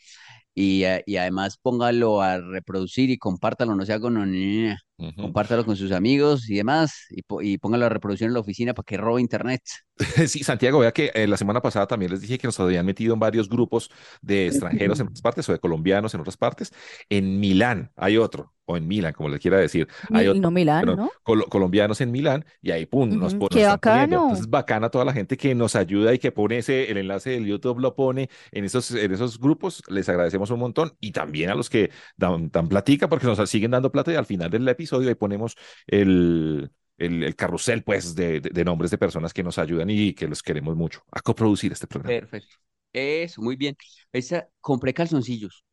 y, 0.54 0.84
eh, 0.84 1.04
y 1.06 1.18
además 1.18 1.58
póngalo 1.62 2.22
a 2.22 2.40
reproducir 2.40 3.10
y 3.10 3.18
compártalo, 3.18 3.76
no 3.76 3.86
sea 3.86 4.00
con 4.00 4.18
Ujú. 4.18 5.22
compártalo 5.22 5.66
con 5.66 5.76
sus 5.78 5.92
amigos 5.92 6.50
y 6.50 6.56
demás 6.56 7.06
y, 7.10 7.24
y 7.42 7.58
póngalo 7.58 7.86
a 7.86 7.90
reproducir 7.90 8.28
en 8.28 8.34
la 8.34 8.40
oficina 8.42 8.74
para 8.74 8.86
que 8.86 8.98
robe 8.98 9.22
internet. 9.22 9.62
Sí, 10.28 10.44
Santiago, 10.44 10.80
vea 10.80 10.92
que 10.92 11.12
eh, 11.14 11.28
la 11.28 11.38
semana 11.38 11.62
pasada 11.62 11.88
también 11.88 12.12
les 12.12 12.22
dije 12.22 12.38
que 12.38 12.48
nos 12.48 12.60
habían 12.60 12.86
metido 12.86 13.14
en 13.14 13.20
varios 13.20 13.50
grupos 13.50 13.90
de 14.22 14.48
extranjeros 14.48 15.00
en 15.00 15.08
otras 15.08 15.22
partes 15.22 15.48
o 15.50 15.52
de 15.52 15.60
colombianos 15.60 16.14
en 16.14 16.22
otras 16.22 16.38
partes. 16.38 16.72
En 17.10 17.40
Milán 17.40 17.92
hay 17.96 18.18
otro, 18.18 18.54
o 18.66 18.78
en 18.78 18.88
Milán, 18.88 19.14
como 19.14 19.30
le 19.30 19.40
quiera 19.40 19.58
decir, 19.58 19.88
hay 20.12 20.28
otro. 20.28 20.42
no, 20.42 20.52
Milán, 20.52 20.82
pero 20.82 20.96
¿no? 20.96 21.12
colo- 21.24 21.48
colombianos 21.50 22.02
en 22.02 22.12
Milán 22.12 22.46
y 22.62 22.72
ahí 22.72 22.86
pum, 22.86 23.10
nos, 23.18 23.34
nos 23.34 23.50
qué 23.50 23.66
bacano. 23.66 24.24
Entonces, 24.24 24.50
bacana 24.50 24.90
toda 24.90 25.06
la 25.06 25.14
gente 25.14 25.38
que 25.38 25.54
nos 25.56 25.76
ayuda 25.76 26.14
y 26.14 26.20
que 26.20 26.32
pone 26.32 26.58
ese, 26.60 26.90
el 26.90 26.98
enlace 26.98 27.32
del 27.32 27.46
YouTube 27.46 27.80
lo 27.80 27.96
pone 27.96 28.30
en 28.52 28.66
esos, 28.66 28.92
en 28.92 29.12
esos 29.14 29.40
grupos. 29.40 29.84
Les 29.90 30.08
agradecemos 30.10 30.50
un 30.52 30.60
montón 30.60 30.94
y 31.00 31.12
también 31.12 31.50
a 31.50 31.56
los 31.56 31.70
que 31.70 31.92
dan, 32.18 32.50
dan 32.50 32.68
platica 32.70 33.10
porque 33.10 33.26
nos 33.28 33.50
siguen 33.50 33.72
dando 33.72 33.92
plata 33.92 34.12
y 34.12 34.16
al 34.16 34.26
final 34.26 34.50
del 34.50 34.68
episodio 34.68 35.10
ahí 35.10 35.16
ponemos 35.16 35.56
el, 35.88 36.72
el, 37.06 37.24
el 37.24 37.36
carrusel 37.36 37.84
pues 37.84 38.16
de, 38.16 38.42
de- 38.42 38.50
de 38.52 38.66
nombres 38.66 38.92
de 38.92 38.98
personas 38.98 39.34
que 39.34 39.44
nos 39.44 39.58
ayudan 39.60 39.90
y 39.90 40.14
que 40.14 40.28
los 40.28 40.44
queremos 40.44 40.76
mucho 40.76 41.04
a 41.12 41.22
coproducir 41.22 41.72
este 41.72 41.88
programa. 41.88 42.20
Perfecto. 42.20 42.56
Eso, 42.94 43.42
muy 43.42 43.56
bien. 43.56 43.76
Esa, 44.12 44.48
compré 44.60 44.94
calzoncillos. 44.94 45.64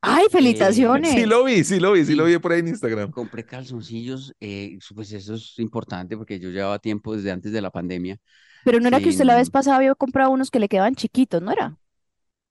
¡Ay, 0.00 0.26
felicitaciones! 0.30 1.12
Sí 1.12 1.26
lo 1.26 1.44
vi, 1.44 1.64
sí 1.64 1.80
lo 1.80 1.92
vi, 1.92 2.04
sí 2.04 2.14
lo 2.14 2.24
Sí. 2.24 2.26
vi 2.26 2.38
por 2.38 2.52
ahí 2.52 2.60
en 2.60 2.68
Instagram. 2.68 3.12
Compré 3.12 3.46
calzoncillos, 3.46 4.34
eh, 4.40 4.78
pues 4.94 5.12
eso 5.12 5.34
es 5.34 5.58
importante 5.58 6.16
porque 6.16 6.38
yo 6.40 6.50
llevaba 6.50 6.78
tiempo 6.78 7.16
desde 7.16 7.30
antes 7.30 7.52
de 7.52 7.62
la 7.62 7.70
pandemia. 7.70 8.18
Pero 8.62 8.80
no 8.80 8.88
era 8.88 9.00
que 9.00 9.08
usted 9.10 9.24
la 9.24 9.36
vez 9.36 9.50
pasada 9.50 9.76
había 9.76 9.94
comprado 9.94 10.30
unos 10.30 10.50
que 10.50 10.58
le 10.60 10.68
quedaban 10.68 10.94
chiquitos, 10.96 11.40
¿no 11.42 11.52
era? 11.52 11.78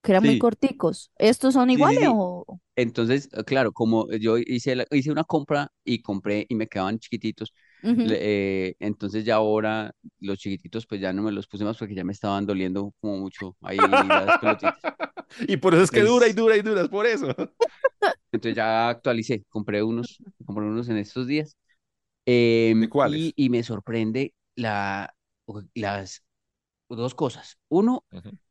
Que 0.04 0.14
eran 0.14 0.26
muy 0.26 0.38
Sí. 0.38 0.40
corticos. 0.40 1.12
¿Estos 1.18 1.56
son 1.56 1.70
Sí, 1.72 1.88
sí, 1.88 1.98
iguales 1.98 2.04
sí. 2.08 2.14
o...? 2.14 2.60
Entonces, 2.76 3.30
eh, 3.34 3.44
claro, 3.46 3.74
como 3.74 4.12
yo 4.14 4.38
hice, 4.38 4.76
la- 4.76 4.88
hice 4.92 5.12
una 5.12 5.24
compra 5.26 5.72
y 5.84 6.02
compré 6.02 6.46
y 6.50 6.56
me 6.56 6.68
quedaban 6.68 7.00
chiquititos, 7.00 7.54
Ujú. 7.84 8.02
Le- 8.04 8.18
eh, 8.70 8.76
entonces 8.80 9.26
ya 9.26 9.36
ahora 9.36 9.92
los 10.20 10.38
chiquititos 10.38 10.86
pues 10.88 11.02
ya 11.02 11.14
no 11.14 11.22
me 11.24 11.32
los 11.32 11.48
puse 11.48 11.64
más 11.64 11.78
porque 11.78 11.96
ya 11.96 12.04
me 12.04 12.14
estaban 12.14 12.46
doliendo 12.46 12.94
como 13.02 13.18
mucho 13.18 13.56
ahí 13.62 13.80
las 13.80 14.38
pelotitas. 14.38 14.80
Y 15.48 15.58
por 15.58 15.74
eso 15.74 15.84
es 15.84 15.92
que 15.92 16.02
dura 16.02 16.28
y 16.28 16.34
dura 16.34 16.56
y 16.56 16.62
dura, 16.62 16.82
es 16.82 16.88
por 16.90 17.06
eso. 17.06 17.28
Entonces 18.32 18.56
ya 18.56 18.90
actualicé, 18.90 19.44
compré 19.50 19.84
unos, 19.84 20.22
compré 20.46 20.66
unos 20.66 20.90
en 20.90 20.98
estos 20.98 21.28
días. 21.28 21.58
Em, 22.26 22.82
¿De 22.82 22.90
cuáles? 22.90 23.34
y, 23.36 23.46
y 23.46 23.50
me 23.50 23.64
sorprende 23.64 24.34
la, 24.56 25.14
las 25.76 26.24
dos 26.90 27.16
cosas. 27.16 27.58
Uno. 27.70 28.06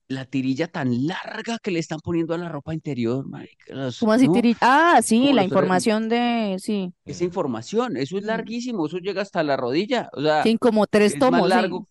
La 0.08 0.24
tirilla 0.26 0.68
tan 0.68 1.06
larga 1.06 1.58
que 1.62 1.70
le 1.70 1.78
están 1.78 1.98
poniendo 2.00 2.34
a 2.34 2.38
la 2.38 2.48
ropa 2.48 2.74
interior, 2.74 3.26
marica, 3.26 3.74
los- 3.74 3.98
¿Cómo 3.98 4.12
así, 4.12 4.26
¿no? 4.28 4.34
Tiri? 4.34 4.56
Ah, 4.60 5.00
sí, 5.02 5.20
Como 5.20 5.32
la 5.34 5.44
información 5.44 6.08
de, 6.08 6.56
sí, 6.60 6.92
Esa 7.04 7.24
información, 7.24 7.96
eso 7.96 8.18
es 8.18 8.24
larguísimo, 8.24 8.86
eso 8.86 8.98
llega 8.98 9.22
hasta 9.22 9.42
la 9.42 9.56
rodilla, 9.56 10.10
o 10.12 10.20
sea, 10.20 10.42
sí, 10.42 10.56
como 10.58 10.86
tres 10.86 11.14
es 11.14 11.20
más 11.30 11.42
sí. 11.42 11.48
largo, 11.48 11.88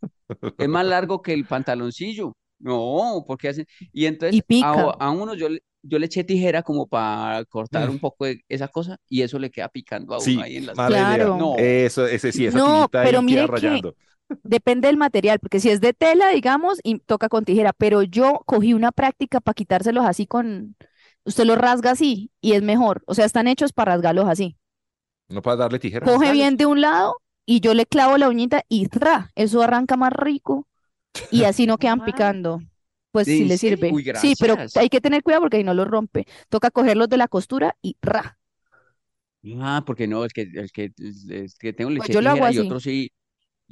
es 0.57 0.69
más 0.69 0.85
largo 0.85 1.21
que 1.21 1.33
el 1.33 1.45
pantaloncillo. 1.45 2.33
No, 2.59 3.25
porque 3.27 3.49
hacen, 3.49 3.65
y 3.91 4.05
entonces 4.05 4.37
Y 4.37 4.41
pica. 4.41 4.69
a, 4.71 4.91
a 4.91 5.11
uno 5.11 5.33
yo 5.33 5.49
le, 5.49 5.61
yo 5.81 5.99
le 5.99 6.05
eché 6.05 6.23
tijera 6.23 6.63
como 6.63 6.87
para 6.87 7.43
cortar 7.43 7.89
Mm. 7.89 7.91
un 7.93 7.99
poco 7.99 8.23
de 8.23 8.39
esa 8.47 8.69
cosa 8.69 8.95
y 9.09 9.21
eso 9.21 9.37
le 9.37 9.51
queda 9.51 9.67
picando 9.67 10.13
a 10.13 10.17
uno 10.17 10.23
Sí, 10.23 10.39
ahí 10.41 10.55
en 10.57 10.67
las. 10.67 10.75
Claro. 10.77 11.35
No. 11.37 11.55
Eso, 11.57 12.07
ese 12.07 12.31
sí, 12.31 12.45
esa 12.45 12.57
No, 12.57 12.87
tirita 12.87 13.01
ahí 13.01 13.05
pero 13.07 13.19
queda 13.19 13.21
mire 13.21 13.41
que- 13.41 13.47
rayando. 13.51 13.95
Depende 14.43 14.87
del 14.87 14.97
material, 14.97 15.39
porque 15.39 15.59
si 15.59 15.69
es 15.69 15.81
de 15.81 15.93
tela, 15.93 16.29
digamos, 16.29 16.79
y 16.83 16.99
toca 16.99 17.29
con 17.29 17.45
tijera, 17.45 17.73
pero 17.73 18.03
yo 18.03 18.41
cogí 18.45 18.73
una 18.73 18.91
práctica 18.91 19.39
para 19.41 19.53
quitárselos 19.53 20.05
así 20.05 20.25
con, 20.25 20.75
usted 21.25 21.45
los 21.45 21.57
rasga 21.57 21.91
así 21.91 22.31
y 22.41 22.53
es 22.53 22.63
mejor, 22.63 23.03
o 23.05 23.13
sea, 23.13 23.25
están 23.25 23.47
hechos 23.47 23.73
para 23.73 23.93
rasgarlos 23.93 24.27
así. 24.27 24.57
No 25.29 25.41
para 25.41 25.55
darle 25.57 25.79
tijera. 25.79 26.05
Coge 26.05 26.31
bien 26.31 26.57
de 26.57 26.65
un 26.65 26.81
lado 26.81 27.17
y 27.45 27.59
yo 27.59 27.73
le 27.73 27.85
clavo 27.85 28.17
la 28.17 28.29
uñita 28.29 28.63
y 28.69 28.87
¡tra! 28.87 29.31
Eso 29.35 29.61
arranca 29.61 29.97
más 29.97 30.13
rico 30.13 30.67
y 31.31 31.43
así 31.45 31.65
no 31.65 31.77
quedan 31.77 32.03
picando. 32.03 32.61
Pues 33.11 33.27
sí 33.27 33.43
¿En 33.43 33.47
le 33.47 33.57
sirve. 33.57 33.91
Uy, 33.91 34.11
Sí, 34.15 34.33
pero 34.39 34.57
hay 34.75 34.89
que 34.89 35.01
tener 35.01 35.23
cuidado 35.23 35.41
porque 35.43 35.57
ahí 35.57 35.63
no 35.63 35.73
los 35.73 35.87
rompe. 35.87 36.25
Toca 36.49 36.71
cogerlos 36.71 37.09
de 37.09 37.17
la 37.17 37.27
costura 37.27 37.75
y 37.81 37.95
¡ra! 38.01 38.37
Ah, 39.59 39.83
porque 39.85 40.07
no, 40.07 40.23
el 40.23 40.31
que, 40.31 40.43
el 40.43 40.71
que, 40.71 40.93
el 40.97 41.51
que 41.59 41.73
tengo 41.73 41.89
le 41.89 41.97
Pues 41.97 42.09
yo 42.09 42.21
lo 42.21 42.29
hago 42.29 42.49
y 42.49 42.59
otro 42.59 42.79
sí, 42.79 43.11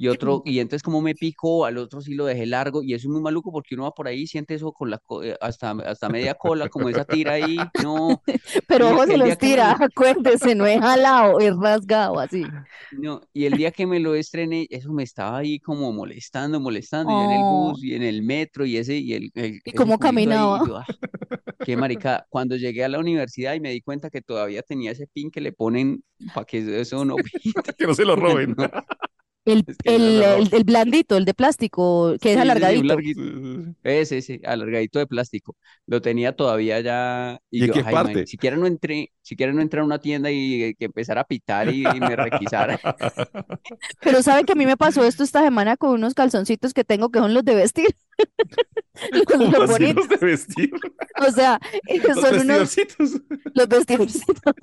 y 0.02 0.08
otro, 0.08 0.42
y 0.46 0.58
entonces 0.60 0.82
como 0.82 1.00
me 1.00 1.14
picó, 1.14 1.64
al 1.64 1.78
otro 1.78 2.00
sí 2.00 2.14
lo 2.14 2.24
dejé 2.26 2.46
largo, 2.46 2.82
y 2.82 2.94
eso 2.94 3.08
es 3.08 3.12
muy 3.12 3.20
maluco 3.22 3.52
porque 3.52 3.74
uno 3.74 3.84
va 3.84 3.92
por 3.92 4.08
ahí 4.08 4.22
y 4.22 4.26
siente 4.26 4.54
eso 4.54 4.72
con 4.72 4.90
la, 4.90 5.00
eh, 5.22 5.36
hasta, 5.40 5.70
hasta 5.72 6.08
media 6.08 6.34
cola, 6.34 6.68
como 6.68 6.88
esa 6.88 7.04
tira 7.04 7.34
ahí, 7.34 7.70
no, 7.78 8.22
Pero 8.66 8.90
ojo, 8.90 9.06
se 9.06 9.16
los 9.16 9.28
me 9.28 9.36
tira, 9.36 9.76
lo- 9.78 9.84
acuérdese, 9.86 10.54
no 10.54 10.66
es 10.66 10.80
jalado, 10.80 11.38
es 11.40 11.54
rasgado 11.56 12.18
así. 12.18 12.44
no, 12.90 13.20
y 13.32 13.44
el 13.46 13.56
día 13.56 13.70
que 13.70 13.86
me 13.86 14.00
lo 14.00 14.14
estrené, 14.14 14.66
eso 14.70 14.92
me 14.92 15.02
estaba 15.02 15.38
ahí 15.38 15.58
como 15.60 15.92
molestando, 15.92 16.60
molestando, 16.60 17.12
y 17.12 17.20
en 17.20 17.30
el 17.30 17.44
Oh. 17.44 17.48
bus, 17.48 17.82
y 17.84 17.94
en 17.94 18.02
el 18.02 18.22
metro, 18.22 18.64
y 18.66 18.76
ese, 18.76 18.96
y 18.96 19.14
el, 19.14 19.30
el- 19.34 19.60
¿Y 19.64 19.72
cómo 19.72 19.98
culito 19.98 20.30
ahí, 20.30 20.38
caminaba? 20.38 20.62
yo, 20.64 20.76
ah, 20.76 20.86
qué 21.64 21.76
marica, 21.76 22.26
cuando 22.28 22.56
llegué 22.56 22.84
a 22.84 22.88
la 22.88 22.98
universidad 22.98 23.54
y 23.54 23.60
me 23.60 23.70
di 23.70 23.80
cuenta 23.82 24.10
que 24.10 24.20
todavía 24.22 24.62
tenía 24.62 24.90
ese 24.92 25.06
pin 25.06 25.30
que 25.30 25.40
le 25.40 25.52
ponen 25.52 26.02
para 26.34 26.44
que 26.46 26.80
eso 26.80 27.04
no 27.04 27.16
Que 27.78 27.86
no 27.86 27.94
se 27.94 28.04
lo 28.04 28.16
roben. 28.16 28.54
No. 28.58 28.68
El, 29.44 29.64
Es 29.66 29.76
que 29.78 29.90
el, 29.94 30.02
no, 30.14 30.26
no. 30.26 30.38
el, 30.38 30.48
el 30.54 30.64
blandito, 30.64 31.16
el 31.16 31.24
de 31.24 31.34
plástico, 31.34 32.14
que 32.20 32.32
es 32.34 32.38
Sí, 32.38 32.50
sí, 32.52 32.64
sí, 32.64 32.76
un 32.76 32.86
alargadito. 32.86 32.86
larguito. 32.86 33.20
Ese, 33.82 34.18
ese, 34.18 34.40
alargadito 34.44 34.98
de 35.00 35.06
plástico. 35.08 35.56
Lo 35.86 36.00
tenía 36.00 36.34
todavía 36.36 36.80
ya. 36.80 37.40
¿Y 37.50 37.60
Y 37.60 37.64
en 37.64 37.70
yo, 37.70 37.72
qué 37.72 37.82
ay, 37.84 37.98
man, 37.98 38.20
parte? 38.20 38.26
siquiera 38.26 38.56
no 38.56 38.66
entré, 38.66 39.12
siquiera 39.22 39.52
no 39.52 39.60
entré 39.60 39.80
a 39.80 39.84
una 39.84 39.98
tienda 40.00 40.30
y 40.30 40.62
eh, 40.64 40.74
que 40.78 40.86
empezara 40.86 41.22
a 41.22 41.24
pitar 41.24 41.68
y, 41.68 41.88
y 41.90 42.00
me 42.00 42.14
requisara. 42.16 42.80
Pero 44.00 44.22
sabe 44.22 44.44
que 44.44 44.52
a 44.52 44.54
mí 44.56 44.66
me 44.66 44.76
pasó 44.76 45.04
esto 45.04 45.22
esta 45.24 45.42
semana 45.42 45.76
con 45.76 45.90
unos 45.92 46.14
calzoncitos 46.14 46.74
que 46.74 46.84
tengo 46.84 47.10
que 47.10 47.18
son 47.20 47.34
los 47.34 47.44
de 47.44 47.54
vestir. 47.54 47.88
Los, 49.12 49.24
¿Cómo 49.24 49.50
los 49.50 49.64
así 49.64 49.66
bonitos. 49.66 49.94
los 49.94 50.08
de 50.08 50.16
vestir? 50.18 50.70
O 51.26 51.30
sea, 51.32 51.60
Los 52.02 52.20
son 52.20 52.38
unos 52.38 52.68
vestidorcitos. 52.68 53.20
los 53.54 53.68
vestidorcitos. 53.68 54.54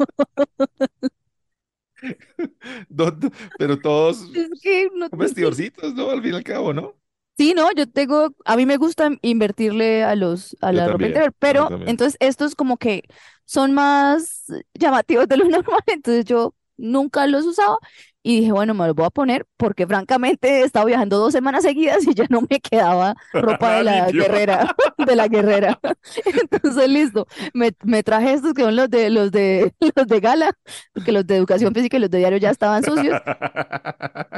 No, 2.90 3.18
pero 3.58 3.80
todos 3.80 4.30
Es 4.34 4.50
que 4.62 4.90
no- 4.94 5.10
vestidorcitos, 5.12 5.94
¿no? 5.94 6.10
Al 6.12 6.22
fin 6.22 6.34
y 6.34 6.36
al 6.38 6.44
cabo, 6.44 6.74
¿no? 6.74 6.96
Sí, 7.38 7.54
no, 7.56 7.72
yo 7.72 7.90
tengo, 7.90 8.36
a 8.44 8.58
mí 8.58 8.66
me 8.66 8.76
gusta 8.76 9.10
invertirle 9.22 10.04
a 10.04 10.16
los, 10.16 10.58
a 10.60 10.74
Yo 10.74 10.78
la 10.78 10.88
ropa 10.90 11.06
interior, 11.08 11.34
pero 11.40 11.70
entonces 11.86 12.18
estos 12.20 12.54
como 12.54 12.76
que 12.78 13.04
son 13.46 13.74
más 13.74 14.44
llamativos 14.74 15.28
de 15.28 15.38
lo 15.38 15.46
normal, 15.50 15.80
entonces 15.88 16.26
yo 16.26 16.54
nunca 16.80 17.28
los 17.28 17.46
usaba 17.46 17.78
y 18.22 18.42
dije, 18.42 18.52
bueno, 18.52 18.74
me 18.74 18.86
los 18.86 18.96
voy 18.96 19.06
a 19.06 19.10
poner 19.10 19.46
porque 19.58 19.88
francamente 19.88 20.60
he 20.60 20.64
estado 20.64 20.86
viajando 20.86 21.18
dos 21.18 21.32
semanas 21.32 21.64
seguidas 21.64 22.06
y 22.06 22.14
ya 22.14 22.26
no 22.30 22.42
me 22.50 22.60
quedaba 22.60 23.16
ropa 23.34 23.78
de 23.78 23.84
la 23.86 24.12
guerrera, 24.12 24.76
de 24.98 25.16
la 25.16 25.28
guerrera. 25.28 25.80
Entonces, 26.52 26.90
listo, 26.90 27.28
me, 27.54 27.72
me 27.84 28.04
traje 28.04 28.34
estos 28.34 28.54
que 28.54 28.64
son 28.64 28.76
los 28.76 28.90
de, 28.90 29.10
los 29.10 29.32
de, 29.32 29.74
los 29.96 30.08
de 30.08 30.20
gala, 30.20 30.52
porque 30.94 31.12
los 31.12 31.26
de 31.26 31.38
educación 31.38 31.74
física 31.74 31.98
y 31.98 32.02
los 32.02 32.10
de 32.10 32.18
diario 32.20 32.38
ya 32.38 32.50
estaban 32.50 32.84
sucios. 32.84 33.22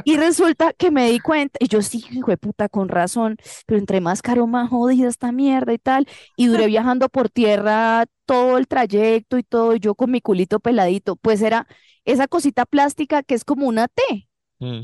Y 0.04 0.16
resulta 0.16 0.72
que 0.72 0.90
me 0.90 1.10
di 1.10 1.20
cuenta, 1.20 1.58
y 1.60 1.68
yo 1.68 1.82
sí, 1.82 2.04
hijo 2.10 2.30
de 2.30 2.36
puta, 2.36 2.68
con 2.68 2.88
razón, 2.88 3.36
pero 3.66 3.78
entre 3.78 4.00
más 4.00 4.22
caro, 4.22 4.46
más 4.46 4.68
jodida 4.70 5.08
esta 5.08 5.32
mierda 5.32 5.72
y 5.72 5.78
tal. 5.78 6.06
Y 6.36 6.46
duré 6.46 6.66
viajando 6.66 7.08
por 7.08 7.28
tierra 7.30 8.06
todo 8.26 8.58
el 8.58 8.66
trayecto 8.66 9.38
y 9.38 9.42
todo, 9.42 9.74
y 9.76 9.80
yo 9.80 9.94
con 9.94 10.10
mi 10.10 10.20
culito 10.20 10.60
peladito, 10.60 11.16
pues 11.16 11.42
era 11.42 11.66
esa 12.04 12.26
cosita 12.28 12.66
plástica 12.66 13.22
que 13.22 13.34
es 13.34 13.44
como 13.44 13.66
una 13.66 13.88
T. 13.88 14.28
Mm. 14.58 14.82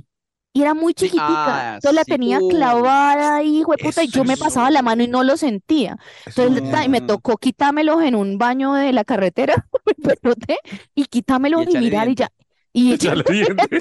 Y 0.54 0.62
era 0.62 0.74
muy 0.74 0.92
chiquitica. 0.94 1.24
ah, 1.26 1.74
Entonces 1.74 1.94
la 1.94 2.02
sí. 2.04 2.10
tenía 2.10 2.38
clavada 2.50 3.36
ahí, 3.36 3.62
puta, 3.82 4.02
y 4.02 4.08
yo 4.08 4.24
me 4.24 4.36
pasaba 4.36 4.70
la 4.70 4.82
mano 4.82 5.02
y 5.04 5.06
no 5.08 5.22
lo 5.22 5.36
sentía. 5.36 5.98
Entonces 6.26 6.88
me 6.88 7.00
tocó 7.00 7.36
quitármelos 7.36 8.02
en 8.02 8.14
un 8.16 8.38
baño 8.38 8.72
de 8.72 8.92
la 8.92 9.04
carretera, 9.04 9.68
y 10.94 11.04
quitármelos 11.04 11.66
y 11.68 11.78
mirar 11.78 12.08
y 12.08 12.14
diente. 12.14 12.22
ya. 12.22 12.30
Y 12.72 12.92
Echarle 12.92 13.24
diente. 13.30 13.62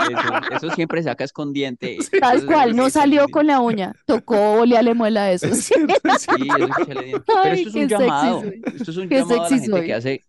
Eso, 0.00 0.56
eso 0.66 0.70
siempre 0.74 1.02
saca 1.02 1.24
escondiente. 1.24 1.98
Tal 2.20 2.38
Eso- 2.38 2.46
cual, 2.46 2.74
no 2.74 2.88
salió 2.90 3.28
con 3.28 3.46
la 3.46 3.60
uña, 3.60 3.94
tocó 4.06 4.52
olearle 4.60 4.94
muela 4.94 5.24
a 5.24 5.32
eso. 5.32 5.46
Es 5.46 5.64
cierto, 5.64 5.94
es 6.04 6.22
Sí, 6.22 6.48
eso 6.48 6.64
es 6.64 6.78
echarle 6.78 7.04
diente. 7.04 7.24
Pero 7.26 7.38
Ay, 7.42 7.62
esto 7.62 7.68
es 7.68 7.74
qué 7.74 7.80
un 7.82 7.88
sexy 7.88 8.04
llamado. 8.04 8.40
soy. 8.40 8.62
Esto 8.74 8.90
es 8.90 8.96
un 8.96 9.08
Qué 9.08 9.14
llamado 9.18 9.34
a 9.40 9.42
la 9.42 9.48
sexy 9.48 9.60
gente 9.64 9.76
soy. 9.78 9.86
que 9.86 9.94
hace, 9.94 10.24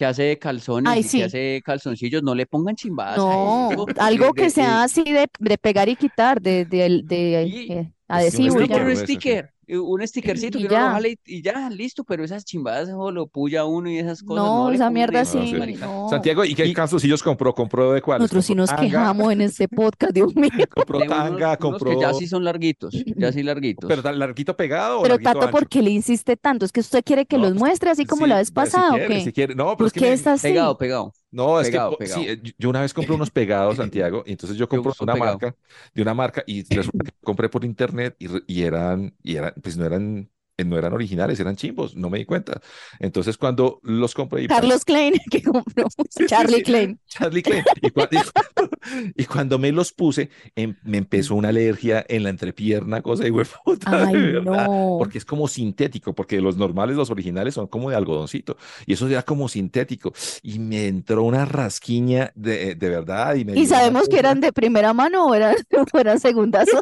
que 0.00 0.06
hace 0.06 0.38
calzones 0.38 0.90
Ay, 0.90 1.00
y 1.00 1.02
sí. 1.02 1.18
que 1.18 1.24
hace 1.24 1.62
calzoncillos. 1.62 2.22
No 2.22 2.34
le 2.34 2.46
pongan 2.46 2.74
chimbadas 2.74 3.18
No, 3.18 3.70
eso. 3.70 3.86
algo 3.98 4.28
De- 4.28 4.32
que 4.32 4.42
de- 4.44 4.50
sea 4.50 4.82
así 4.82 5.04
de, 5.04 5.26
de 5.38 5.58
pegar 5.58 5.90
y 5.90 5.96
quitar, 5.96 6.40
de, 6.40 6.64
de, 6.64 7.02
de, 7.04 7.42
eh, 7.42 7.78
un 7.80 7.92
adhesivo 8.08 8.54
y 8.60 8.62
Un 8.62 8.64
sticker, 8.64 8.82
un 8.86 8.96
sticker, 8.96 9.50
un 9.78 10.06
stickercito 10.06 10.58
Y 10.58 10.62
que 10.62 10.74
uno 10.74 10.90
lo 10.98 11.00
ya. 11.00 11.08
y, 11.08 11.18
y 11.26 11.42
ya, 11.42 11.68
listo, 11.70 12.04
pero 12.04 12.24
esas 12.24 12.44
chimbadas 12.44 12.88
eso 12.88 13.10
lo 13.10 13.26
puya 13.26 13.64
uno 13.64 13.90
y 13.90 13.98
esas 13.98 14.22
cosas, 14.22 14.44
No, 14.44 14.68
no 14.68 14.72
esa 14.72 14.90
mierda 14.90 15.24
sí, 15.24 15.52
no. 15.80 16.08
Santiago, 16.10 16.44
¿y 16.44 16.54
qué 16.54 16.66
Y- 16.66 16.72
calzoncillos 16.74 17.22
compró? 17.22 17.54
¿Compró 17.54 17.92
de 17.92 18.02
cuáles? 18.02 18.22
Nosotros 18.22 18.44
sí 18.44 18.52
¿Compró 18.54 18.62
nos 18.62 18.70
tanga? 18.70 18.82
quejamos 18.82 19.32
en 19.32 19.40
este 19.42 19.68
podcast, 19.68 20.12
Dios 20.12 20.34
mío. 20.34 20.50
¿Compró 20.74 20.98
unos- 20.98 21.08
tanga? 21.08 21.46
unos 21.48 21.58
¿Compró...? 21.58 21.90
que 21.90 22.00
ya 22.00 22.14
sí 22.14 22.26
son 22.26 22.44
larguitos, 22.44 22.94
ya 23.16 23.32
sí 23.32 23.42
larguitos. 23.42 23.88
¿Pero 23.88 24.02
tan 24.02 24.18
larguito 24.18 24.56
pegado 24.56 25.00
o 25.00 25.02
Pero 25.02 25.14
larguito 25.14 25.30
Tato, 25.32 25.46
ancho? 25.46 25.52
¿por 25.52 25.68
qué 25.68 25.82
le 25.82 25.90
insiste 25.90 26.36
tanto? 26.36 26.64
¿Es 26.64 26.72
que 26.72 26.80
usted 26.80 27.02
quiere 27.04 27.26
que 27.26 27.36
No, 27.36 27.42
los 27.44 27.52
pues, 27.52 27.60
muestre 27.60 27.90
así 27.90 28.04
como 28.06 28.24
Sí, 28.24 28.30
la 28.30 28.36
vez 28.38 28.50
pues, 28.50 28.68
si 28.70 28.74
pasada 28.76 28.92
o 28.92 28.96
quiere, 28.96 29.14
qué? 29.14 29.20
si 29.24 29.32
quiere. 29.32 29.54
No, 29.54 29.64
pero 29.64 29.76
¿Por 29.76 29.86
es 29.88 29.92
que 29.92 30.00
me- 30.00 30.12
es 30.12 30.26
así? 30.26 30.48
Pegado, 30.48 30.76
pegado. 30.78 31.12
No, 31.32 31.60
es 31.60 31.70
que 31.70 31.80
Pegado, 31.80 31.88
po- 31.88 31.98
pegado. 31.98 32.04
sí, 32.04 32.40
yo- 32.58 32.70
una 32.70 32.80
vez 32.80 32.92
compré 32.92 33.14
unos 33.14 33.30
pegados, 33.30 33.76
Santiago, 33.76 34.24
y 34.26 34.32
entonces 34.32 34.58
yo 34.58 34.68
compré 34.68 34.92
una 35.00 35.14
pegado. 35.14 35.16
marca, 35.16 35.56
de 35.94 36.02
una 36.02 36.12
marca, 36.14 36.42
y 36.46 36.64
resulta 36.74 37.04
que 37.04 37.12
compré 37.22 37.48
por 37.48 37.64
internet 37.64 38.16
y, 38.48 38.62
eran, 38.62 39.14
y 39.22 39.36
eran, 39.36 39.54
pues 39.62 39.76
no 39.76 39.84
eran, 39.86 40.28
no 40.64 40.78
eran 40.78 40.92
originales, 40.92 41.38
eran 41.40 41.56
chimbos, 41.56 41.96
no 41.96 42.10
me 42.10 42.18
di 42.18 42.24
cuenta. 42.24 42.60
Entonces 42.98 43.36
cuando 43.38 43.80
los 43.82 44.14
compré 44.14 44.42
y 44.44 44.48
Carlos 44.48 44.84
Klein, 44.84 45.14
que 45.30 45.42
compró. 45.42 45.86
Charlie 46.26 46.56
sí. 46.58 46.62
Klein. 46.62 47.00
Charlie 47.06 47.42
Klein, 47.42 47.64
y, 47.80 47.90
cua- 47.90 48.08
y 48.10 48.18
cuando, 48.18 48.70
y 49.16 49.24
cuando 49.24 49.58
me 49.58 49.72
los 49.72 49.92
puse, 49.92 50.30
em- 50.56 50.76
me 50.82 50.98
empezó 50.98 51.34
una 51.34 51.48
alergia 51.50 52.04
en 52.08 52.22
la 52.24 52.30
entrepierna, 52.30 53.02
cosa 53.02 53.24
de 53.24 53.30
hueputa, 53.30 54.06
Ay, 54.06 54.14
de 54.16 54.32
verdad, 54.32 54.66
no. 54.68 54.96
porque 54.98 55.18
es 55.18 55.24
como 55.24 55.48
sintético, 55.48 56.14
porque 56.14 56.40
los 56.40 56.56
normales, 56.56 56.96
los 56.96 57.10
originales 57.10 57.54
son 57.54 57.66
como 57.66 57.90
de 57.90 57.96
algodoncito, 57.96 58.56
y 58.86 58.92
eso 58.94 59.06
era 59.08 59.22
como 59.22 59.48
sintético, 59.48 60.12
y 60.42 60.58
me 60.58 60.86
entró 60.86 61.22
una 61.24 61.44
rasquiña 61.44 62.32
de, 62.34 62.74
de 62.74 62.88
verdad, 62.88 63.34
y 63.34 63.44
me 63.44 63.52
¿Y 63.52 63.66
dio 63.66 63.74
una 63.74 63.76
sabemos 63.76 64.08
que 64.08 64.18
eran 64.18 64.40
de 64.40 64.52
primera 64.52 64.92
mano 64.92 65.26
o 65.26 65.34
eran, 65.34 65.54
o 65.92 65.98
eran 65.98 66.20
segundazos? 66.20 66.80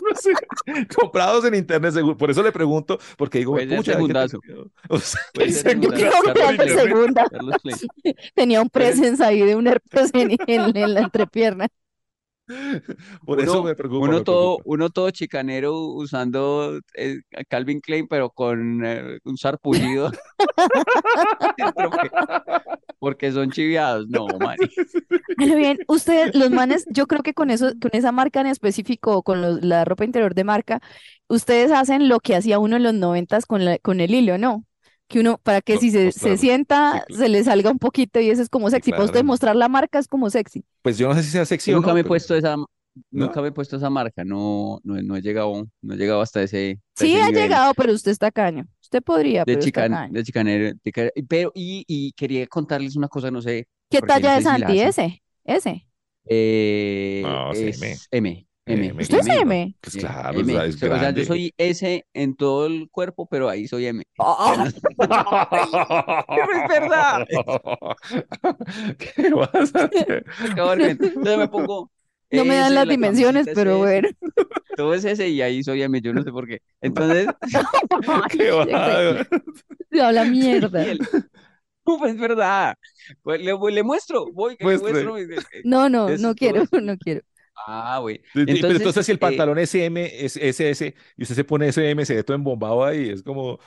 comprados 0.94 1.44
en 1.44 1.54
internet, 1.54 1.92
seguro. 1.94 2.16
Por 2.16 2.30
eso 2.30 2.42
le 2.42 2.52
pregunto, 2.52 2.98
porque 3.16 3.38
digo, 3.38 3.58
Puede 3.68 3.82
ser 3.84 3.94
segundazo. 3.94 4.40
O 4.88 4.98
sea, 4.98 5.20
Puede 5.34 5.48
¿en 5.48 5.54
ser 5.54 5.70
segundazo. 5.80 6.22
Carlos 6.34 6.70
segunda. 6.72 7.24
Carlos. 7.30 7.56
Tenía 8.34 8.62
un 8.62 8.70
presence 8.70 9.22
ahí 9.24 9.40
de 9.42 9.56
un 9.56 9.66
herpes 9.66 10.10
en, 10.14 10.36
en- 10.46 10.76
en 10.76 10.94
la 10.94 11.00
entrepierna. 11.00 11.66
Por 13.26 13.40
eso 13.40 13.54
Uno- 13.60 13.64
me 13.64 13.74
preocupa. 13.74 14.04
Uno 14.06 14.18
me 14.18 14.24
todo, 14.24 14.56
preocupa. 14.56 14.62
uno 14.74 14.90
todo 14.90 15.10
chicanero 15.10 15.76
usando 15.80 16.78
eh, 16.94 17.18
Calvin 17.48 17.80
Klein, 17.80 18.06
pero 18.08 18.30
con 18.30 18.84
eh, 18.86 19.18
un 19.24 19.36
sarpullido. 19.36 20.10
Porque 22.98 23.30
son 23.32 23.50
chiviados. 23.50 24.08
No. 24.08 24.26
Pero 25.36 25.56
bien, 25.56 25.78
ustedes, 25.88 26.34
los 26.34 26.50
manes, 26.50 26.84
yo 26.90 27.06
creo 27.06 27.22
que 27.22 27.32
con 27.34 27.50
eso, 27.50 27.72
con 27.80 27.90
esa 27.94 28.10
marca 28.12 28.40
en 28.40 28.46
específico, 28.48 29.22
con 29.22 29.40
los- 29.40 29.62
la 29.64 29.84
ropa 29.84 30.04
interior 30.04 30.34
de 30.34 30.44
marca, 30.44 30.80
ustedes 31.28 31.70
hacen 31.72 32.08
lo 32.08 32.18
que 32.20 32.34
hacía 32.36 32.58
uno 32.58 32.76
en 32.76 32.82
los 32.82 32.94
noventas 32.94 33.46
con 33.46 33.64
la, 33.64 33.78
con 33.78 34.00
el 34.00 34.14
hilo, 34.14 34.36
¿no? 34.38 34.64
Que 35.08 35.20
uno, 35.20 35.38
para 35.38 35.60
que 35.62 35.76
No, 35.76 35.80
si 35.80 35.90
se, 35.90 36.12
pues 36.12 36.16
se 36.16 36.20
claro. 36.20 36.36
sienta, 36.36 37.04
Sí, 37.08 37.14
se 37.16 37.28
le 37.28 37.44
salga 37.44 37.70
un 37.70 37.78
poquito 37.78 38.20
y 38.20 38.30
eso 38.30 38.42
es 38.42 38.48
como 38.50 38.68
sexy. 38.70 38.92
Para 38.92 39.04
usted 39.06 39.20
claro. 39.20 39.26
mostrar 39.26 39.56
la 39.56 39.68
marca 39.68 39.98
es 39.98 40.08
como 40.08 40.28
sexy. 40.30 40.64
Pues 40.82 40.98
yo 40.98 41.08
no 41.08 41.14
sé 41.14 41.22
si 41.22 41.30
sea 41.30 41.44
sexy 41.44 41.70
Yo 41.70 41.76
o 41.76 41.80
nunca 41.80 41.92
no, 41.92 41.94
me 41.94 42.00
he 42.00 42.04
puesto 42.04 42.34
esa, 42.34 42.56
nunca 43.10 43.40
me 43.42 43.48
he 43.48 43.52
puesto 43.52 43.76
esa 43.76 43.90
marca. 43.90 44.24
No, 44.24 44.80
no, 44.84 45.00
no 45.02 45.16
he 45.16 45.22
llegado, 45.22 45.66
no 45.82 45.94
he 45.94 45.96
llegado 45.96 46.20
hasta 46.20 46.42
ese, 46.42 46.80
hasta 46.96 47.06
Sí 47.06 47.16
ese 47.16 47.22
ha 47.22 47.30
nivel 47.30 47.42
llegado, 47.42 47.74
pero 47.74 47.92
usted 47.92 48.10
está 48.10 48.30
caño. 48.30 48.66
Usted 48.88 49.02
podría, 49.02 49.40
de 49.40 49.44
pero 49.44 49.60
chican, 49.60 50.10
de 50.10 50.24
chicanero, 50.24 50.72
de 50.82 51.12
pero 51.28 51.52
y, 51.54 51.84
y 51.86 52.12
quería 52.12 52.46
contarles 52.46 52.96
una 52.96 53.06
cosa, 53.06 53.30
no 53.30 53.42
sé, 53.42 53.66
¿Qué 53.90 54.00
no 54.00 54.06
talla 54.06 54.38
es 54.38 54.44
Santi? 54.44 54.80
Ese, 54.80 55.22
ese. 55.44 55.86
Eh, 56.24 57.20
No, 57.22 57.52
es 57.52 57.82
M. 57.82 57.98
M, 58.10 58.46
M, 58.64 58.86
M, 58.86 59.02
¿Usted 59.02 59.18
es 59.18 59.26
M, 59.26 59.40
M? 59.42 59.76
Pues 59.78 59.96
claro, 59.96 60.40
M. 60.40 60.54
o 60.54 60.56
sea, 60.56 60.64
es 60.64 60.82
O 60.82 60.98
sea, 60.98 61.10
yo 61.10 61.22
soy 61.26 61.52
S 61.58 62.06
en 62.14 62.34
todo 62.34 62.64
el 62.64 62.88
cuerpo, 62.90 63.28
pero 63.30 63.50
ahí 63.50 63.68
soy 63.68 63.88
M. 63.88 64.02
es 64.16 64.80
verdad. 66.70 67.26
¿Qué 68.98 69.34
vas 69.34 69.74
a 69.74 69.84
hacer? 69.84 70.24
Entonces 70.56 71.38
me 71.38 71.48
pongo 71.48 71.90
No 72.30 72.44
me 72.44 72.56
dan 72.56 72.74
las 72.74 72.86
la 72.86 72.90
dimensiones, 72.90 73.46
es 73.46 73.54
pero 73.54 73.72
S, 73.72 73.78
bueno. 73.78 74.08
todo 74.76 74.94
es 74.94 75.04
S 75.04 75.26
y 75.28 75.40
ahí 75.42 75.62
soy 75.62 75.80
yo 76.02 76.12
no 76.12 76.22
sé 76.22 76.30
por 76.30 76.46
qué. 76.46 76.60
Entonces, 76.80 77.26
¿Qué 78.30 78.50
va? 78.50 79.26
Habla 80.02 80.24
mierda. 80.30 80.84
el- 80.84 81.00
Uf, 81.84 82.04
es 82.04 82.18
verdad. 82.18 82.74
Pues 83.22 83.40
le, 83.40 83.54
le 83.72 83.82
muestro, 83.82 84.30
voy, 84.32 84.56
que 84.56 84.64
le 84.66 84.78
muestro. 84.78 85.18
y- 85.18 85.22
eh, 85.22 85.36
No, 85.64 85.88
no, 85.88 86.08
Eso 86.08 86.22
no 86.22 86.30
es 86.30 86.36
quiero, 86.36 86.66
todo. 86.66 86.80
no 86.82 86.96
quiero. 86.98 87.22
Ah, 87.66 87.98
güey. 88.00 88.22
Pero 88.32 88.50
Entonces, 88.52 88.78
entonces 88.78 89.06
si 89.06 89.12
el 89.12 89.16
eh, 89.16 89.20
pantalón 89.20 89.58
es 89.58 89.74
M, 89.74 90.24
es 90.24 90.36
SS, 90.36 90.94
y 91.16 91.22
usted 91.22 91.34
se 91.34 91.44
pone 91.44 91.68
SM, 91.68 92.04
se 92.06 92.14
ve 92.14 92.22
todo 92.22 92.36
embombado 92.36 92.84
ahí, 92.84 93.08
es 93.08 93.22
como, 93.22 93.58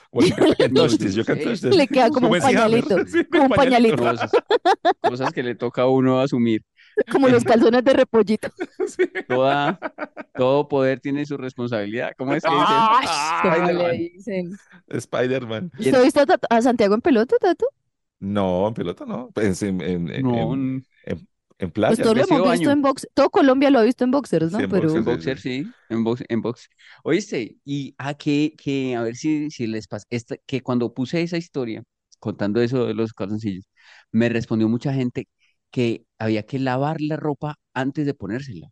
No, 0.70 0.88
this, 0.88 1.16
no. 1.62 1.70
Le 1.70 1.86
queda 1.88 2.08
como 2.10 2.28
un 2.30 2.38
pañalito, 2.38 3.06
Sí, 3.06 3.24
como 3.24 3.44
un 3.44 3.50
pañalito. 3.50 3.96
Cosas, 3.98 4.30
cosas 5.02 5.32
que 5.32 5.42
le 5.42 5.54
toca 5.56 5.82
a 5.82 5.88
uno 5.88 6.20
asumir. 6.20 6.62
Como 7.10 7.28
los 7.28 7.44
calzones 7.44 7.84
de 7.84 7.92
repollito. 7.94 8.48
Sí. 8.88 9.04
Toda, 9.28 9.78
todo 10.34 10.68
poder 10.68 11.00
tiene 11.00 11.24
su 11.26 11.36
responsabilidad. 11.36 12.12
¿Cómo 12.18 12.34
es 12.34 12.44
que 12.46 12.54
dicen? 12.56 12.88
Ah, 12.88 13.60
¿Cómo 13.66 13.72
Spider-Man. 13.72 13.96
le 13.96 14.10
dicen? 14.14 14.60
Spider-Man. 14.88 15.72
Y 15.78 15.82
¿Usted 15.84 15.98
ha 15.98 16.02
visto 16.02 16.20
a, 16.50 16.62
Santiago 16.62 16.94
en 16.94 17.00
pelota, 17.02 17.36
Tato? 17.40 17.66
No, 18.20 18.68
en 18.68 18.74
pelota 18.74 19.04
no. 19.06 19.30
Pues 19.32 19.62
en, 19.62 19.80
en, 19.80 20.08
en, 20.10 20.22
No, 20.22 20.54
en, 20.54 20.86
en, 21.04 21.28
en 21.58 21.70
Pues 21.86 21.98
playa. 21.98 22.00
todos 22.00 22.16
lo 22.16 22.22
vestido 22.22 22.26
hemos 22.26 22.42
de 22.42 22.50
visto 22.50 22.68
baño. 22.68 22.70
en 22.70 22.82
box. 22.82 23.08
Todo 23.14 23.30
Colombia 23.30 23.70
lo 23.70 23.78
ha 23.80 23.82
visto 23.82 24.04
en 24.04 24.10
boxers, 24.12 24.50
¿no? 24.50 24.60
Sí, 24.60 24.62
en 24.62 24.70
Pero 24.70 25.02
boxers, 25.02 25.04
sí. 25.04 25.10
boxer, 25.10 25.38
sí, 25.40 25.74
en 25.88 26.04
box, 26.04 26.24
en 26.28 26.42
box. 26.42 26.68
Oíste, 27.04 27.56
y 27.64 27.94
a 27.98 28.14
que, 28.14 28.54
que, 28.56 28.94
a 28.96 29.02
ver 29.02 29.16
si, 29.16 29.50
si 29.50 29.66
les 29.66 29.88
pasa, 29.88 30.06
esta, 30.10 30.36
que 30.46 30.62
cuando 30.62 30.94
puse 30.94 31.22
esa 31.22 31.36
historia, 31.36 31.82
contando 32.20 32.60
eso 32.60 32.86
de 32.86 32.94
los 32.94 33.12
calzoncillos, 33.12 33.64
me 34.12 34.28
respondió 34.28 34.68
mucha 34.68 34.92
gente 34.92 35.28
que 35.72 36.04
había 36.20 36.44
que 36.44 36.60
lavar 36.60 36.98
la 37.00 37.16
ropa 37.16 37.56
antes 37.74 38.06
de 38.06 38.14
ponérsela. 38.14 38.68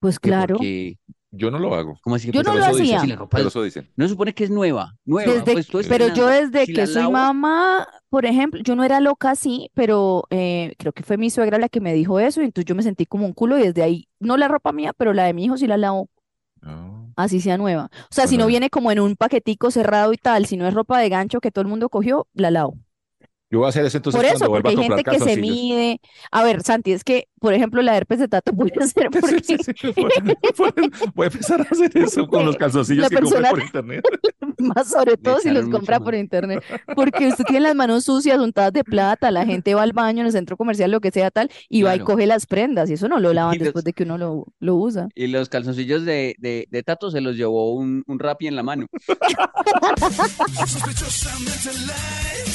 pues 0.00 0.20
claro. 0.20 0.56
Porque, 0.56 0.96
Yo 1.32 1.50
no 1.50 1.58
lo 1.58 1.74
hago. 1.74 1.98
¿cómo 2.02 2.14
así 2.16 2.26
que 2.30 2.32
Yo 2.38 2.42
pues, 2.44 2.46
no 2.46 2.52
Pero 2.60 2.66
lo 2.72 2.78
dicen, 2.78 2.84
hacía. 2.96 3.00
si 3.00 3.06
la 3.08 3.16
ropa 3.16 3.36
Pero 3.38 3.48
es- 3.48 3.52
eso 3.52 3.62
dicen. 3.64 3.90
no 3.96 4.04
se 4.04 4.10
supone 4.10 4.34
que 4.34 4.44
es 4.44 4.50
nueva, 4.50 4.94
nueva, 5.04 5.32
Desde, 5.32 5.52
pues 5.54 5.66
tú 5.66 5.80
pero 5.88 6.14
yo 6.14 6.28
desde 6.28 6.66
Si 6.66 6.72
que 6.74 6.82
la 6.82 6.86
soy 6.86 7.02
lavo, 7.02 7.12
mamá, 7.12 7.88
por 8.10 8.26
ejemplo, 8.26 8.60
yo 8.62 8.76
no 8.76 8.84
era 8.84 9.00
loca 9.00 9.30
así, 9.32 9.70
pero 9.74 10.24
eh, 10.30 10.74
creo 10.78 10.92
que 10.92 11.02
fue 11.02 11.16
mi 11.16 11.30
suegra 11.30 11.58
la 11.58 11.68
que 11.70 11.80
me 11.80 11.92
dijo 11.94 12.20
eso, 12.20 12.40
y 12.42 12.44
entonces 12.44 12.66
yo 12.66 12.74
me 12.76 12.82
sentí 12.84 13.06
como 13.06 13.26
un 13.26 13.32
culo 13.32 13.58
y 13.58 13.62
desde 13.62 13.82
ahí, 13.82 14.06
no 14.20 14.36
la 14.36 14.46
ropa 14.46 14.72
mía, 14.72 14.92
pero 14.96 15.12
la 15.14 15.24
de 15.24 15.32
mi 15.34 15.44
hijo 15.46 15.56
sí 15.56 15.66
la 15.66 15.76
lavo, 15.78 16.08
No. 16.60 17.12
así 17.16 17.40
sea 17.40 17.56
nueva. 17.58 17.90
O 18.10 18.14
sea, 18.14 18.26
si 18.28 18.36
no 18.36 18.46
viene 18.46 18.70
como 18.70 18.92
en 18.92 19.00
un 19.00 19.16
paquetico 19.16 19.70
cerrado 19.72 20.12
y 20.12 20.18
tal, 20.18 20.46
si 20.46 20.56
no 20.56 20.68
es 20.68 20.74
ropa 20.74 21.00
de 21.00 21.08
gancho 21.08 21.40
que 21.40 21.50
todo 21.50 21.62
el 21.62 21.68
mundo 21.68 21.88
cogió, 21.88 22.26
la 22.34 22.50
lavo. 22.52 22.76
Yo 23.50 23.58
voy 23.60 23.66
a 23.66 23.68
hacer 23.68 23.84
eso 23.84 23.98
entonces 23.98 24.18
Por 24.20 24.26
cuando 24.26 24.44
eso, 24.44 24.50
vuelva 24.50 24.62
porque 24.70 24.80
a 24.80 24.82
hay 24.82 24.88
comprar 24.88 25.14
gente 25.14 25.24
que 25.24 25.32
se 25.34 25.40
mide. 25.40 26.00
A 26.32 26.42
ver, 26.42 26.62
Santi, 26.62 26.92
es 26.92 27.04
que, 27.04 27.28
por 27.38 27.52
ejemplo, 27.54 27.82
la 27.82 27.96
herpes 27.96 28.18
de 28.18 28.26
tato 28.26 28.52
puede 28.52 28.72
ser 28.88 29.10
porque 29.20 29.38
sí, 29.44 29.56
sí, 29.58 29.72
voy, 31.14 31.24
a 31.24 31.26
empezar 31.30 31.60
a 31.60 31.64
hacer 31.64 31.90
eso 31.96 32.26
con 32.26 32.46
los 32.46 32.56
calzoncillos 32.56 33.02
La 33.02 33.08
que 33.10 33.16
compré 33.16 33.30
persona- 33.30 33.50
por 33.50 33.62
internet. 33.62 34.04
más 34.58 34.88
sobre 34.88 35.16
todo 35.18 35.38
si 35.40 35.50
los 35.50 35.68
compra 35.68 35.98
más. 35.98 36.04
por 36.04 36.14
internet, 36.14 36.64
porque 36.96 37.28
usted 37.28 37.44
tiene 37.44 37.60
las 37.60 37.74
manos 37.74 38.04
sucias, 38.04 38.38
untadas 38.38 38.72
de 38.72 38.82
plata, 38.82 39.30
la 39.30 39.44
gente 39.44 39.74
va 39.74 39.82
al 39.82 39.92
baño 39.92 40.20
en 40.20 40.26
el 40.26 40.32
centro 40.32 40.56
comercial, 40.56 40.90
lo 40.90 41.00
que 41.00 41.10
sea 41.10 41.30
tal, 41.30 41.50
y 41.68 41.82
va 41.82 41.94
y 41.94 42.00
coge 42.00 42.26
las 42.26 42.46
prendas, 42.46 42.88
y 42.90 42.94
eso 42.94 43.08
no 43.08 43.20
lo 43.20 43.32
lavan 43.34 43.56
los- 43.58 43.64
después 43.64 43.84
de 43.84 43.92
que 43.92 44.04
uno 44.04 44.16
lo, 44.18 44.46
lo 44.58 44.74
usa. 44.76 45.08
Y 45.14 45.26
los 45.26 45.48
calzoncillos 45.48 46.04
de, 46.04 46.34
de, 46.38 46.66
de 46.70 46.82
Tato 46.82 47.10
se 47.10 47.20
los 47.20 47.36
llevó 47.36 47.74
un, 47.74 48.04
un 48.06 48.18
Rappi 48.18 48.46
en 48.46 48.56
la 48.56 48.62
mano. 48.62 48.86
Sospechosamente 50.66 51.72
light, 51.86 52.46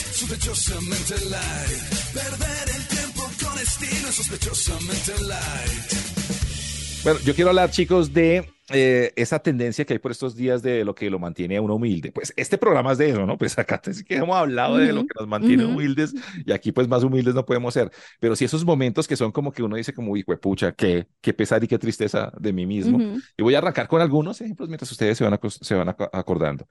sospechosamente 0.80 1.30
light. 1.30 2.13
Perder 2.13 2.76
el 2.76 2.88
tiempo 2.88 3.22
con 3.44 3.60
estilo, 3.60 4.12
sospechosamente 4.12 5.12
light. 5.28 7.04
Bueno, 7.04 7.20
yo 7.26 7.34
quiero 7.34 7.50
hablar, 7.50 7.72
chicos, 7.72 8.13
de 8.13 8.50
eh, 8.72 9.13
esa 9.15 9.39
tendencia 9.39 9.86
que 9.86 9.94
hay 9.94 10.00
por 10.00 10.12
estos 10.12 10.36
días 10.36 10.62
de 10.62 10.84
lo 10.84 10.94
que 10.96 11.10
lo 11.10 11.18
mantiene 11.18 11.58
a 11.58 11.62
uno 11.62 11.76
humilde. 11.76 12.12
Pues 12.12 12.34
este 12.36 12.58
programa 12.58 12.92
es 12.92 12.98
de 12.98 13.10
eso, 13.10 13.26
¿no? 13.26 13.38
Pues 13.38 13.58
acá 13.58 13.82
sí 13.92 14.04
que 14.04 14.15
hemos 14.18 14.36
hablado 14.36 14.78
de 14.78 14.92
lo 14.94 15.02
que 15.04 15.13
nos 15.18 15.28
mantiene 15.28 15.63
ujú. 15.65 15.74
humildes 15.76 16.13
y 16.46 16.52
aquí 16.52 16.72
pues 16.72 16.88
más 16.88 17.04
humildes 17.04 17.36
no 17.36 17.46
podemos 17.46 17.74
ser. 17.74 17.89
Pero 18.20 18.36
sí 18.36 18.46
esos 18.46 18.65
momentos 18.65 19.08
que 19.08 19.15
son 19.15 19.32
como 19.32 19.52
que 19.52 19.63
uno 19.63 19.76
dice 19.78 19.94
como, 19.94 20.15
hijo 20.18 20.32
de 20.32 20.38
pucha, 20.38 20.74
qué, 20.74 21.08
qué 21.22 21.34
pesar 21.34 21.63
y 21.63 21.68
qué 21.68 21.78
tristeza 21.80 22.32
de 22.38 22.54
mí 22.54 22.65
mismo. 22.65 23.00
Y 23.38 23.44
voy 23.44 23.56
a 23.56 23.60
arrancar 23.60 23.88
con 23.88 24.02
algunos 24.02 24.39
ejemplos 24.42 24.68
mientras 24.70 24.92
ustedes 24.92 25.18
se 25.18 25.24
van, 25.24 25.39
se 25.50 25.76
van 25.76 25.88
ac- 25.88 26.10
acordando. 26.12 26.68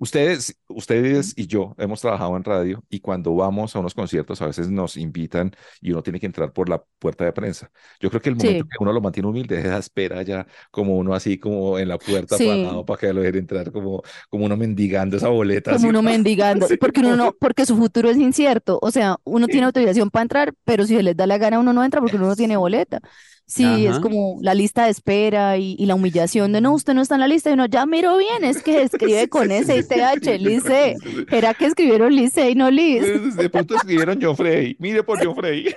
Ustedes, 0.00 0.56
ustedes 0.68 1.32
y 1.36 1.48
yo 1.48 1.74
hemos 1.76 2.00
trabajado 2.00 2.36
en 2.36 2.44
radio 2.44 2.84
y 2.88 3.00
cuando 3.00 3.34
vamos 3.34 3.74
a 3.74 3.80
unos 3.80 3.94
conciertos 3.94 4.40
a 4.40 4.46
veces 4.46 4.70
nos 4.70 4.96
invitan 4.96 5.50
y 5.80 5.90
uno 5.90 6.04
tiene 6.04 6.20
que 6.20 6.26
entrar 6.26 6.52
por 6.52 6.68
la 6.68 6.80
puerta 7.00 7.24
de 7.24 7.32
prensa. 7.32 7.68
Yo 7.98 8.08
creo 8.08 8.22
que 8.22 8.28
el 8.28 8.36
momento 8.36 8.62
Sí. 8.64 8.68
que 8.70 8.76
uno 8.82 8.92
lo 8.92 9.00
mantiene 9.00 9.28
humilde 9.28 9.58
es 9.58 9.64
esa 9.64 9.78
espera 9.78 10.22
ya 10.22 10.46
como 10.70 10.96
uno 10.96 11.14
así 11.14 11.36
como 11.38 11.80
en 11.80 11.88
la 11.88 11.98
puerta 11.98 12.36
Sí. 12.36 12.46
parado 12.46 12.86
para 12.86 13.00
que 13.00 13.12
lo 13.12 13.22
dejen 13.22 13.40
entrar 13.40 13.72
como, 13.72 14.02
como 14.30 14.44
uno 14.44 14.56
mendigando 14.56 15.16
esa 15.16 15.28
boleta. 15.30 15.72
Como 15.72 15.78
así. 15.78 15.88
uno 15.88 16.02
mendigando, 16.02 16.68
Sí, 16.68 16.76
porque 16.76 17.00
uno 17.00 17.16
no, 17.16 17.32
porque 17.32 17.66
su 17.66 17.76
futuro 17.76 18.08
es 18.08 18.18
incierto, 18.18 18.78
o 18.80 18.92
sea, 18.92 19.16
uno 19.24 19.48
tiene 19.48 19.66
autorización 19.66 20.10
para 20.10 20.22
entrar, 20.22 20.54
pero 20.64 20.86
si 20.86 20.94
se 20.94 21.02
les 21.02 21.16
da 21.16 21.26
la 21.26 21.38
gana 21.38 21.58
uno 21.58 21.72
no 21.72 21.82
entra 21.84 22.00
porque 22.00 22.16
uno 22.16 22.28
no 22.28 22.36
tiene 22.36 22.56
boleta. 22.56 23.00
Sí, 23.48 23.86
es 23.86 23.98
como 23.98 24.38
la 24.42 24.52
lista 24.52 24.84
de 24.84 24.90
espera 24.90 25.56
y, 25.56 25.74
y 25.78 25.86
la 25.86 25.94
humillación 25.94 26.52
de 26.52 26.60
no, 26.60 26.74
usted 26.74 26.92
no 26.92 27.00
está 27.00 27.14
en 27.14 27.22
la 27.22 27.28
lista 27.28 27.48
y 27.48 27.54
uno 27.54 27.64
ya 27.64 27.86
miro 27.86 28.18
bien, 28.18 28.44
es 28.44 28.62
que 28.62 28.82
escribe 28.82 29.26
con 29.30 29.50
S 29.50 29.74
y 29.74 29.82
TH, 29.82 30.38
Lice. 30.38 30.96
¿Era 31.30 31.54
que 31.54 31.64
escribieron 31.64 32.14
Lice 32.14 32.50
y 32.50 32.54
no 32.54 32.70
Liz? 32.70 33.36
De 33.36 33.48
pronto 33.48 33.74
escribieron 33.74 34.18
John 34.20 34.36
Frey. 34.36 34.76
Mire 34.78 35.02
por 35.02 35.24
John 35.24 35.34
Frey. 35.34 35.74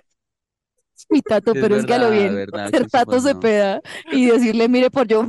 Mi 1.10 1.22
tato, 1.22 1.54
Es 1.54 1.62
pero 1.62 1.76
es 1.78 1.86
que 1.86 1.94
a 1.94 1.98
lo 1.98 2.10
verdad, 2.10 2.12
bien, 2.12 2.36
verdad, 2.36 2.70
ser 2.70 2.88
tato 2.90 3.22
pasó. 3.22 3.22
Cepeda 3.22 3.82
y 4.12 4.26
decirle 4.28 4.68
mire 4.70 4.92
por 4.92 5.08
yo, 5.08 5.28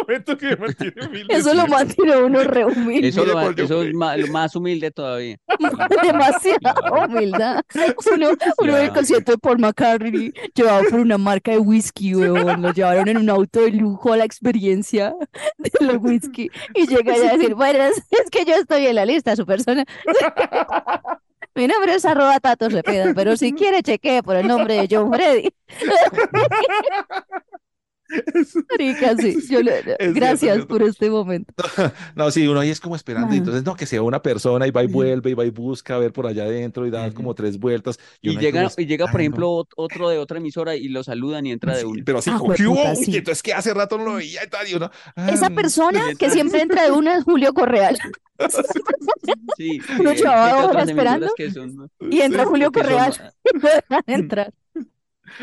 Momento 0.00 0.36
que 0.36 0.46
me 0.48 0.56
mantiene 0.56 1.06
humilde. 1.06 1.34
eso 1.34 1.54
lo 1.54 1.66
mantiene 1.66 2.16
uno 2.16 2.42
re 2.42 2.64
humilde, 2.64 3.08
Eso, 3.08 3.24
lo, 3.24 3.40
es 3.50 3.94
ma- 3.94 4.16
lo 4.16 4.26
más 4.28 4.56
humilde 4.56 4.90
todavía. 4.90 5.36
demasiada 6.02 6.74
humildad. 7.06 7.62
Uno, 8.12 8.30
uno 8.58 8.76
en 8.76 8.84
el 8.84 8.92
concierto 8.92 9.32
de 9.32 9.38
Paul 9.38 9.58
McCartney, 9.58 10.32
llevado 10.54 10.84
por 10.90 11.00
una 11.00 11.18
marca 11.18 11.52
de 11.52 11.58
whisky, 11.58 12.14
weón, 12.14 12.62
lo 12.62 12.72
llevaron 12.72 13.08
en 13.08 13.18
un 13.18 13.30
auto 13.30 13.60
de 13.60 13.70
lujo 13.70 14.12
a 14.12 14.16
la 14.16 14.24
experiencia 14.24 15.14
del 15.80 15.98
whisky 15.98 16.50
y 16.74 16.86
llega 16.86 17.14
a 17.14 17.18
decir, 17.18 17.54
bueno, 17.54 17.84
es, 17.84 18.02
que 18.30 18.44
yo 18.44 18.54
estoy 18.56 18.86
en 18.86 18.96
la 18.96 19.06
lista, 19.06 19.36
su 19.36 19.46
persona. 19.46 19.84
Mi 21.56 21.68
nombre 21.68 21.94
es 21.94 22.04
arroba 22.04 22.40
Tato 22.40 22.68
Cepeda, 22.68 23.12
pero 23.14 23.36
si 23.36 23.52
quiere 23.52 23.80
chequee 23.82 24.24
por 24.24 24.34
el 24.34 24.48
nombre 24.48 24.74
de 24.74 24.88
John 24.90 25.12
Freddy. 25.12 25.50
Marica, 28.70 29.16
sí, 29.16 29.36
yo 29.48 29.62
le- 29.62 29.82
cierto, 29.82 30.04
gracias 30.14 30.38
cierto. 30.54 30.66
por 30.68 30.82
este 30.82 31.10
momento. 31.10 31.52
No, 32.14 32.30
sí, 32.30 32.46
uno 32.46 32.60
ahí 32.60 32.70
es 32.70 32.80
como 32.80 32.96
esperando, 32.96 33.32
y 33.32 33.36
Ah. 33.36 33.38
entonces 33.38 33.64
no, 33.64 33.74
que 33.76 33.86
sea 33.86 34.02
una 34.02 34.20
persona 34.22 34.66
y 34.66 34.70
va 34.70 34.84
y 34.84 34.86
vuelve 34.86 35.30
y 35.30 35.34
va 35.34 35.44
y 35.44 35.50
busca 35.50 35.96
a 35.96 35.98
ver 35.98 36.12
por 36.12 36.26
allá 36.26 36.44
adentro 36.44 36.86
y 36.86 36.90
da 36.90 37.10
como 37.12 37.34
tres 37.34 37.58
vueltas. 37.58 37.98
Y 38.20 38.28
uno 38.30 38.38
ahí 38.38 38.44
llega, 38.46 38.62
como 38.64 38.74
y 38.78 38.86
llega, 38.86 39.06
por 39.06 39.20
ejemplo, 39.20 39.48
ot- 39.50 39.72
otro 39.76 40.08
de 40.10 40.18
otra 40.18 40.38
emisora 40.38 40.76
y 40.76 40.88
lo 40.88 41.02
saludan 41.02 41.46
y 41.46 41.52
entra 41.52 41.74
de 41.74 41.80
Sí, 41.80 41.86
uno. 41.86 42.02
pero 42.04 42.18
así 42.18 42.30
Ah, 42.32 42.38
como, 42.38 42.54
¿qué 42.54 42.66
hubo? 42.66 42.94
sí. 42.94 43.16
entonces 43.16 43.42
que 43.42 43.52
hace 43.54 43.72
rato 43.74 43.96
no 43.98 44.04
lo 44.04 44.14
veía 44.14 44.44
y 44.44 44.48
tal, 44.48 44.68
y 44.68 44.74
uno, 44.74 44.90
Esa 45.16 45.46
ah, 45.46 45.50
persona 45.50 46.12
y 46.12 46.16
que 46.16 46.30
siempre 46.30 46.60
entra 46.62 46.84
de 46.84 46.92
una 46.92 47.16
es 47.18 47.24
Julio 47.24 47.52
Correal. 47.54 47.98
Sí, 49.56 49.80
Uno 50.00 50.10
horas 50.10 50.64
otras 50.64 50.88
emisoras 50.88 50.88
esperando 50.88 51.28
que 51.36 51.50
son, 51.50 51.90
Y 52.10 52.20
entra 52.20 52.44
Julio 52.44 52.66
son- 52.66 52.72
Correal. 52.72 53.32
Entrar. 54.06 54.52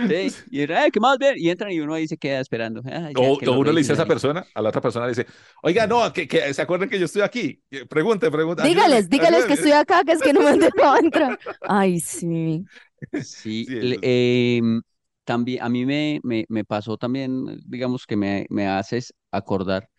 Sí, 0.08 0.38
y 0.50 0.62
era, 0.62 0.82
"Ay, 0.84 0.92
¿qué 0.92 1.00
más 1.00 1.18
ver? 1.18 1.38
Y 1.38 1.50
entran 1.50 1.72
y 1.72 1.80
uno 1.80 1.94
ahí 1.94 2.08
se 2.08 2.18
queda 2.18 2.40
esperando. 2.40 2.82
Ay, 2.86 3.16
ya, 3.16 3.32
O, 3.32 3.34
que 3.34 3.48
o 3.52 3.54
uno 3.62 3.72
le 3.74 3.82
dice 3.82 3.92
a 3.92 3.96
esa 3.96 4.06
ahí. 4.06 4.14
persona, 4.14 4.48
a 4.54 4.62
la 4.62 4.70
otra 4.70 4.80
persona 4.82 5.06
le 5.06 5.12
dice, 5.12 5.26
oiga, 5.64 5.86
no, 5.86 6.14
que, 6.14 6.28
que 6.30 6.54
se 6.54 6.62
acuerden 6.62 6.90
que 6.90 6.98
yo 7.00 7.06
estoy 7.06 7.22
aquí. 7.24 7.62
Eh, 7.70 7.86
Pregunte, 7.86 8.32
pregunte. 8.32 8.62
Dígales, 8.62 9.10
ayúdeme, 9.10 9.10
dígales 9.10 9.46
que 9.46 9.54
ayúdeme". 9.54 9.54
estoy 9.54 9.72
acá, 9.72 10.04
que 10.04 10.12
es 10.14 10.22
que 10.22 10.34
no 10.34 10.42
me 10.42 10.50
han 10.52 10.60
dejado 10.60 10.98
entrar. 10.98 11.36
Ay, 11.66 12.00
sí. 12.00 12.68
Sí, 13.14 13.68
Sí, 13.68 13.78
le- 13.80 14.00
eso- 14.00 14.02
em, 14.02 14.82
también 15.24 15.62
a 15.64 15.70
mí 15.70 15.86
me, 15.86 16.20
me, 16.24 16.46
me 16.50 16.64
pasó 16.66 16.98
también, 16.98 17.46
digamos 17.66 18.06
que 18.06 18.16
me, 18.16 18.46
me 18.50 18.68
haces 18.68 19.14
acordar, 19.32 19.90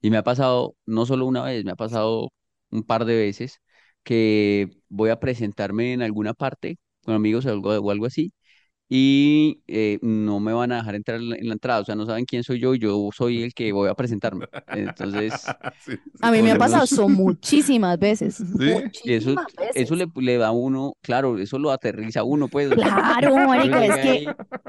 y 0.00 0.10
me 0.10 0.16
ha 0.18 0.22
pasado 0.24 0.76
no 0.86 1.06
solo 1.06 1.26
una 1.26 1.42
vez, 1.44 1.64
me 1.64 1.72
ha 1.72 1.76
pasado 1.76 2.30
un 2.70 2.82
par 2.84 3.04
de 3.04 3.16
veces 3.16 3.60
que 4.02 4.70
voy 4.88 5.10
a 5.10 5.20
presentarme 5.20 5.92
en 5.92 6.02
alguna 6.02 6.34
parte 6.34 6.78
con 7.04 7.14
amigos 7.14 7.46
o 7.46 7.50
algo, 7.50 7.70
o 7.78 7.90
algo 7.90 8.06
así, 8.06 8.32
y 8.92 9.62
eh, 9.68 10.00
no 10.02 10.40
me 10.40 10.52
van 10.52 10.72
a 10.72 10.76
dejar 10.78 10.96
entrar 10.96 11.18
en 11.20 11.30
la, 11.30 11.36
en 11.36 11.46
la 11.46 11.52
entrada, 11.52 11.80
o 11.80 11.84
sea, 11.84 11.94
no 11.94 12.06
saben 12.06 12.24
quién 12.24 12.42
soy 12.42 12.58
yo, 12.58 12.74
y 12.74 12.80
yo 12.80 13.08
soy 13.16 13.44
el 13.44 13.54
que 13.54 13.70
voy 13.70 13.88
a 13.88 13.94
presentarme. 13.94 14.46
Entonces, 14.66 15.32
Sí, 15.84 15.92
sí. 15.92 15.98
A 16.20 16.32
mí 16.32 16.42
me 16.42 16.50
ha 16.50 16.58
pasado 16.58 16.82
eso 16.84 17.08
muchísimas 17.08 17.98
veces. 18.00 18.34
Sí. 18.36 18.44
y 19.04 19.12
eso, 19.14 19.30
Muchísimas 19.30 19.46
eso 19.74 19.94
veces. 19.94 20.12
le, 20.16 20.22
le 20.22 20.36
da 20.38 20.48
a 20.48 20.52
uno, 20.52 20.94
claro, 21.02 21.38
eso 21.38 21.58
lo 21.60 21.70
aterriza 21.70 22.20
a 22.20 22.24
uno, 22.24 22.48
pues. 22.48 22.68
Claro, 22.70 23.34
uno 23.34 23.46
marica, 23.46 23.84
es 23.86 24.04
llega 24.04 24.36
que 24.36 24.60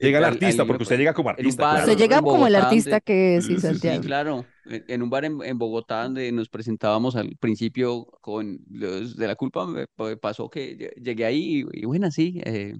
Llega 0.00 0.18
el 0.18 0.24
artista, 0.24 0.64
porque 0.64 0.82
usted 0.82 0.98
llega 0.98 1.14
como 1.14 1.28
artista. 1.28 1.62
bar, 1.62 1.74
claro. 1.76 1.92
usted 1.92 2.02
llega 2.02 2.16
en 2.18 2.24
como 2.24 2.46
el 2.46 2.56
artista 2.56 3.00
que 3.00 3.36
es, 3.36 3.44
sí, 3.46 3.54
Sí, 3.54 3.60
sí, 3.60 3.66
Santiago. 3.68 4.02
claro. 4.02 4.44
En 4.66 5.02
un 5.02 5.10
bar 5.10 5.24
en, 5.26 5.38
en 5.44 5.58
Bogotá 5.58 6.04
donde 6.04 6.32
nos 6.32 6.48
presentábamos 6.48 7.14
al 7.16 7.36
principio 7.38 8.06
con 8.20 8.58
los 8.70 9.16
de 9.16 9.26
la 9.28 9.36
culpa, 9.36 9.66
me 9.66 9.86
pa- 9.94 10.16
pasó 10.16 10.48
que 10.48 10.76
lle- 10.76 10.94
llegué 11.00 11.24
ahí 11.24 11.64
y, 11.72 11.82
y 11.82 11.84
bueno, 11.84 12.10
sí, 12.10 12.40
eh, 12.44 12.74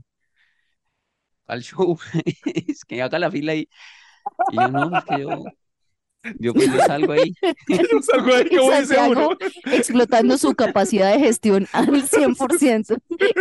al 1.51 1.63
show, 1.63 1.99
es 2.55 2.85
que 2.85 3.03
haga 3.03 3.19
la 3.19 3.31
fila 3.31 3.55
y, 3.55 3.69
y 4.53 4.57
yo 4.57 4.69
no, 4.69 4.97
es 4.99 5.05
que 5.05 5.21
yo, 5.21 5.45
yo 6.39 6.55
pues 6.55 6.73
yo 6.73 6.79
salgo 6.87 7.13
ahí. 7.13 7.33
Yo 7.69 8.03
salgo 8.03 8.35
ahí, 8.35 8.47
Y 8.51 8.57
como 8.57 8.71
dice 8.73 8.87
Santiago 8.95 9.29
uno. 9.31 9.39
explotando 9.73 10.37
su 10.39 10.55
capacidad 10.55 11.13
de 11.13 11.21
gestión 11.21 11.67
al 11.73 11.87
100%, 12.09 12.97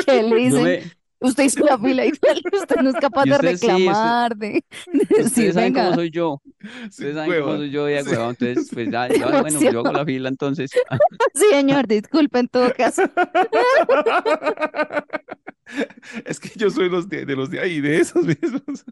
que 0.05 0.23
le 0.23 0.29
Yo 0.29 0.35
dicen, 0.35 0.63
me- 0.63 0.83
usted 1.21 1.43
hizo 1.43 1.65
la 1.65 1.77
fila 1.77 2.05
y 2.05 2.11
tal, 2.11 2.41
usted 2.53 2.75
no 2.77 2.89
es 2.91 2.95
capaz 2.95 3.25
de 3.25 3.31
usted 3.31 3.47
sí, 3.49 3.53
usted- 3.55 3.67
reclamar, 3.67 4.35
de, 4.37 4.47
de 4.47 4.99
decir, 5.09 5.25
ustedes 5.25 5.53
saben 5.55 5.73
cómo 5.73 5.83
venga, 5.85 5.95
soy 5.95 6.09
yo, 6.11 6.41
Sí, 6.61 6.67
ustedes 6.87 7.15
saben 7.15 7.31
cómo 7.31 7.45
hueva. 7.45 7.57
soy 7.57 7.69
yo 7.71 7.85
de 7.85 8.03
Sí. 8.03 8.09
entonces 8.11 8.69
pues 8.73 8.89
ya, 8.89 9.07
ya, 9.09 9.25
bueno, 9.41 9.59
pues 9.59 9.73
yo 9.73 9.79
hago 9.81 9.91
la 9.91 10.05
fila 10.05 10.29
entonces. 10.29 10.71
sí, 11.33 11.45
señor, 11.51 11.85
disculpe 11.87 12.39
en 12.39 12.47
todo 12.47 12.73
caso. 12.73 13.03
Es 16.25 16.39
que 16.39 16.49
yo 16.55 16.69
soy 16.69 16.89
los 16.89 17.07
de, 17.09 17.25
de 17.25 17.35
los 17.35 17.49
de 17.49 17.59
ahí, 17.59 17.81
de 17.81 17.97
esos 17.99 18.25
mismos. 18.25 18.85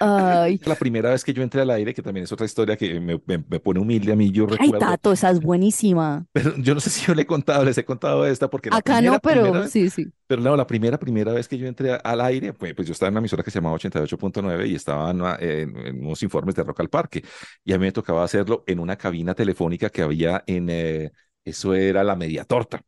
Ay, 0.00 0.60
La 0.64 0.76
primera 0.78 1.10
vez 1.10 1.24
que 1.24 1.32
yo 1.34 1.42
entré 1.42 1.60
al 1.62 1.70
aire, 1.70 1.92
que 1.94 2.02
también 2.02 2.24
es 2.24 2.32
otra 2.32 2.46
historia 2.46 2.76
que 2.76 2.98
me, 3.00 3.20
me- 3.26 3.44
me 3.48 3.60
pone 3.60 3.80
humilde 3.80 4.12
a 4.12 4.16
mí, 4.16 4.30
yo 4.30 4.46
ay, 4.58 4.70
recuerdo, 4.70 4.78
Tato, 4.78 5.12
esa 5.12 5.30
es 5.30 5.40
buenísima. 5.40 6.26
pero 6.32 6.56
yo 6.58 6.74
no 6.74 6.80
sé 6.80 6.90
si 6.90 7.06
yo 7.06 7.14
le 7.14 7.22
he 7.22 7.26
contado, 7.26 7.64
les 7.64 7.78
he 7.78 7.84
contado 7.84 8.26
esta, 8.26 8.50
porque 8.50 8.70
la 8.70 8.78
Acá 8.78 8.94
primera, 8.94 9.12
no, 9.12 9.20
pero 9.20 9.42
primera 9.42 9.68
sí, 9.68 9.90
sí. 9.90 10.12
pero 10.26 10.42
no, 10.42 10.56
la 10.56 10.66
primera, 10.66 10.98
primera 10.98 11.32
vez 11.32 11.48
que 11.48 11.58
yo 11.58 11.66
entré 11.68 11.92
al 12.02 12.20
aire, 12.22 12.52
pues, 12.54 12.74
pues 12.74 12.88
yo 12.88 12.92
estaba 12.92 13.08
en 13.08 13.14
una 13.14 13.20
emisora 13.20 13.42
que 13.44 13.50
se 13.50 13.58
llamaba 13.58 13.76
88.9 13.76 14.66
y 14.66 14.74
estaba 14.74 15.10
en, 15.10 15.20
una- 15.20 15.36
en- 15.40 15.76
en 15.86 16.04
unos 16.06 16.22
informes 16.22 16.54
de 16.56 16.64
Rock 16.64 16.80
al 16.80 16.90
Parque, 16.90 17.24
y 17.64 17.72
a 17.72 17.78
mí 17.78 17.84
me 17.86 17.92
tocaba 17.92 18.24
hacerlo 18.24 18.64
en 18.66 18.80
una 18.80 18.96
cabina 18.96 19.34
telefónica 19.34 19.90
que 19.90 20.02
había 20.02 20.42
en, 20.46 20.68
eh, 20.70 21.12
eso 21.44 21.74
era 21.74 22.04
la 22.04 22.16
media 22.16 22.44
torta. 22.44 22.82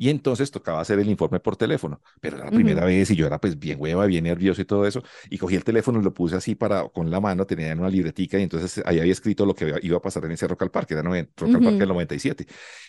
Y 0.00 0.08
entonces 0.08 0.50
tocaba 0.50 0.80
hacer 0.80 0.98
el 0.98 1.10
informe 1.10 1.40
por 1.40 1.56
teléfono, 1.56 2.00
pero 2.20 2.36
era 2.36 2.46
la 2.46 2.52
primera 2.52 2.86
vez 2.86 3.10
y 3.10 3.16
yo 3.16 3.26
era 3.26 3.38
pues 3.38 3.58
bien 3.58 3.76
hueva, 3.78 4.06
bien 4.06 4.24
nervioso 4.24 4.62
y 4.62 4.64
todo 4.64 4.86
eso, 4.86 5.02
y 5.28 5.36
cogí 5.36 5.56
el 5.56 5.64
teléfono 5.64 6.00
y 6.00 6.02
lo 6.02 6.14
puse 6.14 6.36
así 6.36 6.54
para, 6.54 6.88
con 6.88 7.10
la 7.10 7.20
mano, 7.20 7.44
tenía 7.46 7.70
en 7.70 7.80
una 7.80 7.90
libretica 7.90 8.38
y 8.38 8.42
entonces 8.44 8.82
ahí 8.86 8.98
había 8.98 9.12
escrito 9.12 9.44
lo 9.44 9.54
que 9.54 9.74
iba 9.82 9.98
a 9.98 10.00
pasar 10.00 10.24
en 10.24 10.32
ese 10.32 10.48
Rock 10.48 10.62
al 10.62 10.70
Parque, 10.70 10.94
era 10.94 11.02
Rock 11.02 11.54
al 11.54 11.60
Parque 11.62 11.76
Ujú. 11.76 11.78
del 11.80 11.88
97. 11.90 12.46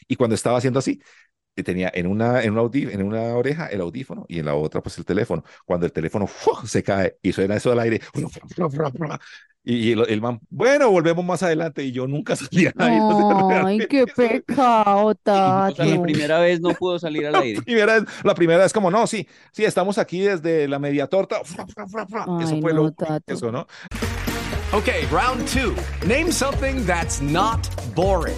Y 0.08 0.16
cuando 0.16 0.36
estaba 0.36 0.58
haciendo 0.58 0.80
así, 0.80 1.02
tenía 1.56 1.92
en 1.94 2.08
una, 2.08 2.44
en, 2.44 2.56
audí- 2.56 2.90
en 2.92 3.04
una 3.04 3.36
oreja 3.36 3.68
el 3.68 3.82
audífono 3.82 4.26
y 4.28 4.40
en 4.40 4.46
la 4.46 4.56
otra 4.56 4.82
pues 4.82 4.98
el 4.98 5.06
teléfono. 5.06 5.44
Cuando 5.66 5.86
el 5.86 5.92
teléfono 5.92 6.26
¡fua! 6.28 6.66
se 6.66 6.82
cae 6.84 7.18
y 7.22 7.32
suena 7.34 7.56
eso 7.56 7.72
al 7.72 7.80
aire, 7.80 8.02
y, 9.64 9.76
y 9.76 9.92
el, 9.92 10.10
el 10.10 10.22
man, 10.22 10.40
bueno, 10.50 10.90
volvemos 10.90 11.24
más 11.24 11.44
adelante 11.44 11.84
y 11.84 11.92
yo 11.92 12.08
nunca 12.08 12.36
salí 12.38 12.66
al 12.66 12.74
aire. 12.78 13.00
o 13.02 13.50
sea, 13.50 13.66
Ay, 13.68 13.80
qué 13.88 14.06
pecado, 14.08 15.06
O 15.12 15.16
sea, 15.24 15.70
la 15.70 15.74
Tato. 15.76 16.02
primera 16.02 16.40
vez 16.40 16.62
no 16.62 16.70
pudo 16.72 16.98
salir 16.98 17.28
al 17.28 17.36
aire. 17.36 17.62
primera 17.62 18.00
vez, 18.00 18.04
la 18.24 18.34
primera 18.34 18.64
vez 18.64 18.74
como, 18.74 18.90
no, 18.90 19.06
sí, 19.06 19.28
sí, 19.52 19.64
estamos 19.64 19.98
aquí 20.00 20.22
desde 20.22 20.68
la 20.68 20.80
media 20.80 21.06
torta. 21.08 21.44
Fra. 21.44 21.66
Eso 22.42 22.56
Ay, 22.56 22.62
fue 22.62 22.74
no, 22.74 22.84
lo 22.84 22.92
Tato. 22.92 23.32
eso, 23.34 23.52
¿no? 23.52 23.68
Okay, 24.74 25.06
round 25.12 25.46
two. 25.48 25.76
Name 26.08 26.32
something 26.32 26.86
that's 26.86 27.22
not 27.22 27.60
boring. 27.94 28.38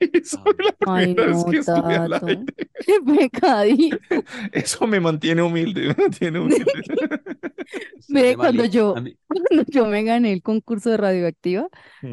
Eso 0.12 0.38
fue 0.42 0.54
la 0.64 0.72
Ay, 0.84 1.14
primera 1.16 1.26
vez 1.26 1.44
no, 1.44 1.46
que 1.46 1.58
estuve 1.58 1.96
al 1.96 2.12
Tato. 2.12 2.26
aire. 2.26 2.44
Qué 2.78 3.00
pecadito. 3.02 4.24
Eso 4.52 4.86
me 4.86 5.00
mantiene 5.00 5.42
humilde, 5.42 5.88
me 5.88 5.94
mantiene 5.94 6.38
humilde. 6.40 6.84
Mire, 8.08 8.36
cuando 8.36 8.64
yo, 8.64 9.00
cuando 9.26 9.64
yo 9.68 9.86
me 9.86 10.02
gané 10.04 10.32
el 10.32 10.42
concurso 10.42 10.90
de 10.90 10.96
radioactiva, 10.96 11.68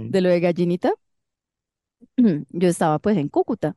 de 0.08 0.22
lo 0.22 0.30
de 0.30 0.40
gallinita, 0.40 0.94
yo 2.50 2.68
estaba 2.68 3.00
pues 3.00 3.18
en 3.18 3.30
Cúcuta. 3.30 3.76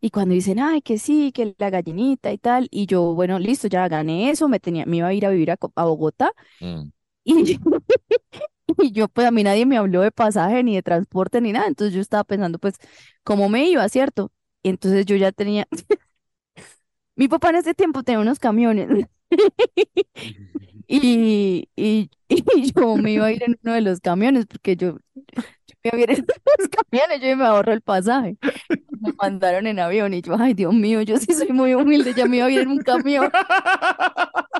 Y 0.00 0.10
cuando 0.10 0.34
dicen, 0.34 0.60
ay, 0.60 0.82
que 0.82 0.98
sí, 0.98 1.32
que 1.32 1.54
la 1.58 1.70
gallinita 1.70 2.32
y 2.32 2.38
tal, 2.38 2.68
y 2.70 2.86
yo, 2.86 3.14
bueno, 3.14 3.38
listo, 3.38 3.68
ya 3.68 3.88
gané 3.88 4.30
eso, 4.30 4.48
me 4.48 4.60
tenía, 4.60 4.86
me 4.86 4.98
iba 4.98 5.08
a 5.08 5.14
ir 5.14 5.26
a 5.26 5.30
vivir 5.30 5.50
a, 5.52 5.58
Bogotá, 5.84 6.32
Mm. 6.60 6.92
y 7.24 7.44
yo, 7.54 7.58
y 8.82 8.92
yo, 8.92 9.08
pues 9.08 9.26
a 9.26 9.30
mí 9.30 9.42
nadie 9.44 9.66
me 9.66 9.76
habló 9.78 10.02
de 10.02 10.10
pasaje, 10.12 10.62
ni 10.62 10.74
de 10.76 10.82
transporte, 10.82 11.40
ni 11.40 11.52
nada, 11.52 11.66
entonces 11.66 11.94
yo 11.94 12.00
estaba 12.00 12.24
pensando, 12.24 12.58
pues, 12.58 12.76
cómo 13.24 13.48
me 13.48 13.66
iba, 13.68 13.88
¿cierto? 13.88 14.32
Y 14.62 14.70
entonces 14.70 15.06
yo 15.06 15.16
ya 15.16 15.32
tenía, 15.32 15.66
mi 17.16 17.28
papá 17.28 17.50
en 17.50 17.56
ese 17.56 17.74
tiempo 17.74 18.02
tenía 18.02 18.20
unos 18.20 18.38
camiones, 18.38 18.88
y, 20.86 21.68
y, 21.76 22.10
y 22.28 22.72
yo 22.72 22.96
me 22.96 23.12
iba 23.12 23.26
a 23.26 23.32
ir 23.32 23.42
en 23.42 23.58
uno 23.62 23.74
de 23.74 23.80
los 23.80 24.00
camiones, 24.00 24.46
porque 24.46 24.76
yo, 24.76 24.98
yo 25.84 25.90
me 25.92 25.92
iba 25.92 25.98
a 25.98 26.02
ir 26.02 26.10
en 26.12 26.26
los 26.58 26.68
camiones, 26.68 27.20
yo 27.22 27.36
me 27.36 27.44
ahorro 27.46 27.72
el 27.72 27.82
pasaje. 27.82 28.38
Me 29.00 29.12
mandaron 29.14 29.66
en 29.66 29.80
avión 29.80 30.14
y 30.14 30.22
yo, 30.22 30.36
ay, 30.38 30.54
Dios 30.54 30.74
mío, 30.74 31.02
yo 31.02 31.18
sí 31.18 31.32
soy 31.34 31.50
muy 31.52 31.74
humilde, 31.74 32.14
ya 32.14 32.26
me 32.26 32.38
iba 32.38 32.46
a 32.46 32.50
ir 32.52 32.60
en 32.62 32.68
un 32.70 32.80
camión. 32.80 33.30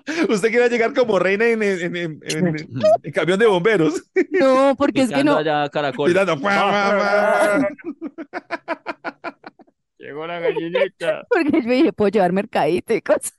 Usted 0.29 0.51
quería 0.51 0.69
llegar 0.69 0.93
como 0.93 1.19
reina 1.19 1.47
en, 1.49 1.63
en, 1.63 1.81
en, 1.97 1.97
en- 1.97 2.21
en- 2.47 2.57
en 3.03 3.13
camión 3.13 3.39
de 3.39 3.47
bomberos. 3.47 4.03
No, 4.31 4.75
porque 4.77 5.03
es 5.03 5.11
que 5.11 5.25
no, 5.25 5.37
allá 5.37 5.69
caracol. 5.71 6.13
Llegó 9.99 10.27
la 10.27 10.41
gallinita. 10.41 11.27
porque 11.31 11.63
yo 11.63 11.71
dije, 11.71 11.93
puedo 11.93 12.11
llevar 12.11 12.33
mercadito 12.33 12.95
y 12.95 13.01
cosas. 13.01 13.33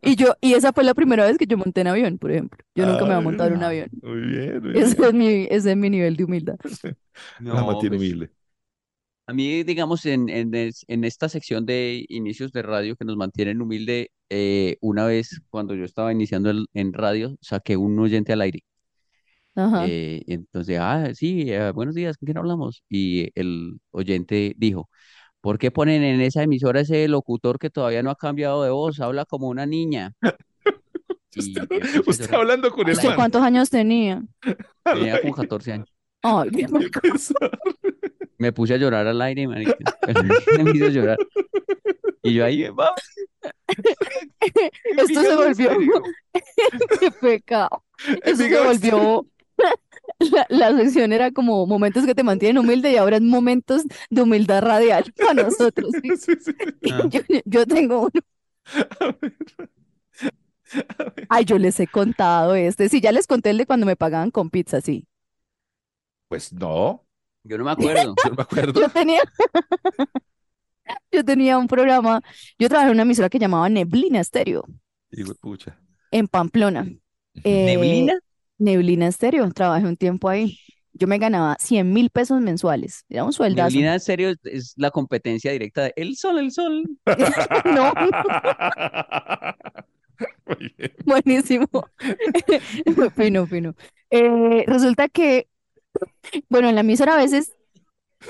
Y 0.00 0.14
yo, 0.14 0.34
y 0.40 0.54
esa 0.54 0.72
fue 0.72 0.84
la 0.84 0.94
primera 0.94 1.26
vez 1.26 1.36
que 1.38 1.46
yo 1.46 1.58
monté 1.58 1.80
en 1.80 1.88
avión, 1.88 2.18
por 2.18 2.30
ejemplo. 2.30 2.64
Yo 2.74 2.86
nunca 2.86 3.00
me 3.02 3.08
voy 3.10 3.18
a 3.18 3.20
montar 3.20 3.48
en 3.50 3.56
un 3.58 3.64
avión. 3.64 3.88
Muy 4.00 4.20
bien, 4.20 4.62
muy 4.62 4.72
bien. 4.72 4.84
Ese 4.84 5.06
es 5.08 5.14
mi, 5.14 5.46
ese 5.50 5.70
es 5.72 5.76
mi 5.76 5.90
nivel 5.90 6.16
de 6.16 6.24
humildad. 6.24 6.56
La 6.82 6.94
No, 7.40 7.66
mantiene 7.66 7.96
pues, 7.96 8.08
humilde. 8.10 8.30
A 9.26 9.32
mí, 9.32 9.62
digamos, 9.64 10.04
en, 10.06 10.28
en, 10.28 10.52
en 10.54 11.04
esta 11.04 11.28
sección 11.28 11.66
de 11.66 12.04
inicios 12.08 12.52
de 12.52 12.62
radio 12.62 12.96
que 12.96 13.04
nos 13.04 13.16
mantienen 13.16 13.60
humilde, 13.60 14.10
eh, 14.32 14.78
una 14.80 15.06
vez 15.06 15.40
cuando 15.50 15.74
yo 15.74 15.84
estaba 15.84 16.10
iniciando 16.12 16.50
el- 16.50 16.66
en 16.74 16.92
radio, 16.94 17.36
saqué 17.42 17.76
un 17.76 17.98
oyente 17.98 18.32
al 18.32 18.40
aire. 18.40 18.60
Ajá. 19.54 19.84
Eh, 19.86 20.22
entonces, 20.28 20.78
ah, 20.80 21.10
sí, 21.14 21.44
eh, 21.52 21.70
buenos 21.72 21.94
días, 21.94 22.16
¿con 22.16 22.26
quién 22.26 22.38
hablamos? 22.38 22.82
Y 22.88 23.30
el 23.38 23.78
oyente 23.90 24.54
dijo, 24.56 24.88
¿por 25.42 25.58
qué 25.58 25.70
ponen 25.70 26.02
en 26.04 26.20
esa 26.22 26.42
emisora 26.42 26.80
ese 26.80 27.06
locutor 27.08 27.58
que 27.58 27.70
todavía 27.70 28.02
no 28.02 28.10
ha 28.10 28.16
cambiado 28.16 28.62
de 28.62 28.70
voz? 28.70 29.00
Habla 29.00 29.24
como 29.26 29.48
una 29.48 29.66
niña. 29.66 30.14
Y 31.34 31.40
Usted, 31.40 31.62
usted 32.06 32.34
hablando 32.34 32.70
con 32.70 32.86
el 32.86 32.92
¿Usted 32.92 33.08
man. 33.08 33.16
cuántos 33.16 33.42
años 33.42 33.70
tenía? 33.70 34.22
Tenía 34.84 35.20
como 35.22 35.34
14 35.34 35.72
años. 35.72 35.88
Ay, 36.22 36.50
Me 38.38 38.52
puse 38.52 38.74
a 38.74 38.76
llorar 38.76 39.06
al 39.06 39.20
aire. 39.22 39.48
Me 39.48 39.62
hizo 40.74 40.88
llorar. 40.88 41.16
Y 42.22 42.34
yo 42.34 42.44
ahí, 42.44 42.68
vamos. 42.68 43.00
Esto 44.96 45.22
se 45.22 45.36
volvió, 45.36 45.70
qué 47.00 47.10
pecado. 47.10 47.84
Eso 48.22 48.36
se 48.48 48.60
volvió, 48.60 49.26
la, 50.18 50.46
la 50.48 50.76
sección 50.76 51.12
era 51.12 51.32
como 51.32 51.66
momentos 51.66 52.06
que 52.06 52.14
te 52.14 52.22
mantienen 52.24 52.58
humilde 52.58 52.92
y 52.92 52.96
ahora 52.96 53.16
es 53.16 53.22
momentos 53.22 53.82
de 54.10 54.22
humildad 54.22 54.62
radial 54.62 55.12
para 55.18 55.44
nosotros. 55.44 55.90
¿sí? 56.02 56.16
Sí, 56.16 56.32
sí. 56.40 56.52
Ah. 56.90 57.04
Yo, 57.10 57.20
yo 57.44 57.66
tengo 57.66 58.02
uno. 58.02 58.20
Ay, 61.28 61.44
yo 61.44 61.58
les 61.58 61.78
he 61.80 61.86
contado 61.88 62.54
este. 62.54 62.88
Sí, 62.88 63.00
ya 63.00 63.12
les 63.12 63.26
conté 63.26 63.50
el 63.50 63.58
de 63.58 63.66
cuando 63.66 63.86
me 63.86 63.96
pagaban 63.96 64.30
con 64.30 64.50
pizza, 64.50 64.80
sí. 64.80 65.06
Pues 66.28 66.52
no, 66.52 67.06
Yo 67.44 67.58
no 67.58 67.64
me 67.64 67.70
acuerdo. 67.72 68.14
yo 68.22 68.30
no 68.30 68.36
me 68.36 68.42
acuerdo. 68.42 68.80
Yo 68.80 68.88
tenía, 68.88 69.20
yo 71.10 71.24
tenía 71.24 71.58
un 71.58 71.66
programa, 71.68 72.22
yo 72.58 72.68
trabajé 72.68 72.88
en 72.88 72.94
una 72.94 73.02
emisora 73.02 73.28
que 73.28 73.38
llamaba 73.38 73.68
Neblina 73.68 74.20
Estéreo 74.20 74.64
Digo, 75.10 75.34
pucha. 75.40 75.78
en 76.10 76.26
Pamplona. 76.28 76.86
Eh, 77.44 77.66
¿Neblina? 77.66 78.14
Neblina 78.58 79.06
Estéreo, 79.08 79.50
trabajé 79.52 79.86
un 79.86 79.96
tiempo 79.96 80.28
ahí. 80.28 80.58
Yo 80.94 81.06
me 81.06 81.16
ganaba 81.18 81.56
100 81.58 81.90
mil 81.92 82.10
pesos 82.10 82.40
mensuales. 82.42 83.04
Era 83.08 83.24
un 83.24 83.32
sueldazo. 83.32 83.70
Neblina, 83.70 83.98
serio, 83.98 84.28
es- 84.30 84.38
es 84.44 84.74
la 84.76 84.90
competencia 84.90 85.50
directa 85.52 85.84
de 85.84 85.92
El 85.96 86.16
Sol, 86.16 86.38
El 86.38 86.50
Sol. 86.52 86.84
No, 87.64 87.92
Muy 90.46 90.74
bien. 90.78 90.92
buenísimo. 91.04 91.66
Fino, 93.16 93.46
fino. 93.46 93.74
Eh, 94.10 94.64
resulta 94.66 95.08
que, 95.08 95.48
bueno, 96.48 96.68
en 96.68 96.74
la 96.74 96.82
emisora 96.82 97.14
a 97.14 97.16
veces, 97.16 97.52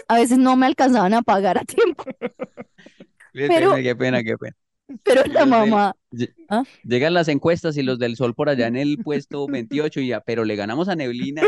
a 0.09 0.15
veces 0.17 0.39
no 0.39 0.57
me 0.57 0.67
alcanzaban 0.67 1.15
a 1.15 1.23
pagar 1.23 1.59
a 1.59 1.65
tiempo, 1.65 2.05
Qué 3.35 3.49
Pero- 3.49 3.71
pena, 3.71 3.83
qué 3.83 3.97
pena, 3.97 4.23
qué 4.23 4.37
pena. 4.37 4.57
pero 5.05 5.23
la 5.33 5.47
mamá, 5.47 5.95
¿Ah? 6.51 6.65
Llegan 6.85 7.15
las 7.15 7.29
encuestas 7.29 7.79
y 7.79 7.83
los 7.83 7.99
del 7.99 8.17
Sol 8.17 8.35
por 8.35 8.51
allá 8.51 8.67
en 8.67 8.77
el 8.77 8.99
puesto 8.99 9.47
28 9.47 10.01
y 10.01 10.09
ya, 10.09 10.21
pero 10.21 10.45
le 10.45 10.55
ganamos 10.55 10.89
a 10.91 10.95
Neblina. 10.97 11.41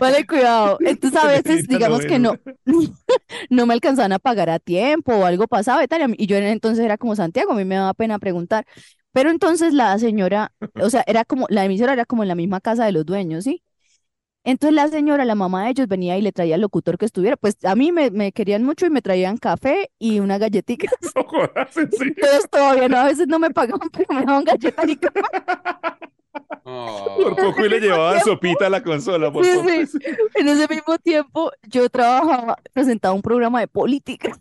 vale, 0.00 0.26
cuidado. 0.26 0.78
Entonces 0.80 1.22
a 1.22 1.26
veces, 1.28 1.68
digamos 1.68 2.04
que 2.06 2.18
no, 2.18 2.36
no 3.50 3.66
me 3.66 3.74
alcanzaban 3.74 4.12
a 4.12 4.18
pagar 4.18 4.50
a 4.50 4.58
tiempo 4.58 5.12
o 5.14 5.24
algo 5.26 5.46
pasaba 5.46 5.84
y 5.84 5.88
tal. 5.88 6.14
y 6.18 6.26
yo 6.26 6.36
en- 6.36 6.44
entonces 6.44 6.84
era 6.84 6.98
como 6.98 7.16
Santiago, 7.16 7.52
a 7.52 7.56
mí 7.56 7.64
me 7.64 7.76
daba 7.76 7.94
pena 7.94 8.18
preguntar. 8.18 8.66
Pero 9.12 9.30
entonces 9.30 9.72
la 9.72 9.96
señora, 9.98 10.52
o 10.80 10.90
sea, 10.90 11.04
era 11.06 11.24
como, 11.24 11.46
la 11.48 11.64
emisora 11.64 11.92
era 11.92 12.04
como 12.04 12.22
en 12.24 12.28
la 12.28 12.34
misma 12.34 12.60
casa 12.60 12.84
de 12.84 12.92
los 12.92 13.06
dueños, 13.06 13.44
¿sí? 13.44 13.62
Entonces 14.44 14.74
la 14.74 14.88
señora, 14.88 15.24
la 15.24 15.34
mamá 15.34 15.64
de 15.64 15.70
ellos, 15.70 15.88
venía 15.88 16.18
y 16.18 16.22
le 16.22 16.32
traía 16.32 16.56
al 16.56 16.60
locutor 16.60 16.98
que 16.98 17.06
estuviera. 17.06 17.36
Pues 17.36 17.56
a 17.64 17.74
mí 17.76 17.92
me, 17.92 18.10
me 18.10 18.32
querían 18.32 18.62
mucho 18.64 18.86
y 18.86 18.90
me 18.90 19.02
traían 19.02 19.38
café 19.38 19.90
y 19.98 20.20
una 20.20 20.38
galletita. 20.38 20.90
No 21.16 21.24
jodas, 21.24 21.76
en 21.76 21.90
serio. 21.92 22.14
Entonces 22.16 22.50
todavía 22.50 22.88
no, 22.88 22.98
a 22.98 23.04
veces 23.04 23.26
no 23.28 23.38
me 23.38 23.50
pagaban, 23.50 23.88
pero 23.90 24.06
me 24.14 24.24
daban 24.24 24.44
galletas 24.44 24.88
y 24.88 24.96
café. 24.96 25.20
Por 27.18 27.36
poco 27.36 27.64
y 27.64 27.68
le 27.68 27.80
llevaban 27.80 28.20
sopita 28.20 28.66
a 28.66 28.70
la 28.70 28.82
consola. 28.82 29.32
Por 29.32 29.44
Sí, 29.44 29.50
poco. 29.52 29.68
sí. 29.86 29.98
En 30.34 30.48
ese 30.48 30.66
mismo 30.68 30.98
tiempo 30.98 31.50
yo 31.64 31.88
trabajaba, 31.90 32.56
presentaba 32.72 33.14
un 33.14 33.22
programa 33.22 33.60
de 33.60 33.68
política 33.68 34.36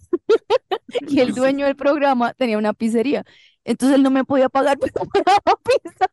y 1.07 1.19
el 1.19 1.33
dueño 1.33 1.65
del 1.65 1.75
programa 1.75 2.33
tenía 2.33 2.57
una 2.57 2.73
pizzería. 2.73 3.23
Entonces 3.63 3.95
él 3.97 4.03
no 4.03 4.11
me 4.11 4.25
podía 4.25 4.49
pagar, 4.49 4.77
pero 4.81 5.05
me 5.13 5.21
daba 5.25 5.59
pizza. 5.63 6.07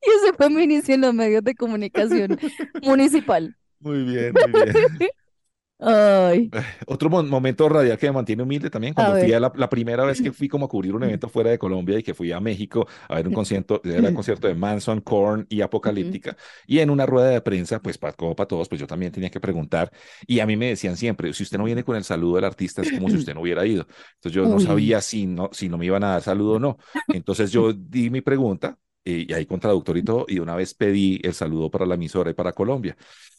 Y 0.06 0.10
ese 0.10 0.32
fue 0.36 0.50
mi 0.50 0.64
inicio 0.64 0.94
en 0.94 1.02
los 1.02 1.14
medios 1.14 1.44
de 1.44 1.54
comunicación 1.54 2.38
municipal. 2.80 3.54
Muy 3.80 4.04
bien, 4.04 4.36
muy 4.36 4.52
bien. 4.52 4.72
Ay, 5.80 6.54
Otro 6.86 7.08
mo- 7.10 7.22
momento 7.22 7.68
radial 7.68 7.96
que 7.98 8.06
me 8.06 8.12
mantiene 8.12 8.42
humilde 8.42 8.70
también, 8.70 8.92
cuando 8.94 9.14
fui 9.14 9.32
a 9.32 9.40
la, 9.40 9.52
la 9.54 9.68
primera 9.68 10.04
vez 10.04 10.20
que 10.20 10.32
fui 10.32 10.48
como 10.48 10.66
a 10.66 10.68
cubrir 10.68 10.94
un 10.94 11.02
evento 11.04 11.28
fuera 11.28 11.50
de 11.50 11.58
Colombia 11.58 11.98
y 11.98 12.02
que 12.02 12.12
fui 12.14 12.32
a 12.32 12.40
México 12.40 12.86
a 13.08 13.14
ver 13.16 13.26
un 13.28 13.32
concierto, 13.32 13.80
era 13.84 14.08
el 14.08 14.12
concierto 14.14 14.48
de 14.48 14.54
Manson, 14.54 15.00
Korn 15.00 15.46
y 15.48 15.60
Apocalíptica, 15.60 16.36
y 16.66 16.80
en 16.80 16.90
una 16.90 17.06
rueda 17.06 17.28
de 17.30 17.40
prensa, 17.40 17.80
pues 17.80 17.98
pa- 17.98 18.12
como 18.12 18.34
para 18.34 18.48
todos, 18.48 18.68
pues 18.68 18.80
yo 18.80 18.86
también 18.86 19.12
tenía 19.12 19.30
que 19.30 19.40
preguntar, 19.40 19.92
y 20.26 20.40
a 20.40 20.46
mí 20.46 20.56
me 20.56 20.66
decían 20.68 20.96
siempre, 20.96 21.32
si 21.34 21.42
usted 21.44 21.56
no 21.58 21.64
viene 21.64 21.84
con 21.84 21.96
el 21.96 22.04
saludo 22.04 22.36
del 22.36 22.44
artista, 22.44 22.82
es 22.82 22.90
como 22.92 23.08
si 23.10 23.16
usted 23.16 23.34
no 23.34 23.42
hubiera 23.42 23.64
ido. 23.66 23.86
Entonces 24.14 24.32
yo 24.32 24.48
no 24.48 24.58
Uy. 24.58 24.60
sabía 24.60 25.00
si 25.00 25.26
no, 25.26 25.50
si 25.52 25.68
no 25.68 25.78
me 25.78 25.86
iban 25.86 26.02
a 26.04 26.10
dar 26.12 26.22
saludo 26.22 26.54
o 26.54 26.58
no. 26.58 26.78
Entonces 27.10 27.52
yo 27.52 27.72
di 27.72 28.10
mi 28.10 28.20
pregunta, 28.22 28.76
eh, 28.76 28.89
y 29.04 29.32
ahí 29.32 29.46
con 29.46 29.60
traductor 29.60 29.96
y 29.96 30.02
todo, 30.02 30.26
y 30.28 30.38
una 30.38 30.54
vez 30.56 30.74
pedí 30.74 31.20
el 31.22 31.34
saludo 31.34 31.70
para 31.70 31.86
la 31.86 31.94
emisora 31.94 32.30
y 32.30 32.34
para 32.34 32.52
Colombia. 32.52 32.96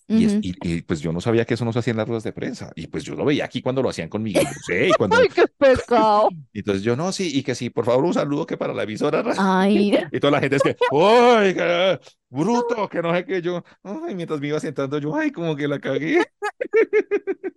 Y, 0.07 0.25
es- 0.25 0.31
ujú. 0.33 0.41
y- 0.43 0.55
y, 0.77 0.81
pues 0.81 0.99
yo 0.99 1.13
no 1.13 1.21
sabía 1.21 1.45
que 1.45 1.53
eso 1.53 1.63
no 1.63 1.71
se 1.71 1.79
hacía 1.79 1.91
en 1.91 1.97
las 1.97 2.07
ruedas 2.07 2.23
de 2.23 2.33
prensa. 2.33 2.71
Y 2.75 2.87
pues 2.87 3.03
yo 3.05 3.15
lo 3.15 3.23
veía 3.23 3.45
aquí 3.45 3.61
cuando 3.61 3.81
lo 3.81 3.87
hacían 3.89 4.09
con 4.09 4.21
Miguel 4.21 4.43
Bosé. 4.45 4.89
Y 4.89 4.91
cuando, 4.91 5.15
Ay, 5.21 5.29
qué 5.29 5.45
pecado. 5.47 6.29
entonces 6.53 6.83
yo 6.83 6.97
no, 6.97 7.11
sí, 7.13 7.31
y 7.37 7.43
que 7.43 7.55
sí, 7.55 7.69
por 7.69 7.85
favor, 7.85 8.03
un 8.03 8.13
saludo 8.13 8.45
que 8.45 8.57
para 8.57 8.73
la 8.73 8.83
emisora. 8.83 9.23
Ay, 9.37 9.97
Y 10.11 10.19
toda 10.19 10.31
la 10.31 10.39
gente 10.41 10.57
es 10.57 10.63
que, 10.63 10.75
¡ay, 10.91 11.53
qué 11.53 11.99
bruto! 12.29 12.89
Que 12.89 13.01
no 13.01 13.13
sé 13.15 13.23
qué. 13.25 13.41
Yo, 13.41 13.63
ay, 13.83 14.15
mientras 14.15 14.41
me 14.41 14.47
iba 14.49 14.59
sentando, 14.59 14.97
yo, 14.97 15.15
ay, 15.15 15.31
como 15.31 15.55
que 15.55 15.67
la 15.67 15.79
cagué. 15.79 16.21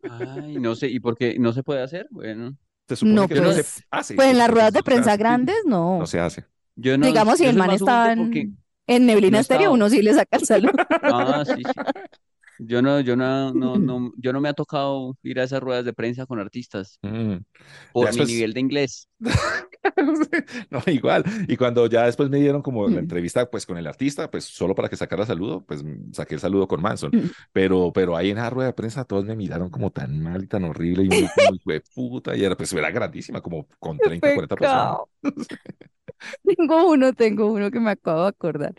Ay, 0.08 0.56
no 0.60 0.74
sé, 0.74 0.88
¿y 0.88 1.00
por 1.00 1.16
qué 1.16 1.38
no 1.38 1.52
se 1.52 1.62
puede 1.62 1.82
hacer? 1.82 2.06
Bueno, 2.10 2.56
Se 2.86 2.96
supone 2.96 3.14
No, 3.14 3.26
que 3.26 3.34
eso 3.34 3.42
no 3.42 3.50
pues, 3.52 3.66
se 3.66 3.82
hace. 3.90 4.14
pues 4.14 4.28
en 4.28 4.38
las 4.38 4.50
ruedas 4.50 4.72
de 4.72 4.82
prensa 4.82 5.16
grandes, 5.16 5.56
no. 5.66 5.98
No 5.98 6.06
se 6.06 6.20
hace. 6.20 6.44
Yo 6.76 6.98
no, 6.98 7.06
Digamos, 7.06 7.38
si 7.38 7.44
el 7.46 7.56
man 7.56 7.70
está 7.70 8.12
en, 8.12 8.18
porque- 8.18 8.48
en 8.86 9.06
Neblina 9.06 9.38
no 9.38 9.40
Estéreo, 9.40 9.72
uno 9.72 9.88
sí 9.88 10.02
le 10.02 10.12
saca 10.14 10.36
el 10.36 10.44
saludo. 10.44 10.72
Ah, 11.02 11.44
sí, 11.46 11.54
sí. 11.56 11.62
Yo 12.60 12.80
no, 12.82 13.00
yo 13.00 13.16
no, 13.16 13.52
no, 13.52 13.78
no, 13.78 14.12
yo 14.16 14.32
no 14.32 14.40
me 14.40 14.48
ha 14.48 14.52
tocado 14.54 15.16
ir 15.24 15.40
a 15.40 15.42
esas 15.42 15.60
ruedas 15.60 15.84
de 15.84 15.92
prensa 15.92 16.24
con 16.24 16.38
artistas 16.38 17.00
Mm. 17.02 17.38
por 17.92 18.14
mi 18.16 18.24
nivel 18.26 18.52
de 18.52 18.60
inglés. 18.60 19.08
No, 20.70 20.80
igual. 20.86 21.24
Y 21.48 21.56
cuando 21.56 21.86
ya 21.88 22.06
después 22.06 22.30
me 22.30 22.38
dieron 22.38 22.62
como 22.62 22.86
la 22.88 22.94
Mm. 22.96 22.98
entrevista 23.00 23.50
pues 23.50 23.66
con 23.66 23.76
el 23.76 23.86
artista, 23.88 24.30
pues 24.30 24.44
solo 24.44 24.74
para 24.74 24.88
que 24.88 24.96
sacara 24.96 25.26
saludo, 25.26 25.64
pues 25.66 25.82
mm, 25.82 26.12
saqué 26.12 26.36
el 26.36 26.40
saludo 26.40 26.68
con 26.68 26.80
Manson. 26.80 27.10
Mm. 27.12 27.30
Pero, 27.52 27.92
pero 27.92 28.16
ahí 28.16 28.30
en 28.30 28.36
la 28.36 28.48
rueda 28.50 28.68
de 28.68 28.72
prensa 28.74 29.04
todos 29.04 29.24
me 29.24 29.34
miraron 29.36 29.68
como 29.68 29.90
tan 29.90 30.22
mal 30.22 30.44
y 30.44 30.46
tan 30.46 30.62
horrible 30.64 31.02
y 31.10 31.24
hijo 31.24 31.30
de 31.66 31.82
puta 31.94 32.36
y 32.36 32.44
era 32.44 32.56
pues 32.56 32.72
era 32.72 32.90
grandísima, 32.92 33.40
como 33.40 33.66
con 33.80 33.98
30, 34.22 34.32
40 34.32 34.56
personas. 34.56 34.98
Tengo 36.56 36.88
uno, 36.90 37.12
tengo 37.12 37.52
uno 37.52 37.70
que 37.70 37.80
me 37.80 37.90
acabo 37.90 38.22
de 38.22 38.28
acordar. 38.28 38.74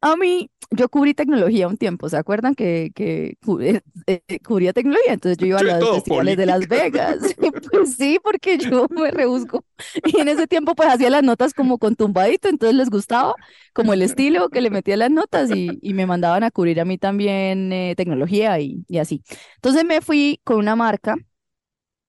A 0.00 0.16
mí, 0.16 0.50
yo 0.72 0.88
cubrí 0.88 1.14
tecnología 1.14 1.68
un 1.68 1.76
tiempo, 1.78 2.08
¿se 2.08 2.16
acuerdan 2.16 2.54
que, 2.56 2.90
que 2.94 3.36
cu- 3.44 3.60
eh, 3.60 3.82
eh, 4.06 4.22
cubría 4.44 4.72
tecnología? 4.72 5.12
Entonces 5.14 5.38
yo 5.38 5.46
iba 5.46 5.60
a 5.60 5.64
los 5.64 5.90
festivales 5.90 6.36
de 6.36 6.46
Las 6.46 6.66
política. 6.66 6.68
Vegas. 6.68 7.20
Pues 7.72 7.96
sí, 7.96 8.18
porque 8.22 8.58
yo 8.58 8.86
me 8.90 9.10
rebusco. 9.10 9.64
Y 10.04 10.20
en 10.20 10.28
ese 10.28 10.46
tiempo 10.46 10.74
pues 10.74 10.88
hacía 10.88 11.10
las 11.10 11.22
notas 11.22 11.54
como 11.54 11.78
con 11.78 11.96
tumbadito, 11.96 12.48
entonces 12.48 12.76
les 12.76 12.90
gustaba 12.90 13.34
como 13.72 13.92
el 13.94 14.02
estilo 14.02 14.50
que 14.50 14.60
le 14.60 14.70
metía 14.70 14.96
las 14.96 15.10
notas 15.10 15.50
y, 15.50 15.78
y 15.82 15.94
me 15.94 16.06
mandaban 16.06 16.44
a 16.44 16.50
cubrir 16.50 16.80
a 16.80 16.84
mí 16.84 16.98
también 16.98 17.72
eh, 17.72 17.94
tecnología 17.96 18.58
y, 18.60 18.84
y 18.88 18.98
así. 18.98 19.22
Entonces 19.56 19.84
me 19.84 20.00
fui 20.02 20.40
con 20.44 20.58
una 20.58 20.76
marca 20.76 21.16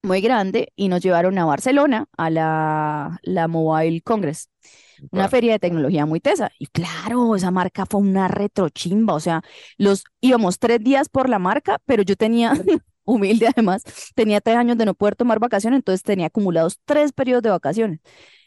muy 0.03 0.21
grande 0.21 0.71
y 0.75 0.89
nos 0.89 1.01
llevaron 1.01 1.37
a 1.37 1.45
Barcelona 1.45 2.07
a 2.17 2.29
la, 2.29 3.19
la 3.23 3.47
Mobile 3.47 4.01
Congress, 4.01 4.49
una 5.11 5.29
feria 5.29 5.53
de 5.53 5.59
tecnología 5.59 6.05
muy 6.05 6.19
tesa. 6.19 6.51
Y 6.59 6.67
claro, 6.67 7.35
esa 7.35 7.51
marca 7.51 7.85
fue 7.85 8.01
una 8.01 8.27
retrochimba, 8.27 9.13
o 9.13 9.19
sea, 9.19 9.41
los 9.77 10.03
íbamos 10.21 10.59
tres 10.59 10.79
días 10.83 11.09
por 11.09 11.29
la 11.29 11.39
marca, 11.39 11.79
pero 11.85 12.03
yo 12.03 12.15
tenía, 12.15 12.53
humilde 13.05 13.47
además, 13.47 13.83
tenía 14.15 14.41
tres 14.41 14.57
años 14.57 14.77
de 14.77 14.85
no 14.85 14.93
poder 14.93 15.15
tomar 15.15 15.39
vacaciones, 15.39 15.77
entonces 15.79 16.03
tenía 16.03 16.27
acumulados 16.27 16.79
tres 16.85 17.11
periodos 17.13 17.43
de 17.43 17.49
vacaciones. 17.49 17.99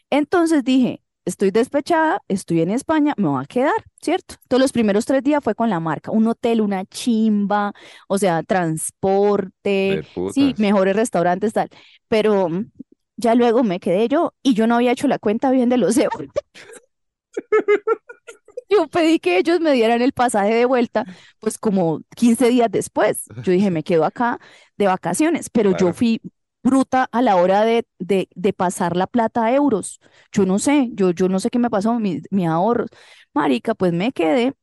Entonces 0.09 0.63
dije, 0.63 1.01
estoy 1.27 1.51
despechada, 1.51 2.21
estoy 2.29 2.61
en 2.61 2.71
España, 2.71 3.13
me 3.17 3.27
voy 3.27 3.43
a 3.43 3.45
quedar, 3.45 3.73
¿cierto? 4.01 4.35
Entonces 4.43 4.63
los 4.63 4.71
primeros 4.71 5.05
tres 5.05 5.21
días 5.23 5.43
fue 5.43 5.55
con 5.55 5.69
la 5.69 5.81
marca, 5.81 6.09
un 6.11 6.25
hotel, 6.27 6.61
una 6.61 6.85
chimba, 6.85 7.73
o 8.07 8.17
sea, 8.17 8.43
transporte, 8.43 10.03
sí, 10.33 10.55
mejores 10.57 10.95
restaurantes, 10.95 11.51
tal. 11.51 11.69
Pero 12.07 12.49
ya 13.17 13.35
luego 13.35 13.63
me 13.63 13.79
quedé 13.79 14.07
yo 14.07 14.33
y 14.43 14.53
yo 14.53 14.67
no 14.67 14.75
había 14.75 14.91
hecho 14.93 15.07
la 15.07 15.19
cuenta 15.19 15.51
bien 15.51 15.69
de 15.69 15.77
los 15.77 15.97
euros. 15.99 16.29
Yo 18.69 18.87
pedí 18.89 19.19
que 19.19 19.37
ellos 19.37 19.59
me 19.61 19.71
dieran 19.73 20.01
el 20.01 20.11
pasaje 20.13 20.53
de 20.53 20.65
vuelta, 20.65 21.05
pues 21.39 21.57
como 21.57 22.01
15 22.15 22.49
días 22.49 22.69
después. 22.71 23.25
Yo 23.43 23.51
dije, 23.51 23.71
me 23.71 23.83
quedo 23.83 24.03
acá 24.05 24.39
de 24.77 24.87
vacaciones, 24.87 25.49
pero 25.49 25.75
yo 25.77 25.93
fui 25.93 26.21
bruta 26.63 27.07
a 27.11 27.21
la 27.21 27.37
hora 27.37 27.63
de, 27.63 27.85
de, 27.99 28.27
de 28.35 28.53
pasar 28.53 28.97
la 28.97 29.07
plata 29.07 29.45
a 29.45 29.53
euros. 29.53 29.99
Yo 30.33 30.45
no 30.45 30.59
sé, 30.59 30.89
yo, 30.93 31.11
yo 31.11 31.29
no 31.29 31.39
sé 31.39 31.49
qué 31.49 31.59
me 31.59 31.69
pasó, 31.69 31.97
mis, 31.99 32.23
mis 32.29 32.47
ahorros. 32.47 32.89
Marica, 33.33 33.73
pues 33.73 33.93
me 33.93 34.11
quedé 34.11 34.53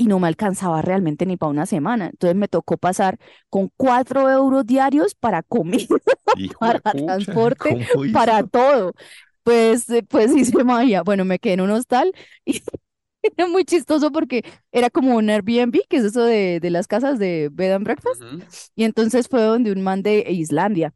y 0.00 0.06
no 0.06 0.18
me 0.18 0.28
alcanzaba 0.28 0.80
realmente 0.80 1.26
ni 1.26 1.36
para 1.36 1.50
una 1.50 1.66
semana. 1.66 2.06
Entonces 2.06 2.34
me 2.34 2.48
tocó 2.48 2.78
pasar 2.78 3.18
con 3.50 3.70
cuatro 3.76 4.30
euros 4.30 4.64
diarios 4.64 5.14
para 5.14 5.42
comida, 5.42 5.86
para 6.58 6.80
pucha, 6.80 7.04
transporte, 7.04 7.86
para 8.10 8.42
todo. 8.46 8.94
Pues, 9.42 9.90
eh, 9.90 10.02
pues 10.02 10.34
hice 10.34 10.64
magia. 10.64 11.02
Bueno, 11.02 11.26
me 11.26 11.38
quedé 11.38 11.52
en 11.54 11.60
un 11.60 11.70
hostal 11.72 12.14
y 12.46 12.62
era 13.22 13.46
muy 13.46 13.66
chistoso 13.66 14.10
porque 14.10 14.42
era 14.72 14.88
como 14.88 15.16
un 15.16 15.28
Airbnb, 15.28 15.86
que 15.86 15.98
es 15.98 16.04
eso 16.04 16.24
de, 16.24 16.60
de 16.60 16.70
las 16.70 16.86
casas 16.86 17.18
de 17.18 17.50
bed 17.52 17.72
and 17.74 17.84
breakfast. 17.84 18.22
Ujú. 18.22 18.42
Y 18.74 18.84
entonces 18.84 19.28
fue 19.28 19.42
donde 19.42 19.70
un 19.70 19.82
man 19.82 20.02
de 20.02 20.24
Islandia. 20.30 20.94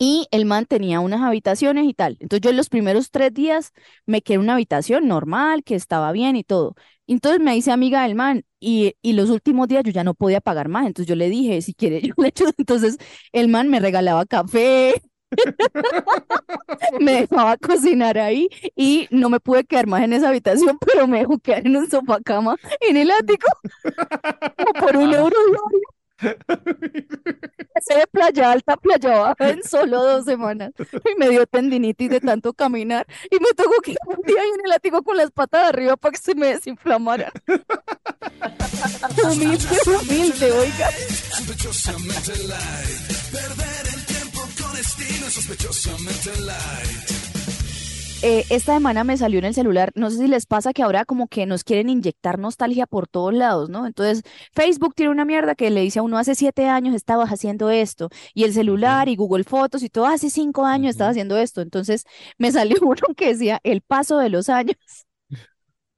Y 0.00 0.28
el 0.30 0.44
man 0.44 0.66
tenía 0.66 1.00
unas 1.00 1.22
habitaciones 1.22 1.86
y 1.86 1.94
tal. 1.94 2.16
Entonces 2.20 2.42
yo 2.42 2.50
en 2.50 2.56
los 2.56 2.68
primeros 2.68 3.10
tres 3.10 3.34
días 3.34 3.72
me 4.06 4.22
quedé 4.22 4.36
en 4.36 4.42
una 4.42 4.54
habitación 4.54 5.08
normal, 5.08 5.64
que 5.64 5.74
estaba 5.74 6.12
bien 6.12 6.36
y 6.36 6.44
todo. 6.44 6.74
Entonces 7.08 7.40
me 7.40 7.56
hice 7.56 7.72
amiga 7.72 8.02
del 8.04 8.14
man 8.14 8.44
y, 8.60 8.94
y 9.02 9.14
los 9.14 9.30
últimos 9.30 9.66
días 9.68 9.82
yo 9.84 9.90
ya 9.92 10.04
no 10.04 10.14
podía 10.14 10.40
pagar 10.40 10.68
más. 10.68 10.86
Entonces 10.86 11.08
yo 11.08 11.16
le 11.16 11.28
dije, 11.28 11.60
si 11.62 11.74
quiere, 11.74 12.00
yo 12.02 12.14
le 12.16 12.28
echo. 12.28 12.44
Entonces 12.58 12.96
el 13.32 13.48
man 13.48 13.68
me 13.68 13.80
regalaba 13.80 14.24
café, 14.26 15.02
me 17.00 17.12
dejaba 17.22 17.56
cocinar 17.56 18.18
ahí 18.18 18.48
y 18.76 19.06
no 19.10 19.30
me 19.30 19.40
pude 19.40 19.64
quedar 19.64 19.86
más 19.86 20.02
en 20.02 20.12
esa 20.12 20.28
habitación, 20.28 20.78
pero 20.84 21.06
me 21.06 21.18
dejó 21.20 21.38
quedar 21.38 21.66
en 21.66 21.76
un 21.76 21.90
sofá 21.90 22.20
cama 22.20 22.56
en 22.80 22.96
el 22.96 23.10
ático 23.10 23.46
como 24.56 24.72
por 24.86 24.96
un 24.96 25.12
euro 25.14 25.36
diario. 25.46 25.97
Pasé 26.18 27.94
de 27.94 28.06
playa 28.10 28.52
alta 28.52 28.76
playa 28.76 29.18
baja 29.20 29.50
en 29.50 29.62
solo 29.62 30.02
dos 30.02 30.24
semanas 30.24 30.72
y 30.78 31.18
me 31.18 31.28
dio 31.28 31.46
tendinitis 31.46 32.10
de 32.10 32.20
tanto 32.20 32.52
caminar 32.52 33.06
y 33.30 33.36
me 33.36 33.52
tocó 33.56 33.80
que 33.82 33.94
un 34.06 34.20
día 34.26 34.42
en 34.42 34.66
el 34.66 34.72
ático 34.72 35.02
con 35.02 35.16
las 35.16 35.30
patas 35.30 35.62
de 35.62 35.68
arriba 35.68 35.96
para 35.96 36.12
que 36.12 36.18
se 36.18 36.34
me 36.34 36.48
desinflamaran. 36.48 37.30
Humilde, 39.24 39.76
humilde, 39.86 40.52
oiga. 40.52 40.90
Sospechosamente 40.90 42.36
light. 42.44 43.08
Perder 43.32 43.94
el 43.94 44.06
tiempo 44.06 44.40
con 44.60 44.76
estilo 44.76 45.30
sospechosamente 45.30 46.40
light. 46.40 47.27
Eh, 48.22 48.44
esta 48.50 48.74
semana 48.74 49.04
me 49.04 49.16
salió 49.16 49.38
en 49.38 49.44
el 49.44 49.54
celular, 49.54 49.92
no 49.94 50.10
sé 50.10 50.16
si 50.16 50.26
les 50.26 50.44
pasa 50.44 50.72
que 50.72 50.82
ahora 50.82 51.04
como 51.04 51.28
que 51.28 51.46
nos 51.46 51.62
quieren 51.62 51.88
inyectar 51.88 52.36
nostalgia 52.36 52.86
por 52.86 53.06
todos 53.06 53.32
lados, 53.32 53.70
¿no? 53.70 53.86
Entonces, 53.86 54.24
Facebook 54.52 54.94
tiene 54.96 55.12
una 55.12 55.24
mierda 55.24 55.54
que 55.54 55.70
le 55.70 55.82
dice 55.82 56.00
a 56.00 56.02
uno, 56.02 56.18
hace 56.18 56.34
siete 56.34 56.66
años 56.66 56.96
estabas 56.96 57.30
haciendo 57.30 57.70
esto, 57.70 58.08
y 58.34 58.42
el 58.42 58.52
celular 58.52 59.08
y 59.08 59.14
Google 59.14 59.44
Fotos 59.44 59.84
y 59.84 59.88
todo, 59.88 60.06
hace 60.06 60.30
cinco 60.30 60.66
años 60.66 60.90
estabas 60.90 61.12
haciendo 61.12 61.36
esto. 61.36 61.60
Entonces, 61.60 62.04
me 62.38 62.50
salió 62.50 62.76
uno 62.82 63.14
que 63.16 63.28
decía, 63.28 63.60
el 63.62 63.82
paso 63.82 64.18
de 64.18 64.30
los 64.30 64.48
años. 64.48 64.76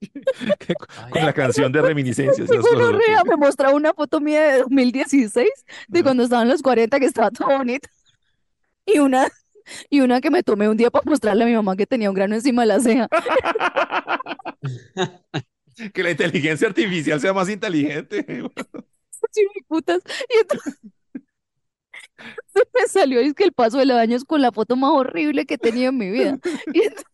Con 1.10 1.24
la 1.24 1.32
canción 1.34 1.72
de 1.72 1.80
reminiscencias. 1.80 2.50
me 2.50 3.36
mostraba 3.36 3.74
una 3.74 3.94
foto 3.94 4.20
mía 4.20 4.42
de 4.42 4.58
2016, 4.58 5.48
de 5.88 6.02
cuando 6.02 6.24
estaba 6.24 6.42
en 6.42 6.48
los 6.48 6.60
40, 6.60 7.00
que 7.00 7.06
estaba 7.06 7.30
todo 7.30 7.56
bonito. 7.56 7.88
Y 8.84 8.98
una, 8.98 9.26
y 9.90 10.00
una 10.00 10.20
que 10.20 10.30
me 10.30 10.42
tomé 10.42 10.68
un 10.68 10.76
día 10.76 10.90
para 10.90 11.08
mostrarle 11.08 11.44
a 11.44 11.46
mi 11.46 11.54
mamá 11.54 11.76
que 11.76 11.86
tenía 11.86 12.10
un 12.10 12.14
grano 12.14 12.34
encima 12.34 12.62
de 12.62 12.68
la 12.68 12.80
ceja. 12.80 13.08
Que 15.94 16.02
la 16.02 16.10
inteligencia 16.10 16.68
artificial 16.68 17.18
sea 17.20 17.32
más 17.32 17.48
inteligente. 17.48 18.26
Sí, 19.32 19.46
mi 19.54 19.60
putas. 19.62 20.02
Y 20.28 20.38
entonces 20.40 20.80
me 22.74 22.86
salió 22.88 23.20
es 23.20 23.34
que 23.34 23.44
el 23.44 23.52
paso 23.52 23.78
de 23.78 23.86
los 23.86 23.96
años 23.96 24.24
con 24.24 24.42
la 24.42 24.50
foto 24.50 24.76
más 24.76 24.90
horrible 24.92 25.46
que 25.46 25.54
he 25.54 25.58
tenido 25.58 25.90
en 25.90 25.98
mi 25.98 26.10
vida. 26.10 26.38
Y 26.72 26.82
entonces, 26.82 27.06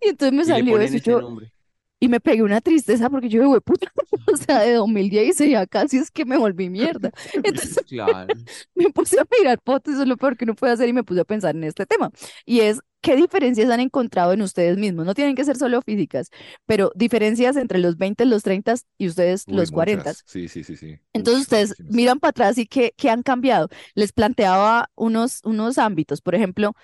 y 0.00 0.08
entonces 0.08 0.32
me 0.32 0.44
salió 0.44 0.78
eso. 0.78 0.94
y 0.94 0.96
ese 0.98 1.10
yo, 1.10 1.20
nombre. 1.20 1.52
Y 2.00 2.08
me 2.08 2.20
pegué 2.20 2.42
una 2.42 2.60
tristeza 2.60 3.10
porque 3.10 3.28
yo, 3.28 3.46
güey, 3.48 3.60
puta, 3.60 3.90
o 4.32 4.36
sea, 4.36 4.60
de 4.60 4.74
2016 4.74 5.50
ya 5.52 5.66
casi 5.66 5.98
es 5.98 6.10
que 6.10 6.24
me 6.24 6.36
volví 6.38 6.70
mierda. 6.70 7.10
Entonces 7.42 7.84
Claro. 7.86 8.46
me 8.74 8.90
puse 8.90 9.20
a 9.20 9.26
mirar 9.38 9.60
fotos, 9.64 9.94
eso 9.94 10.02
es 10.02 10.08
lo 10.08 10.16
peor 10.16 10.36
que 10.36 10.44
uno 10.44 10.54
puede 10.54 10.72
hacer 10.72 10.88
y 10.88 10.92
me 10.92 11.04
puse 11.04 11.20
a 11.20 11.24
pensar 11.24 11.56
en 11.56 11.64
este 11.64 11.86
tema. 11.86 12.10
Y 12.46 12.60
es, 12.60 12.80
¿qué 13.00 13.16
diferencias 13.16 13.70
han 13.70 13.80
encontrado 13.80 14.32
en 14.32 14.42
ustedes 14.42 14.78
mismos? 14.78 15.06
No 15.06 15.14
tienen 15.14 15.34
que 15.36 15.44
ser 15.44 15.56
solo 15.56 15.82
físicas, 15.82 16.30
pero 16.66 16.92
diferencias 16.94 17.56
entre 17.56 17.78
los 17.78 17.96
20, 17.98 18.24
los 18.24 18.42
30 18.42 18.74
y 18.98 19.08
ustedes 19.08 19.44
Uy, 19.46 19.66
los 19.66 19.70
40. 19.70 20.16
muchas. 20.16 20.24
Sí, 20.24 20.48
sí, 20.48 20.62
sí, 20.64 20.76
sí. 20.76 20.98
Entonces 21.12 21.42
Uy, 21.42 21.42
ustedes 21.42 21.74
miran 21.88 22.20
para 22.20 22.30
atrás 22.30 22.58
y 22.58 22.66
qué, 22.66 22.94
qué 22.96 23.10
han 23.10 23.22
cambiado. 23.22 23.68
Les 23.94 24.12
planteaba 24.12 24.90
unos, 24.96 25.40
unos 25.44 25.78
ámbitos, 25.78 26.20
por 26.22 26.34
ejemplo, 26.34 26.74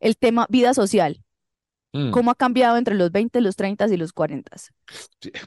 el 0.00 0.16
tema 0.16 0.46
vida 0.50 0.74
social. 0.74 1.23
Mm. 1.94 2.10
¿Cómo 2.10 2.32
ha 2.32 2.34
cambiado 2.34 2.76
entre 2.76 2.96
los 2.96 3.12
20, 3.12 3.40
los 3.40 3.54
30 3.54 3.86
y 3.86 3.96
los 3.96 4.12
40? 4.12 4.50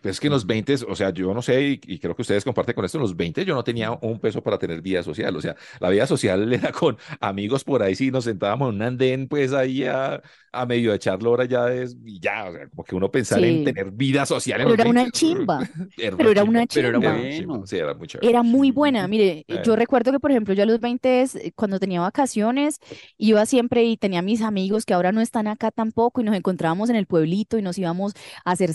Pues 0.02 0.16
es 0.16 0.20
que 0.20 0.28
en 0.28 0.34
los 0.34 0.46
20, 0.46 0.76
o 0.88 0.96
sea, 0.96 1.12
yo 1.12 1.34
no 1.34 1.42
sé, 1.42 1.62
y, 1.62 1.80
y 1.86 2.00
creo 2.00 2.16
que 2.16 2.22
ustedes 2.24 2.44
comparten 2.44 2.74
con 2.76 2.86
esto, 2.86 2.98
en 2.98 3.04
los 3.04 3.16
20 3.16 3.46
yo 3.46 3.54
no 3.56 3.64
tenía 3.64 3.92
un 4.02 4.20
peso 4.20 4.42
para 4.42 4.58
tener 4.58 4.82
vida 4.82 5.04
social, 5.04 5.36
o 5.36 5.42
sea, 5.42 5.56
la 5.80 5.90
vida 5.90 6.08
social 6.08 6.52
era 6.54 6.72
con 6.72 6.98
amigos 7.20 7.64
por 7.64 7.84
ahí, 7.84 7.96
si 7.96 8.12
nos 8.12 8.24
sentábamos 8.26 8.70
en 8.70 8.76
un 8.76 8.82
andén, 8.82 9.28
pues 9.28 9.54
ahí 9.54 9.84
a, 9.86 10.22
a 10.52 10.66
medio 10.66 10.94
echar 10.94 11.20
hora 11.26 11.46
ya 11.46 11.72
es, 11.72 11.96
y 12.06 12.20
ya, 12.20 12.46
o 12.50 12.54
sea, 12.54 12.70
como 12.70 12.84
que 12.84 12.96
uno 12.96 13.12
pensar 13.12 13.44
en 13.46 13.62
Sí. 13.62 13.64
tener 13.64 13.92
vida 13.92 14.26
social 14.26 14.62
en 14.62 14.68
Pero 14.68 14.70
los 14.70 14.80
era 14.82 14.86
una 14.86 15.06
20, 15.06 15.12
chimba, 15.12 15.70
era 15.96 16.18
pero 16.18 16.32
era 16.32 16.44
una 16.44 16.66
Pero 16.72 16.90
era 16.90 17.00
chimba. 17.00 17.12
bueno. 17.12 17.66
Sí, 17.68 17.78
era 17.78 17.94
muy. 17.94 18.08
Era 18.20 18.42
muy 18.44 18.72
buena. 18.72 19.08
Mire, 19.08 19.46
Eh. 19.48 19.60
yo 19.62 19.76
recuerdo 19.76 20.12
que, 20.12 20.20
por 20.20 20.32
ejemplo, 20.32 20.54
yo 20.56 20.64
a 20.64 20.66
los 20.66 20.80
20, 20.80 21.22
eh, 21.24 21.52
cuando 21.56 21.80
tenía 21.80 22.02
vacaciones, 22.02 22.80
iba 23.18 23.46
siempre 23.46 23.84
y 23.86 23.96
tenía 23.98 24.24
mis 24.24 24.42
amigos 24.42 24.86
que 24.86 24.94
ahora 24.96 25.12
no 25.12 25.22
están 25.22 25.46
acá 25.48 25.70
tampoco 25.72 26.22
y 26.22 26.24
nos 26.24 26.36
encontrábamos 26.36 26.90
en 26.90 26.96
el 26.96 27.06
pueblito 27.06 27.60
y 27.60 27.62
nos 27.62 27.78
íbamos 27.78 28.14
a 28.44 28.52
hacer 28.52 28.74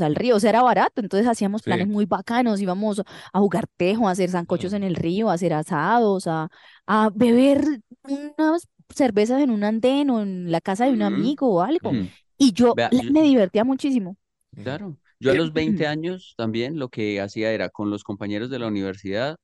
sancochos 0.00 0.06
al 0.06 0.14
río. 0.16 0.36
O 0.36 0.40
sea, 0.40 0.50
era 0.50 0.62
barato, 0.62 1.00
entonces 1.00 1.28
hacíamos 1.28 1.62
planes 1.62 1.86
Sí. 1.86 1.92
muy 1.92 2.06
bacanos, 2.06 2.60
íbamos 2.60 3.00
a 3.32 3.38
jugar 3.40 3.66
tejo, 3.76 4.08
a 4.08 4.12
hacer 4.12 4.30
sancochos 4.30 4.72
Mm. 4.72 4.76
en 4.76 4.82
el 4.84 4.94
río, 4.96 5.30
a 5.30 5.34
hacer 5.34 5.52
asados, 5.54 6.26
a, 6.26 6.48
a 6.86 7.10
beber 7.14 7.64
unas 8.02 8.68
cervezas 8.94 9.40
en 9.42 9.50
un 9.50 9.64
andén 9.64 10.10
o 10.10 10.20
en 10.22 10.50
la 10.50 10.60
casa 10.60 10.86
de 10.86 10.92
un 10.92 10.98
Mm. 11.00 11.02
amigo 11.02 11.48
o 11.48 11.62
algo. 11.62 11.92
Mm. 11.92 12.08
Y 12.38 12.52
yo 12.52 12.74
Vea, 12.74 12.90
me 13.12 13.22
divertía 13.22 13.64
muchísimo. 13.64 14.16
Claro. 14.54 14.96
Yo 15.20 15.30
a 15.32 15.34
los 15.34 15.52
20 15.52 15.86
años 15.86 16.34
también 16.36 16.78
lo 16.78 16.88
que 16.88 17.20
hacía 17.20 17.52
era 17.52 17.68
con 17.68 17.90
los 17.90 18.02
compañeros 18.04 18.50
de 18.50 18.58
la 18.58 18.66
universidad 18.68 19.36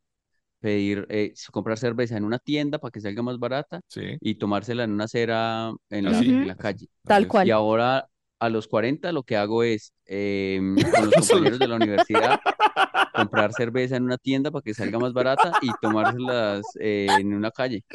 pedir, 0.61 1.07
eh, 1.11 1.35
comprar 1.53 1.79
cerveza 1.79 2.17
en 2.17 2.25
una 2.25 2.39
tienda 2.39 2.79
para 2.79 2.91
que 2.91 3.01
salga 3.01 3.23
más 3.23 3.39
barata 3.39 3.81
Sí, 3.89 4.17
y 4.21 4.37
tomársela 4.37 4.85
en 4.85 4.93
una 4.93 5.05
acera 5.05 5.73
en 5.91 6.05
la, 6.07 6.19
en 6.19 6.49
la 6.49 6.57
calle. 6.57 6.89
Tal 7.05 7.29
cual. 7.29 7.47
Y 7.47 7.51
ahora 7.51 8.09
a 8.39 8.49
los 8.49 8.69
40 8.69 9.13
lo 9.13 9.23
que 9.23 9.37
hago 9.37 9.63
es 9.63 9.93
eh, 10.07 10.61
con 10.95 11.11
los 11.11 11.29
compañeros 11.29 11.59
de 11.59 11.69
la 11.69 11.77
universidad 11.77 12.41
comprar 13.15 13.53
cerveza 13.53 13.97
en 13.97 14.05
una 14.05 14.19
tienda 14.19 14.51
para 14.51 14.63
que 14.63 14.75
salga 14.75 14.99
más 14.99 15.13
barata 15.13 15.53
y 15.63 15.71
tomárselas 15.81 16.65
eh, 16.79 17.07
en 17.19 17.35
una 17.35 17.51
calle. 17.51 17.85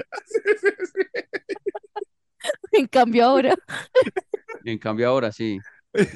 En 2.73 2.87
cambio 2.87 3.25
ahora, 3.25 3.53
En 4.63 4.79
cambio 4.79 5.09
ahora 5.09 5.31
sí. 5.31 5.59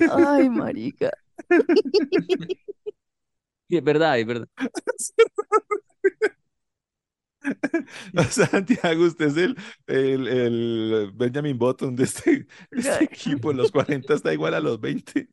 ay, 0.09 0.49
marica. 0.49 1.11
Y 3.67 3.77
es 3.77 3.83
verdad, 3.83 4.17
es 4.17 4.25
verdad. 4.25 4.47
Santiago, 8.29 9.05
usted 9.05 9.27
es 9.27 9.37
el, 9.37 9.57
el, 9.87 10.27
el 10.27 11.11
Benjamin 11.13 11.57
Button 11.57 11.95
de 11.95 12.03
este, 12.03 12.47
de 12.71 12.79
este 12.79 13.03
equipo. 13.05 13.51
En 13.51 13.57
los 13.57 13.71
40 13.71 14.13
está 14.13 14.33
igual 14.33 14.53
a 14.53 14.59
los 14.59 14.79
20. 14.79 15.29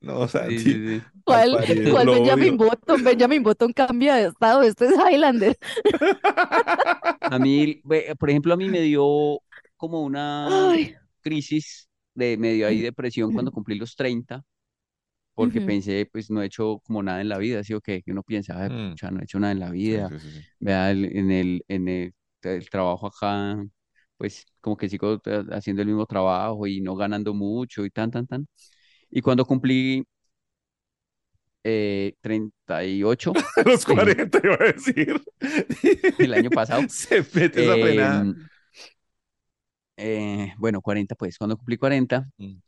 No, 0.00 0.28
Santi. 0.28 0.58
sí, 0.58 0.72
sí. 0.72 1.02
¿Cuál, 1.24 1.56
Benjamin 1.56 2.54
odio. 2.54 2.70
Button? 2.70 3.02
Benjamin 3.02 3.42
Button 3.42 3.72
cambia 3.72 4.16
de 4.16 4.28
estado, 4.28 4.62
este 4.62 4.86
es 4.86 4.92
Highlander. 4.92 5.56
A 7.20 7.38
mí, 7.38 7.82
por 8.18 8.30
ejemplo, 8.30 8.52
a 8.52 8.56
mí 8.56 8.68
me 8.68 8.82
dio 8.82 9.40
como 9.76 10.02
una 10.02 10.70
Ay. 10.70 10.94
crisis 11.22 11.88
de 12.14 12.36
medio 12.36 12.66
ahí 12.66 12.80
depresión 12.80 13.32
cuando 13.32 13.50
cumplí 13.50 13.76
los 13.76 13.96
30, 13.96 14.44
porque 15.34 15.60
Ujú. 15.60 15.66
pensé, 15.66 16.08
pues 16.12 16.30
no 16.30 16.42
he 16.42 16.46
hecho 16.46 16.80
como 16.84 17.02
nada 17.02 17.20
en 17.20 17.28
la 17.28 17.38
vida, 17.38 17.60
así 17.60 17.74
o 17.74 17.80
que 17.80 18.02
uno 18.08 18.22
piensa, 18.22 18.62
"Ay, 18.62 18.70
Mm. 18.70 18.90
pucha, 18.90 19.10
no 19.10 19.20
he 19.20 19.24
hecho 19.24 19.38
nada 19.40 19.52
en 19.52 19.60
la 19.60 19.70
Sí, 19.70 19.72
vida, 19.72 20.08
sí, 20.08 20.18
sí, 20.20 20.30
sí. 20.32 20.46
vea, 20.60 20.90
el- 20.90 21.04
en 21.16 21.30
el, 21.30 21.64
en 21.68 21.88
el, 21.88 22.14
el 22.42 22.70
trabajo 22.70 23.06
acá, 23.08 23.64
pues 24.16 24.46
como 24.60 24.76
que 24.76 24.88
sigo 24.88 25.20
eh, 25.26 25.44
haciendo 25.52 25.82
el 25.82 25.88
mismo 25.88 26.06
trabajo 26.06 26.66
y 26.66 26.80
no 26.80 26.94
ganando 26.96 27.34
mucho 27.34 27.84
y 27.84 27.90
tan, 27.90 28.10
tan, 28.10 28.26
tan. 28.26 28.46
Y 29.10 29.20
cuando 29.22 29.44
cumplí 29.46 30.04
eh, 31.62 32.14
38 32.20 33.32
A 33.56 33.62
los 33.68 33.84
40 33.84 34.40
iba 34.42 34.54
a 34.54 34.72
decir. 34.72 35.20
el 36.20 36.34
año 36.34 36.50
pasado, 36.50 36.86
Se 36.88 37.24
mete 37.34 37.60
esa 37.60 37.78
frenada. 37.78 38.24
Em, 38.24 38.48
eh, 39.96 40.52
bueno, 40.58 40.80
40 40.82 41.14
pues, 41.14 41.38
cuando 41.38 41.56
cumplí 41.56 41.76
40, 41.76 42.28
Mm. 42.38 42.58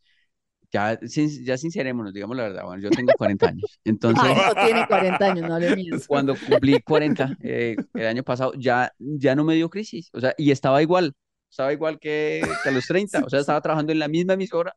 Ya, 0.73 0.99
sin- 1.07 1.45
ya 1.45 1.57
sincerémonos, 1.57 2.13
digamos 2.13 2.37
la 2.37 2.45
verdad, 2.45 2.65
bueno, 2.65 2.83
yo 2.83 2.91
tengo 2.91 3.13
40 3.15 3.49
años, 3.49 3.79
entonces 3.85 4.25
Ay, 4.25 4.37
no 4.55 4.65
tiene 4.65 4.87
40 4.87 5.27
años, 5.27 5.47
no 5.47 5.55
hable 5.55 5.75
miedo. 5.77 5.99
cuando 6.07 6.35
cumplí 6.37 6.81
40 6.83 7.37
eh, 7.43 7.77
el 7.95 8.07
año 8.07 8.23
pasado, 8.23 8.53
ya, 8.59 8.93
ya 8.99 9.35
no 9.35 9.45
me 9.45 9.55
dio 9.55 9.69
crisis, 9.71 10.11
o 10.13 10.21
sea, 10.21 10.35
y 10.37 10.51
estaba 10.51 10.83
igual, 10.83 11.13
estaba 11.51 11.73
igual 11.73 11.99
que, 11.99 12.43
que 12.63 12.69
a 12.69 12.73
los 12.73 12.87
30, 12.87 13.25
o 13.25 13.31
sea, 13.31 13.41
estaba 13.41 13.61
trabajando 13.61 13.93
en 13.93 13.99
la 13.99 14.09
misma 14.09 14.35
emisora, 14.35 14.75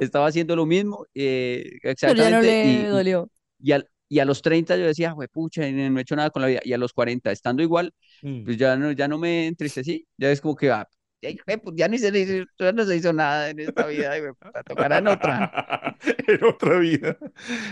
estaba 0.00 0.26
haciendo 0.26 0.56
lo 0.56 0.66
mismo, 0.66 1.06
eh, 1.14 1.64
Pero 1.82 2.14
ya 2.14 2.30
no 2.30 2.42
exactamente, 2.42 2.46
le 2.46 2.64
y, 2.68 2.82
y, 2.82 2.86
dolió. 2.86 3.30
y 3.58 3.72
al- 3.72 3.88
y 4.08 4.18
a 4.18 4.24
los 4.24 4.42
30 4.42 4.76
yo 4.76 4.86
decía, 4.86 5.14
pucha, 5.32 5.70
no 5.70 5.98
he 5.98 6.02
hecho 6.02 6.16
nada 6.16 6.30
con 6.30 6.42
la 6.42 6.48
vida, 6.48 6.60
y 6.64 6.72
a 6.72 6.78
los 6.78 6.92
40, 6.92 7.30
estando 7.30 7.62
igual, 7.62 7.92
Mm. 8.22 8.44
pues 8.44 8.56
ya 8.56 8.76
no, 8.76 8.90
ya 8.92 9.06
no 9.08 9.18
me 9.18 9.46
entristecí, 9.46 10.06
ya 10.18 10.30
es 10.30 10.40
como 10.40 10.56
que, 10.56 10.70
ah, 10.70 10.86
ay, 11.26 11.38
jue 11.44 11.56
pu- 11.62 11.72
ya 11.76 11.88
ni 11.88 11.98
se 11.98 12.10
le 12.12 12.20
hizo, 12.20 12.44
ya 12.58 12.72
no 12.72 12.84
se 12.84 12.96
hizo 12.96 13.12
nada 13.12 13.50
en 13.50 13.60
esta 13.60 13.86
vida, 13.86 14.12
ay, 14.12 14.20
jue 14.20 14.34
puta, 14.34 14.62
tocará 14.64 14.98
en 14.98 15.08
otra. 15.08 15.96
en 16.26 16.44
otra 16.44 16.78
vida. 16.78 17.16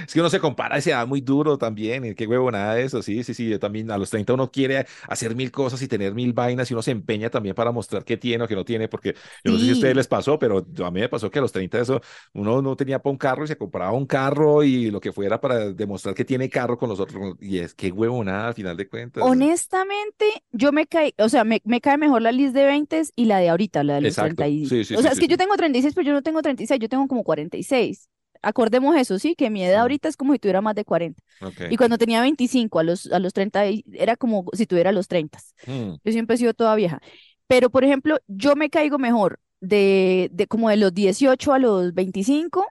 Es 0.07 0.13
que 0.13 0.21
uno 0.21 0.31
se 0.31 0.41
compara 0.41 0.75
a 0.77 0.79
esa 0.79 0.91
edad 0.91 1.07
muy 1.07 1.21
duro 1.21 1.59
también. 1.59 2.05
y 2.05 2.15
Qué 2.15 2.27
huevo 2.27 2.51
nada 2.51 2.75
de 2.75 2.85
eso. 2.85 3.03
Sí, 3.03 3.23
sí, 3.25 3.35
sí. 3.35 3.49
Yo 3.49 3.59
también 3.59 3.91
a 3.91 3.99
los 3.99 4.11
30 4.11 4.35
uno 4.35 4.51
quiere 4.51 4.87
hacer 5.09 5.35
mil 5.35 5.51
cosas 5.51 5.81
y 5.83 5.89
tener 5.89 6.15
mil 6.15 6.33
vainas 6.33 6.71
y 6.71 6.75
uno 6.75 6.83
se 6.83 6.91
empeña 6.91 7.31
también 7.31 7.55
para 7.55 7.73
mostrar 7.73 8.05
qué 8.05 8.17
tiene 8.17 8.45
o 8.45 8.49
qué 8.49 8.55
no 8.55 8.65
tiene. 8.65 8.89
Porque 8.89 9.15
yo 9.45 9.53
no 9.53 9.59
sé 9.59 9.65
si 9.65 9.71
a 9.71 9.75
ustedes 9.75 9.95
Sí. 9.95 9.97
les 9.97 10.09
pasó, 10.09 10.39
pero 10.39 10.67
a 10.85 10.91
mí 10.91 11.01
me 11.01 11.09
pasó 11.09 11.31
que 11.31 11.39
a 11.39 11.43
los 11.43 11.53
30 11.53 11.81
eso 11.81 12.01
uno 12.35 12.63
no 12.63 12.77
tenía 12.77 12.99
para 13.01 13.11
un 13.13 13.19
carro 13.19 13.45
y 13.45 13.49
se 13.49 13.57
compraba 13.57 13.93
un 13.93 14.07
carro 14.07 14.63
y 14.65 14.91
lo 14.91 15.01
que 15.01 15.13
fuera 15.13 15.41
para 15.41 15.73
demostrar 15.73 16.15
que 16.15 16.25
tiene 16.25 16.49
carro 16.51 16.77
con 16.79 16.89
los 16.89 17.01
otros. 17.01 17.37
Y 17.41 17.59
es 17.59 17.75
que 17.75 17.91
huevo 17.93 18.23
nada 18.25 18.49
al 18.49 18.55
final 18.55 18.77
de 18.77 18.89
cuentas. 18.89 19.37
Honestamente, 19.39 20.27
yo 20.53 20.71
me 20.73 20.87
cae, 20.87 21.13
o 21.19 21.29
sea, 21.29 21.43
me, 21.45 21.61
me 21.65 21.81
cae 21.81 21.99
mejor 21.99 22.23
la 22.23 22.31
list 22.33 22.55
de 22.55 22.65
20 22.65 23.03
y 23.17 23.25
la 23.25 23.38
de 23.39 23.49
ahorita, 23.49 23.85
la 23.85 23.97
de 23.97 24.03
los 24.03 24.11
Exacto. 24.11 24.37
30 24.37 24.49
y... 24.49 24.67
Sí, 24.67 24.85
sí, 24.85 24.95
o 24.95 24.99
sí, 24.99 25.03
sea, 25.03 25.13
es 25.13 25.19
que 25.19 25.29
yo 25.29 25.37
tengo 25.37 25.57
36, 25.57 25.95
pero 25.95 26.07
yo 26.07 26.13
no 26.13 26.23
tengo 26.23 26.43
36, 26.43 26.81
yo 26.81 26.89
tengo 26.89 27.07
como 27.09 27.25
46. 27.25 28.09
Acordemos 28.43 28.97
eso, 28.97 29.19
sí, 29.19 29.35
que 29.35 29.51
mi 29.51 29.65
edad 29.65 29.81
ahorita 29.83 30.09
es 30.09 30.17
como 30.17 30.33
si 30.33 30.39
tuviera 30.39 30.61
más 30.61 30.75
de 30.75 30.85
40. 30.85 31.23
Ok. 31.41 31.63
Y 31.71 31.77
cuando 31.77 31.99
tenía 31.99 32.21
25 32.21 32.79
a 32.79 32.85
los, 32.85 33.07
a 33.13 33.19
los 33.19 33.33
30, 33.33 33.67
y- 33.69 33.85
era 33.95 34.17
como 34.17 34.45
si 34.53 34.67
tuviera 34.67 34.93
los 34.93 35.09
30. 35.09 35.39
Mm. 35.67 35.95
Yo 36.05 36.13
siempre 36.13 36.35
he 36.35 36.39
sido 36.39 36.55
toda 36.55 36.75
vieja. 36.77 37.01
Pero, 37.47 37.71
por 37.71 37.83
ejemplo, 37.85 38.19
yo 38.29 38.55
me 38.57 38.71
caigo 38.71 38.99
mejor 38.99 39.41
de, 39.61 40.29
de 40.33 40.47
como 40.47 40.69
de 40.71 40.77
los 40.77 40.95
18 40.95 41.53
a 41.53 41.59
los 41.59 41.95
25 41.95 42.67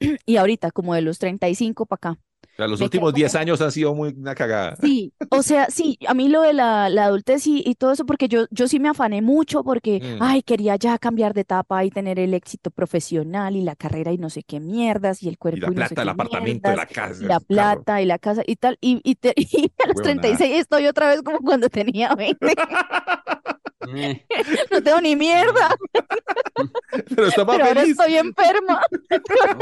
y 0.26 0.36
ahorita 0.36 0.70
como 0.72 0.94
de 0.94 1.02
los 1.02 1.18
35 1.18 1.86
para 1.86 1.96
acá. 2.12 2.20
O 2.52 2.56
sea, 2.56 2.68
los 2.68 2.80
últimos 2.82 3.12
caigo 3.12 3.16
10 3.16 3.32
mejor. 3.32 3.40
años 3.40 3.60
han 3.62 3.72
sido 3.72 3.94
muy 3.94 4.10
una 4.16 4.34
cagada. 4.34 4.76
Sí, 4.76 5.12
o 5.30 5.42
sea, 5.42 5.68
sí, 5.70 5.98
a 6.06 6.12
mí 6.12 6.28
lo 6.28 6.42
de 6.42 6.52
la, 6.52 6.90
la 6.90 7.06
adultez 7.06 7.46
y, 7.46 7.62
y 7.66 7.74
todo 7.76 7.92
eso, 7.92 8.04
porque 8.04 8.28
yo, 8.28 8.44
yo 8.50 8.68
sí 8.68 8.78
me 8.78 8.90
afané 8.90 9.22
mucho 9.22 9.64
porque, 9.64 10.00
Mm. 10.00 10.22
ay, 10.22 10.42
quería 10.42 10.76
ya 10.76 10.98
cambiar 10.98 11.32
de 11.32 11.40
etapa 11.42 11.82
y 11.84 11.90
tener 11.90 12.18
el 12.18 12.34
éxito 12.34 12.70
profesional 12.70 13.56
y 13.56 13.62
la 13.62 13.74
carrera 13.74 14.12
y 14.12 14.18
no 14.18 14.28
sé 14.28 14.42
qué 14.42 14.60
mierdas 14.60 15.22
y 15.22 15.28
el 15.28 15.34
Y 15.34 15.36
cuerpo 15.38 15.60
la 15.66 15.72
y 15.72 15.74
no 15.76 15.88
sé 15.88 15.94
plata, 15.94 16.02
el 16.02 16.06
qué 16.06 16.10
apartamento, 16.12 16.68
la 16.68 16.74
mierdas, 16.76 16.92
casa, 16.94 17.24
y 17.24 17.26
la 17.26 17.34
el 17.36 17.40
carro. 17.40 17.46
plata 17.46 18.02
y 18.02 18.06
la 18.06 18.18
casa 18.18 18.42
y 18.46 18.56
tal. 18.56 18.78
Y, 18.82 19.00
y, 19.02 19.14
te- 19.14 19.32
y 19.36 19.72
a 19.82 19.86
los 19.88 19.96
Huevonada. 19.96 20.20
36 20.20 20.60
estoy 20.60 20.86
otra 20.86 21.08
vez 21.08 21.22
como 21.22 21.38
cuando 21.38 21.70
tenía 21.70 22.14
20. 22.16 22.36
Eh, 23.94 24.24
No 24.70 24.82
tengo 24.82 25.00
ni 25.00 25.16
mierda, 25.16 25.74
Pero 27.16 27.28
pero 27.34 27.64
ahora 27.64 27.82
estoy 27.82 28.16
enferma, 28.16 28.80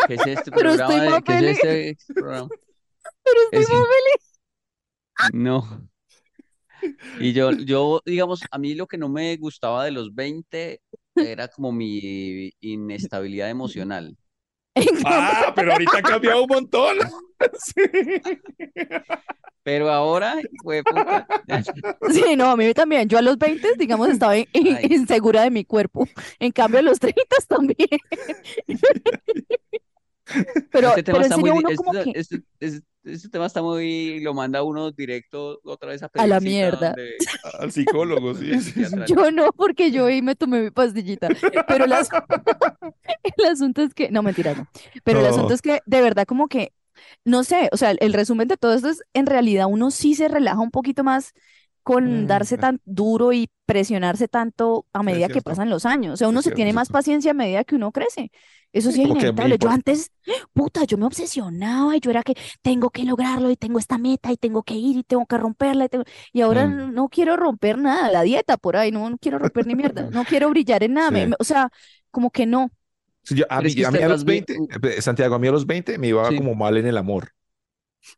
¿Qué 0.08 0.14
es 0.14 0.26
este 0.26 0.50
pero 0.50 0.70
programa? 0.76 0.92
estoy 0.94 1.00
de- 1.00 1.10
más 1.10 1.22
¿Qué 1.22 1.50
es 1.50 1.64
este 1.98 2.14
programa? 2.14 2.48
Pero 3.30 3.60
estoy 3.60 3.60
Es- 3.62 3.80
más 3.80 3.88
feliz. 3.88 5.34
No. 5.34 5.88
Y 7.20 7.32
yo, 7.34 7.52
yo, 7.52 8.00
digamos, 8.06 8.40
a 8.50 8.58
mí 8.58 8.74
lo 8.74 8.86
que 8.86 8.96
no 8.96 9.08
me 9.10 9.36
gustaba 9.36 9.84
de 9.84 9.90
los 9.90 10.14
20 10.14 10.80
era 11.14 11.48
como 11.48 11.72
mi 11.72 12.50
inestabilidad 12.60 13.50
emocional. 13.50 14.16
Ah, 15.04 15.52
pero 15.54 15.72
ahorita 15.72 15.98
ha 15.98 16.02
cambiado 16.02 16.42
un 16.42 16.48
montón. 16.48 16.96
Sí. 17.58 17.80
Pero 19.62 19.90
ahora, 19.90 20.34
güey, 20.62 20.82
puta, 20.82 21.26
Sí, 22.12 22.36
no, 22.36 22.50
a 22.50 22.56
mí 22.56 22.72
también. 22.74 23.08
Yo 23.08 23.16
a 23.16 23.22
los 23.22 23.38
20, 23.38 23.76
digamos, 23.78 24.08
estaba 24.10 24.36
in- 24.36 24.46
in- 24.52 24.76
Ay. 24.76 24.86
insegura 24.90 25.42
de 25.42 25.50
mi 25.50 25.64
cuerpo. 25.64 26.06
En 26.38 26.52
cambio, 26.52 26.80
a 26.80 26.82
los 26.82 26.98
30 26.98 27.22
también. 27.48 27.88
Pero, 30.70 30.88
este 30.90 31.02
tema 31.02 31.18
pero 31.18 31.22
está 31.28 31.36
muy, 31.36 31.50
serio, 31.50 31.54
di- 31.54 31.58
uno 31.60 31.68
este, 31.70 31.76
como 31.76 31.92
que 31.92 32.12
este- 32.14 32.42
este- 32.60 32.86
este 33.02 33.28
tema 33.30 33.46
está 33.46 33.62
muy, 33.62 34.20
lo 34.20 34.34
manda 34.34 34.62
uno 34.62 34.90
directo 34.92 35.58
otra 35.64 35.88
vez 35.90 36.02
a 36.02 36.10
a 36.14 36.26
la 36.26 36.38
mierda. 36.40 36.88
donde- 36.90 37.14
Al 37.58 37.72
psicólogo, 37.72 38.34
sí. 38.34 38.46
sí, 38.54 38.60
sí. 38.60 38.70
psiquiatra. 38.84 39.06
Yo 39.06 39.30
no, 39.30 39.52
porque 39.52 39.90
yo 39.90 40.06
ahí 40.06 40.20
me 40.22 40.34
tomé 40.36 40.60
mi 40.62 40.70
pastillita. 40.70 41.28
Pero 41.66 41.84
el, 41.86 41.92
as- 41.92 42.10
el 43.36 43.44
asunto 43.46 43.82
es 43.82 43.94
que, 43.94 44.10
no, 44.10 44.22
mentira, 44.22 44.54
no. 44.54 44.66
Pero 45.04 45.20
el 45.20 45.26
asunto 45.26 45.54
es 45.54 45.62
que, 45.62 45.80
de 45.86 46.00
verdad, 46.02 46.24
como 46.26 46.48
que, 46.48 46.72
no 47.24 47.44
sé, 47.44 47.68
o 47.72 47.76
sea, 47.76 47.90
el, 47.92 47.98
el 48.00 48.12
resumen 48.12 48.48
de 48.48 48.56
todo 48.56 48.74
esto 48.74 48.88
es, 48.90 49.02
en 49.14 49.26
realidad, 49.26 49.66
uno 49.68 49.90
sí 49.90 50.14
se 50.14 50.28
relaja 50.28 50.60
un 50.60 50.70
poquito 50.70 51.02
más 51.04 51.32
con 51.82 52.24
Mm, 52.24 52.26
darse 52.26 52.58
tan 52.58 52.80
duro 52.84 53.32
y 53.32 53.50
presionarse 53.66 54.28
tanto 54.28 54.86
a 54.92 55.02
medida 55.02 55.28
que 55.28 55.42
pasan 55.42 55.70
los 55.70 55.86
años. 55.86 56.14
O 56.14 56.16
sea, 56.16 56.28
Es 56.28 56.30
uno 56.30 56.40
se 56.42 56.50
cierto, 56.50 56.56
tiene 56.56 56.72
más 56.72 56.88
paciencia 56.90 57.30
a 57.32 57.34
medida 57.34 57.64
que 57.64 57.76
uno 57.76 57.92
crece. 57.92 58.30
Eso 58.72 58.92
Sí, 58.92 59.02
es 59.02 59.08
inevitable. 59.08 59.58
Yo 59.58 59.68
antes, 59.70 60.12
puta, 60.52 60.84
yo 60.84 60.96
me 60.98 61.06
obsesionaba 61.06 61.96
y 61.96 62.00
yo 62.00 62.10
era 62.10 62.22
que 62.22 62.34
tengo 62.62 62.90
que 62.90 63.04
lograrlo 63.04 63.50
y 63.50 63.56
tengo 63.56 63.78
esta 63.78 63.98
meta 63.98 64.30
y 64.32 64.36
tengo 64.36 64.62
que 64.62 64.74
ir 64.74 64.96
y 64.98 65.02
tengo 65.04 65.26
que 65.26 65.38
romperla 65.38 65.86
y, 65.86 65.88
tengo- 65.88 66.04
y 66.32 66.40
ahora 66.42 66.66
Mm. 66.66 66.76
no 66.76 66.92
no 66.92 67.08
quiero 67.08 67.36
romper 67.36 67.78
nada, 67.78 68.10
la 68.12 68.22
dieta 68.22 68.56
por 68.56 68.76
ahí, 68.76 68.90
no, 68.92 69.08
no 69.10 69.18
quiero 69.18 69.38
romper 69.38 69.66
ni 69.66 69.74
mierda, 69.74 70.08
no 70.10 70.24
quiero 70.24 70.50
brillar 70.50 70.82
en 70.84 70.94
nada, 70.94 71.10
me- 71.10 71.20
Sí. 71.22 71.26
me- 71.28 71.36
o 71.38 71.44
sea, 71.44 71.70
como 72.10 72.30
que 72.30 72.46
no. 72.46 72.70
Sí, 73.22 73.34
yo- 73.36 73.44
a 73.50 73.60
mí, 73.60 73.68
es 73.68 73.74
que 73.76 73.86
a 73.86 73.90
mí 73.90 73.98
a 73.98 74.08
los 74.08 74.24
bien- 74.24 74.44
20, 74.46 74.98
eh, 74.98 75.02
Santiago, 75.02 75.34
a 75.36 75.38
mí 75.38 75.48
a 75.48 75.52
los 75.52 75.66
20 75.66 75.98
me 75.98 76.08
iba 76.08 76.28
Sí. 76.28 76.36
como 76.36 76.54
mal 76.54 76.76
en 76.76 76.86
el 76.86 76.96
amor. 76.96 77.30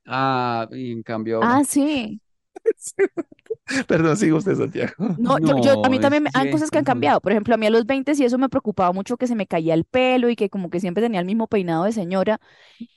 Ah, 0.07 0.69
y 0.73 0.93
en 0.93 1.03
cambio. 1.03 1.41
Ah, 1.43 1.63
sí. 1.65 2.22
Perdón, 3.87 4.17
sigue 4.17 4.33
usted, 4.33 4.55
Santiago. 4.57 4.93
No, 5.19 5.39
yo, 5.39 5.61
yo, 5.63 5.85
a 5.85 5.89
mí 5.89 5.99
también 6.01 6.25
me, 6.25 6.31
hay 6.35 6.51
cosas 6.51 6.71
que 6.71 6.79
han 6.79 6.85
cambiado. 6.85 7.21
Por 7.21 7.33
ejemplo, 7.33 7.55
a 7.55 7.59
mí 7.59 7.67
a 7.67 7.71
los 7.71 7.87
20 7.87 8.15
sí 8.15 8.25
eso 8.25 8.39
me 8.39 8.49
preocupaba 8.49 8.93
mucho 8.93 9.17
que 9.17 9.27
se 9.27 9.35
me 9.35 9.47
caía 9.47 9.75
el 9.75 9.85
pelo 9.85 10.29
y 10.31 10.37
que 10.37 10.51
como 10.51 10.71
que 10.71 10.81
siempre 10.81 11.03
tenía 11.03 11.21
el 11.21 11.27
mismo 11.27 11.47
peinado 11.47 11.85
de 11.85 11.93
señora. 11.93 12.41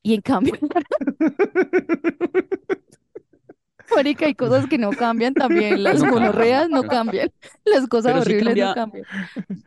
Y 0.04 0.14
en 0.16 0.22
cambio, 0.22 0.54
marica, 3.96 4.26
hay 4.26 4.36
cosas 4.36 4.68
que 4.68 4.78
no 4.78 4.90
cambian 4.92 5.34
también. 5.34 5.80
Las 5.84 6.02
gonorreas 6.02 6.70
no 6.70 6.84
cambian. 6.84 7.32
Las 7.64 7.88
cosas 7.88 8.14
Pero 8.14 8.26
sí 8.26 8.32
horribles 8.34 8.58
no 8.58 8.74
cambia- 8.74 8.76
cambian. 8.76 9.06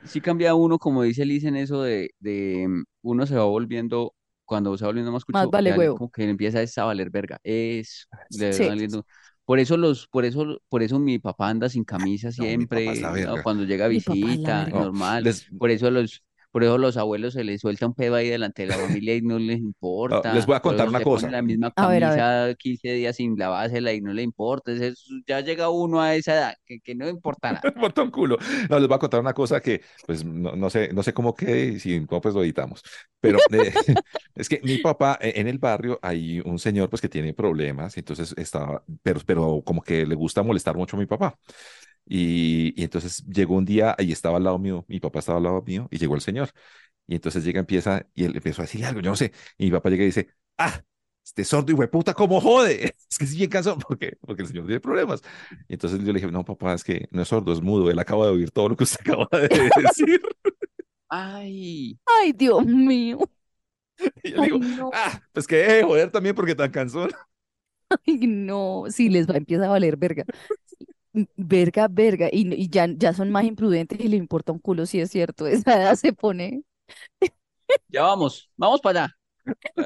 sí 0.04 0.20
cambia 0.20 0.54
uno, 0.54 0.78
como 0.78 1.02
dice 1.02 1.24
Liz 1.24 1.44
en 1.44 1.56
eso 1.56 1.82
de, 1.82 2.10
de 2.18 2.66
mm, 2.68 2.84
uno 3.02 3.26
se 3.26 3.36
va 3.36 3.44
volviendo, 3.44 4.14
cuando 4.44 4.76
se 4.76 4.84
va 4.84 4.88
volviendo 4.88 5.12
más 5.12 5.22
Más 5.28 5.42
cucho, 5.44 5.50
vale 5.50 5.70
ya 5.70 5.76
le- 5.76 5.78
huevo. 5.78 5.96
como 5.96 6.10
que 6.10 6.28
empieza 6.28 6.60
a 6.82 6.84
valer 6.84 7.10
verga. 7.10 7.38
Es, 7.42 8.08
le 8.30 8.52
Sí. 8.52 8.66
valiendo- 8.66 9.06
Por 9.48 9.60
eso 9.60 9.78
los, 9.78 10.06
por 10.08 10.26
eso, 10.26 10.60
por 10.68 10.82
eso 10.82 10.98
mi 10.98 11.18
papá 11.18 11.48
anda 11.48 11.70
sin 11.70 11.82
camisa 11.82 12.28
No, 12.36 12.44
mi 12.44 12.50
siempre. 12.50 13.00
Cuando 13.42 13.64
llega 13.64 13.86
a 13.86 13.88
visita, 13.88 14.68
normal. 14.68 15.24
les, 15.24 15.46
Por 15.58 15.70
eso 15.70 15.90
los, 15.90 16.22
por 16.50 16.64
eso 16.64 16.78
los 16.78 16.96
abuelos 16.96 17.34
se 17.34 17.44
les 17.44 17.60
suelta 17.60 17.86
un 17.86 17.94
pedo 17.94 18.14
ahí 18.14 18.28
delante 18.28 18.62
de 18.62 18.68
la 18.68 18.78
familia 18.78 19.14
y 19.16 19.22
no 19.22 19.38
les 19.38 19.58
importa. 19.58 20.34
les 20.34 20.46
voy 20.46 20.56
a 20.56 20.60
contar 20.60 20.88
una 20.88 20.98
se 20.98 21.04
cosa. 21.04 21.30
la 21.30 21.42
misma 21.42 21.72
A 21.76 21.88
ver, 21.88 22.04
a 22.04 22.10
ver. 22.10 22.18
camisa 22.20 22.54
15 22.58 22.92
días 22.92 23.16
sin 23.16 23.38
lavársela 23.38 23.92
y 23.92 24.00
no 24.00 24.12
le 24.12 24.22
importa. 24.22 24.72
Es 24.72 24.80
eso, 24.80 25.14
ya 25.26 25.40
llega 25.40 25.68
uno 25.70 26.00
a 26.00 26.14
esa 26.14 26.34
edad 26.34 26.54
que, 26.66 26.80
que 26.80 26.94
no 26.94 27.08
importa 27.08 27.52
nada. 27.52 27.62
Botón 27.80 28.06
un 28.06 28.10
culo. 28.10 28.38
No, 28.70 28.78
les 28.78 28.88
voy 28.88 28.96
a 28.96 28.98
contar 28.98 29.20
una 29.20 29.34
cosa 29.34 29.60
que, 29.60 29.82
pues, 30.06 30.24
no, 30.24 30.54
no 30.56 30.70
sé, 30.70 30.92
no 30.92 31.02
sé 31.02 31.12
cómo 31.12 31.34
quede 31.34 31.66
y 31.74 31.80
si 31.80 32.00
no, 32.00 32.20
pues 32.20 32.34
lo 32.34 32.42
editamos. 32.42 32.82
Pero 33.20 33.44
eh, 33.50 33.72
es 34.34 34.48
que 34.48 34.60
mi 34.62 34.78
papá, 34.78 35.18
eh, 35.20 35.34
en 35.36 35.48
el 35.48 35.58
barrio 35.58 35.98
hay 36.02 36.40
un 36.40 36.58
señor, 36.58 36.88
pues, 36.90 37.02
que 37.02 37.08
tiene 37.08 37.34
problemas, 37.34 37.96
y 37.96 38.00
entonces 38.00 38.34
estaba, 38.36 38.84
pero, 39.02 39.20
pero 39.26 39.62
como 39.64 39.82
que 39.82 40.06
le 40.06 40.14
gusta 40.14 40.42
molestar 40.42 40.76
mucho 40.76 40.96
a 40.96 41.00
mi 41.00 41.06
papá. 41.06 41.36
Y, 42.08 42.74
y 42.80 42.84
entonces 42.84 43.24
llegó 43.26 43.56
un 43.56 43.64
día 43.64 43.94
y 43.98 44.12
estaba 44.12 44.38
al 44.38 44.44
lado 44.44 44.58
mío, 44.58 44.84
mi 44.88 45.00
papá 45.00 45.18
estaba 45.20 45.38
al 45.38 45.44
lado 45.44 45.62
mío, 45.62 45.88
y 45.90 45.98
llegó 45.98 46.14
el 46.14 46.20
señor. 46.22 46.50
Y 47.06 47.14
entonces 47.16 47.44
llega, 47.44 47.60
empieza, 47.60 48.06
y 48.14 48.24
él 48.24 48.36
empezó 48.36 48.62
a 48.62 48.66
decir 48.66 48.84
algo, 48.84 49.00
yo 49.00 49.10
no 49.10 49.16
sé, 49.16 49.32
y 49.58 49.66
mi 49.66 49.70
papá 49.72 49.90
llega 49.90 50.02
y 50.04 50.06
dice, 50.06 50.28
ah, 50.58 50.82
este 51.24 51.44
sordo 51.44 51.72
y 51.72 51.86
puta, 51.88 52.14
¿cómo 52.14 52.40
jode? 52.40 52.94
Es 53.10 53.18
que 53.18 53.26
sí 53.26 53.36
bien 53.38 53.50
cansado, 53.50 53.78
¿por 53.78 53.98
qué? 53.98 54.16
Porque 54.20 54.42
el 54.42 54.48
señor 54.48 54.66
tiene 54.66 54.80
problemas. 54.80 55.22
Y 55.68 55.74
entonces 55.74 55.98
yo 56.00 56.06
le 56.12 56.20
dije, 56.20 56.30
no, 56.30 56.44
papá, 56.44 56.74
es 56.74 56.84
que 56.84 57.08
no 57.10 57.22
es 57.22 57.28
sordo, 57.28 57.52
es 57.52 57.60
mudo, 57.62 57.90
él 57.90 57.98
acaba 57.98 58.26
de 58.26 58.32
oír 58.32 58.50
todo 58.50 58.68
lo 58.70 58.76
que 58.76 58.84
usted 58.84 59.00
acaba 59.10 59.28
de 59.32 59.72
decir. 59.76 60.20
Ay, 61.10 61.98
Ay, 62.06 62.32
Dios 62.32 62.64
mío. 62.66 63.18
Y 64.22 64.30
yo 64.32 64.38
le 64.38 64.44
Ay, 64.44 64.48
digo, 64.48 64.60
no. 64.60 64.92
ah, 64.92 65.20
pues 65.32 65.46
que 65.46 65.56
deje 65.56 65.72
de 65.74 65.82
joder 65.84 66.10
también 66.10 66.34
porque 66.34 66.54
tan 66.54 66.70
cansón. 66.70 67.10
Ay, 68.06 68.26
no. 68.26 68.84
Sí, 68.90 69.08
les 69.08 69.26
va, 69.28 69.36
empieza 69.36 69.66
a 69.66 69.68
valer 69.68 69.96
verga. 69.96 70.24
Verga, 71.36 71.88
verga. 71.88 72.28
Y, 72.32 72.52
y 72.54 72.68
ya, 72.68 72.86
ya 72.88 73.12
son 73.12 73.30
más 73.30 73.44
imprudentes 73.44 73.98
y 74.00 74.08
le 74.08 74.16
importa 74.16 74.52
un 74.52 74.58
culo 74.58 74.86
si 74.86 75.00
es 75.00 75.10
cierto. 75.10 75.46
Esa 75.48 75.76
edad 75.82 75.94
se 75.96 76.12
pone. 76.12 76.62
ya 77.88 78.02
vamos, 78.02 78.50
vamos 78.56 78.80
para 78.80 79.04
allá. 79.04 79.14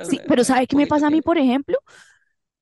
Sí, 0.03 0.23
pero 0.27 0.45
¿sabe 0.45 0.67
qué 0.67 0.77
me 0.77 0.87
pasa 0.87 1.09
a 1.09 1.11
mí, 1.11 1.23
por 1.23 1.39
ejemplo? 1.39 1.79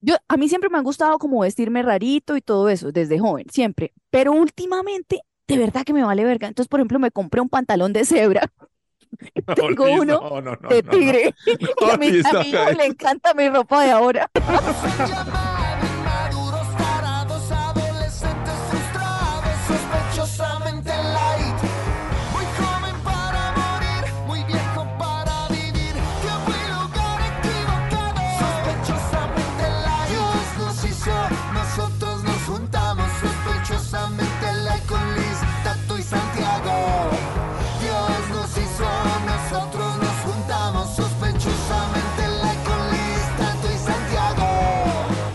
Yo, 0.01 0.17
a 0.29 0.37
mí 0.37 0.49
siempre 0.49 0.71
me 0.71 0.79
ha 0.79 0.83
gustado 0.83 1.19
como 1.19 1.41
vestirme 1.41 1.83
rarito 1.83 2.37
y 2.37 2.43
todo 2.43 2.69
eso, 2.71 2.93
desde 2.93 3.19
joven, 3.19 3.47
siempre. 3.51 3.93
Pero 4.11 4.33
últimamente, 4.33 5.21
de 5.49 5.59
verdad 5.59 5.85
que 5.85 5.95
me 5.95 6.05
vale 6.05 6.25
verga. 6.25 6.49
Entonces, 6.49 6.69
por 6.69 6.81
ejemplo, 6.81 6.99
me 7.01 7.11
compré 7.13 7.41
un 7.41 7.49
pantalón 7.51 7.93
de 7.93 8.05
cebra. 8.07 8.53
Tengo 9.55 9.93
uno 9.93 10.21
no, 10.21 10.41
no, 10.41 10.57
no, 10.57 10.57
de 10.69 10.83
no, 10.83 10.99
no. 10.99 11.15
tigre. 11.15 11.35
Y 11.79 11.91
a 11.91 11.97
No, 11.97 11.99
mi, 11.99 12.13
a 12.23 12.35
mi 12.35 12.51
hijo 12.51 12.73
le 12.73 12.87
encanta 12.87 13.35
mi 13.35 13.49
ropa 13.49 13.85
de 13.85 13.91
ahora. 13.93 14.31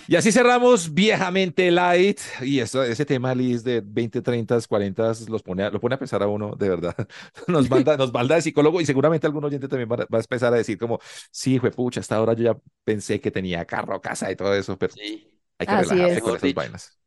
Y 0.08 0.16
así 0.16 0.32
cerramos 0.32 0.93
viejamente 0.93 1.72
light. 1.72 2.20
Y 2.41 2.60
eso, 2.60 2.84
ese 2.84 3.06
tema, 3.06 3.34
Liz, 3.36 3.64
de 3.64 3.82
20, 3.84 4.22
30, 4.22 4.58
40, 4.68 5.12
los 5.30 5.43
pone 5.43 5.64
a- 5.64 5.70
lo 5.70 5.80
pone 5.80 5.95
a 5.95 5.99
pensar 5.99 6.22
a 6.24 6.28
uno, 6.28 6.56
de 6.56 6.70
verdad. 6.70 6.95
Nos 7.47 7.70
manda, 7.70 7.97
nos 7.97 8.12
balda 8.12 8.36
de 8.36 8.41
psicólogo 8.41 8.82
y 8.82 8.86
seguramente 8.86 9.28
algún 9.28 9.43
oyente 9.45 9.68
también 9.68 9.89
va, 9.91 9.95
a- 9.95 10.08
va 10.14 10.18
a 10.18 10.22
empezar 10.22 10.53
a 10.53 10.58
decir 10.58 10.78
como, 10.78 10.99
sí, 11.32 11.60
fue 11.60 11.72
pucha, 11.72 11.99
hasta 11.99 12.16
ahora 12.16 12.34
yo 12.34 12.43
ya 12.43 12.58
pensé 12.84 13.20
que 13.22 13.32
tenía 13.32 13.66
carro, 13.66 14.01
casa 14.01 14.32
y 14.32 14.36
todo 14.36 14.53
eso, 14.56 14.78
pero 14.78 14.93
Sí. 14.93 15.32
hay 15.58 15.68
que 15.68 15.74
Así 15.74 15.89
relajarse 15.89 16.18
es. 16.18 16.24
con 16.24 16.36
esas 16.36 16.53
vainas. 16.53 16.99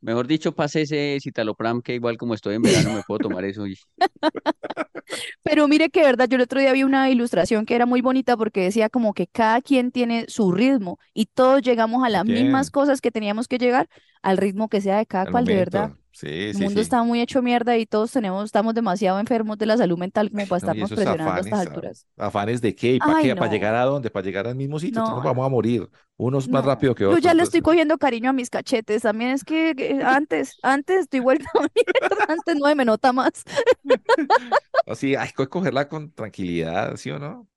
Mejor 0.00 0.26
dicho, 0.26 0.54
pase 0.54 0.82
ese 0.82 1.18
citalopram 1.20 1.82
que 1.82 1.94
igual 1.94 2.16
como 2.16 2.34
estoy 2.34 2.54
en 2.54 2.62
verano 2.62 2.92
me 2.92 3.02
puedo 3.02 3.18
tomar 3.18 3.44
eso 3.44 3.66
y 3.66 3.76
Pero 5.42 5.66
mire 5.68 5.90
que 5.90 6.02
verdad, 6.02 6.28
yo 6.28 6.36
el 6.36 6.42
otro 6.42 6.60
día 6.60 6.72
vi 6.72 6.82
una 6.82 7.10
ilustración 7.10 7.64
que 7.64 7.74
era 7.74 7.86
muy 7.86 8.00
bonita 8.00 8.36
porque 8.36 8.62
decía 8.62 8.88
como 8.88 9.14
que 9.14 9.26
cada 9.26 9.60
quien 9.60 9.90
tiene 9.90 10.26
su 10.28 10.52
ritmo 10.52 10.98
y 11.14 11.26
todos 11.26 11.62
llegamos 11.62 12.04
a 12.04 12.10
las 12.10 12.24
mismas 12.24 12.70
cosas 12.70 13.00
que 13.00 13.10
teníamos 13.10 13.48
que 13.48 13.58
llegar 13.58 13.88
al 14.22 14.36
ritmo 14.38 14.68
que 14.68 14.80
sea 14.80 14.98
de 14.98 15.06
cada 15.06 15.24
Al 15.24 15.30
cual, 15.32 15.44
de 15.44 15.54
verdad. 15.56 15.92
Sí, 16.12 16.26
El 16.26 16.54
sí, 16.54 16.62
mundo 16.64 16.80
sí. 16.80 16.82
está 16.82 17.02
muy 17.04 17.20
hecho 17.20 17.42
mierda 17.42 17.76
y 17.76 17.86
todos 17.86 18.10
tenemos, 18.10 18.44
estamos 18.44 18.74
demasiado 18.74 19.20
enfermos 19.20 19.56
de 19.56 19.66
la 19.66 19.76
salud 19.76 19.96
mental 19.98 20.30
como 20.30 20.46
para 20.46 20.58
No, 20.74 20.86
estarnos 20.86 20.90
esos 20.90 20.96
presionando 21.04 21.32
a 21.32 21.38
estas 21.40 21.60
alturas. 21.68 22.06
afanes 22.16 22.60
de 22.60 22.74
qué 22.74 22.94
y 22.94 22.98
para 22.98 23.16
Ay, 23.18 23.24
qué, 23.26 23.36
para 23.36 23.46
no. 23.46 23.52
llegar 23.52 23.74
a 23.76 23.84
dónde, 23.84 24.10
para 24.10 24.24
llegar 24.24 24.48
al 24.48 24.56
mismo 24.56 24.80
sitio, 24.80 24.98
entonces 25.00 25.10
No, 25.12 25.16
nos 25.16 25.24
vamos 25.24 25.46
a 25.46 25.48
morir, 25.48 25.88
unos 26.16 26.48
más 26.48 26.64
no. 26.64 26.70
rápido 26.70 26.94
que 26.96 27.04
Yo 27.04 27.10
otros. 27.10 27.22
ya 27.22 27.34
le 27.34 27.44
estoy 27.44 27.58
entonces- 27.58 27.62
cogiendo 27.62 27.98
cariño 27.98 28.30
a 28.30 28.32
mis 28.32 28.50
cachetes. 28.50 29.02
También 29.02 29.30
es 29.30 29.44
que 29.44 29.74
que 29.76 30.02
antes, 30.02 30.58
antes 30.62 31.00
estoy 31.02 31.20
vuelta 31.20 31.48
a 31.54 31.60
mierda, 31.60 32.24
antes 32.28 32.56
no 32.56 32.74
me 32.74 32.84
nota 32.84 33.12
más. 33.12 33.44
Así, 34.86 35.14
hay 35.14 35.30
que 35.36 35.46
cogerla 35.48 35.88
con 35.88 36.12
tranquilidad, 36.12 36.96
¿sí 36.96 37.10
o 37.10 37.18
no? 37.18 37.48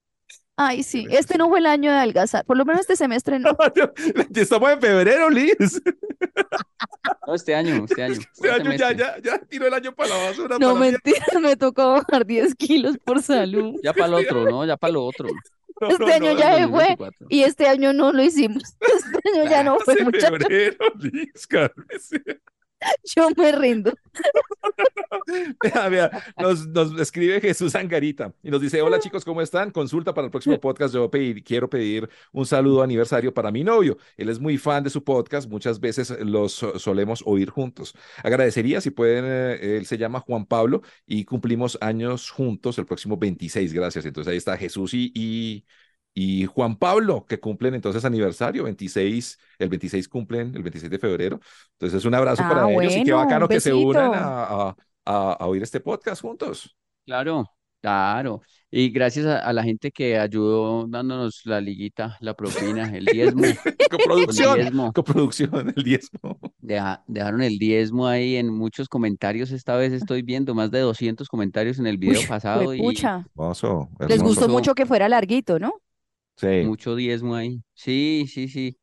Ay, 0.64 0.84
sí, 0.84 1.08
este 1.10 1.40
no 1.40 1.50
fue 1.50 1.58
el 1.58 1.66
año 1.66 1.92
de 1.92 1.98
adelgazar. 1.98 2.46
Por 2.46 2.56
lo 2.56 2.66
menos 2.66 2.82
este 2.82 2.96
semestre 2.96 3.40
no. 3.40 3.50
Ya 4.30 4.42
Estamos 4.42 4.72
en 4.72 4.80
febrero, 4.80 5.30
Liz. 5.30 5.82
No, 7.28 7.34
este 7.36 7.56
año, 7.56 7.86
este 7.86 8.04
año. 8.04 8.14
Este 8.14 8.28
fue 8.34 8.52
año 8.52 8.72
ya, 8.74 8.90
semestre. 8.90 8.98
ya, 9.24 9.38
ya 9.38 9.40
tiró 9.40 9.68
el 9.68 9.74
año 9.74 9.94
para 9.94 10.10
la 10.10 10.18
basura. 10.30 10.58
No, 10.60 10.76
mentira, 10.76 11.26
me 11.42 11.56
tocó 11.56 11.94
bajar 11.94 12.26
10 12.26 12.54
kilos 12.56 12.98
por 13.04 13.22
salud. 13.24 13.76
Ya 13.84 13.94
para 13.94 14.06
el 14.08 14.14
otro, 14.16 14.46
¿no? 14.46 14.66
Ya 14.66 14.78
para 14.78 14.94
lo 14.94 15.04
otro. 15.06 15.28
No, 15.80 15.90
Este 15.90 16.06
no, 16.06 16.14
año 16.14 16.34
no, 16.34 16.40
ya 16.40 16.58
se 16.58 16.68
fue 16.68 16.96
2024. 16.96 17.28
y 17.30 17.44
este 17.44 17.68
año 17.68 17.94
no 17.94 18.12
lo 18.12 18.22
hicimos. 18.22 18.64
Este 18.80 19.30
año 19.40 19.50
ya 19.50 19.64
no 19.64 19.80
fue, 19.80 19.96
febrero, 19.96 20.78
Liz, 21.00 21.48
cálmese. 21.48 22.22
Yo 23.16 23.30
me 23.38 23.52
rindo. 23.52 23.94
Vea, 25.64 25.90
vea, 25.90 26.12
nos, 26.38 26.68
nos 26.68 27.00
escribe 27.00 27.40
Jesús 27.42 27.76
Angarita 27.76 28.34
y 28.44 28.50
nos 28.52 28.62
dice, 28.62 28.82
hola 28.82 29.00
chicos, 29.00 29.24
¿cómo 29.24 29.42
están? 29.42 29.72
Consulta 29.72 30.14
para 30.14 30.26
el 30.26 30.32
próximo 30.32 30.60
podcast. 30.60 30.94
Yo 30.94 31.10
quiero 31.46 31.70
pedir 31.70 32.10
un 32.32 32.46
saludo 32.46 32.82
aniversario 32.84 33.34
para 33.34 33.52
mi 33.52 33.64
novio. 33.64 33.98
Él 34.18 34.30
es 34.30 34.40
muy 34.40 34.58
fan 34.58 34.84
de 34.84 34.90
su 34.90 35.04
podcast. 35.04 35.50
Muchas 35.50 35.80
veces 35.80 36.12
los 36.22 36.54
so- 36.54 36.78
solemos 36.80 37.24
oír 37.26 37.50
juntos. 37.50 37.94
Agradecería 38.24 38.82
si 38.82 38.92
pueden, 38.92 39.26
eh, 39.28 39.78
él 39.78 39.86
se 39.86 39.98
llama 39.98 40.20
Juan 40.20 40.46
Pablo 40.46 40.82
y 41.06 41.26
cumplimos 41.26 41.78
años 41.82 42.30
juntos 42.30 42.78
el 42.78 42.86
próximo 42.86 43.18
26. 43.18 43.74
Gracias. 43.74 44.06
Entonces 44.06 44.32
ahí 44.32 44.38
está 44.38 44.58
Jesús 44.58 44.94
y, 44.94 45.66
y 46.14 46.46
Juan 46.46 46.78
Pablo, 46.78 47.26
que 47.28 47.40
cumplen 47.40 47.74
entonces 47.76 48.04
aniversario, 48.06 48.64
26, 48.64 49.40
el 49.60 49.70
26 49.70 50.08
cumplen 50.10 50.54
el 50.56 50.64
26 50.64 50.90
de 50.92 51.00
febrero. 51.00 51.40
Entonces 51.74 52.04
un 52.06 52.14
abrazo 52.16 52.44
Ah, 52.46 52.50
para 52.50 52.72
ellos 52.72 52.96
y 52.98 53.04
qué 53.04 53.14
bueno, 53.14 53.18
bacano 53.26 53.48
que 53.48 53.60
se 53.62 53.74
unan 53.74 54.14
a, 54.14 54.44
a- 54.44 54.76
a- 55.06 55.34
a 55.34 55.46
oír 55.48 55.64
este 55.64 55.80
podcast 55.80 56.22
juntos. 56.22 56.76
Claro, 57.06 57.46
claro. 57.82 58.42
Y 58.70 58.90
gracias 58.90 59.26
a, 59.26 59.40
a 59.40 59.52
la 59.54 59.64
gente 59.64 59.92
que 59.92 60.18
ayudó 60.18 60.86
dándonos 60.88 61.42
la 61.46 61.60
liguita, 61.60 62.18
la 62.22 62.34
propina, 62.36 62.96
el 62.96 63.06
diezmo. 63.06 63.44
Coproducción, 63.90 64.60
El 64.60 64.66
diezmo. 64.66 64.94
coproducción, 64.94 65.74
el 65.76 65.84
diezmo. 65.84 66.40
Deja- 66.60 67.04
dejaron 67.08 67.42
el 67.42 67.58
diezmo 67.58 68.08
ahí 68.08 68.36
en 68.38 68.50
muchos 68.54 68.88
comentarios. 68.88 69.52
Esta 69.52 69.76
vez 69.76 69.92
estoy 69.94 70.22
viendo 70.22 70.54
más 70.56 70.72
de 70.72 70.80
200 70.80 71.28
comentarios 71.28 71.80
en 71.80 71.88
el 71.88 71.98
video 71.98 72.22
Uy, 72.22 72.28
pasado 72.28 72.74
y. 72.74 72.80
Hermoso, 72.80 73.90
Les 74.08 74.22
gustó 74.22 74.48
mucho 74.48 74.74
que 74.76 74.86
fuera 74.86 75.10
larguito, 75.10 75.60
¿no? 75.60 75.74
Sí, 76.42 76.48
mucho 76.60 76.96
diezmo 76.96 77.36
ahí. 77.36 77.62
Sí, 77.74 78.26
sí, 78.28 78.48
sí. 78.48 78.78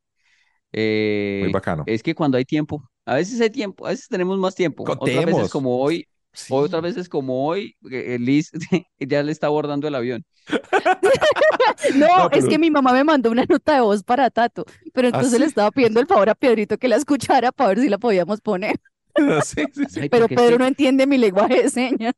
muy 1.38 1.48
Eh, 1.48 1.50
bacano. 1.50 1.84
es 1.86 2.02
que 2.02 2.14
cuando 2.14 2.38
hay 2.38 2.44
tiempo, 2.44 2.90
a 3.06 3.14
veces 3.16 3.40
hay 3.40 3.50
tiempo, 3.50 3.86
a 3.86 3.90
veces 3.90 4.08
tenemos 4.08 4.38
más 4.38 4.54
tiempo. 4.54 4.94
Otras 4.96 5.24
veces 5.24 5.48
Contemos. 5.48 5.50
como 5.50 5.78
hoy, 5.80 6.08
Sí. 6.32 6.54
otras 6.54 6.82
veces 6.82 7.08
como 7.08 7.46
hoy, 7.48 7.76
eh, 7.90 8.18
Liz 8.20 8.50
ya 9.00 9.22
le 9.22 9.32
está 9.32 9.48
abordando 9.48 9.88
el 9.88 9.94
avión. 9.94 10.24
No, 11.94 12.28
No, 12.28 12.28
es 12.30 12.46
que 12.48 12.58
mi 12.58 12.70
mamá 12.70 12.92
me 12.92 13.04
mandó 13.04 13.30
una 13.30 13.44
nota 13.48 13.74
de 13.74 13.80
voz 13.80 14.02
para 14.02 14.30
Tato, 14.30 14.64
pero 14.92 15.08
entonces 15.08 15.32
sí? 15.32 15.38
le 15.40 15.46
estaba 15.46 15.70
pidiendo 15.70 16.00
el 16.00 16.06
favor 16.06 16.28
a 16.30 16.34
Pedrito 16.34 16.78
que 16.78 16.88
la 16.88 16.96
escuchara 16.96 17.52
para 17.52 17.68
ver 17.70 17.80
si 17.80 17.88
la 17.88 17.98
podíamos 17.98 18.40
poner. 18.40 18.76
Sí, 19.44 19.64
sí, 19.72 19.84
sí. 19.88 20.00
Ay, 20.00 20.08
Pero 20.08 20.28
Pedro 20.28 20.58
no 20.58 20.66
entiende 20.66 21.06
mi 21.06 21.18
lenguaje 21.18 21.64
de 21.64 21.70
señas. 21.70 22.14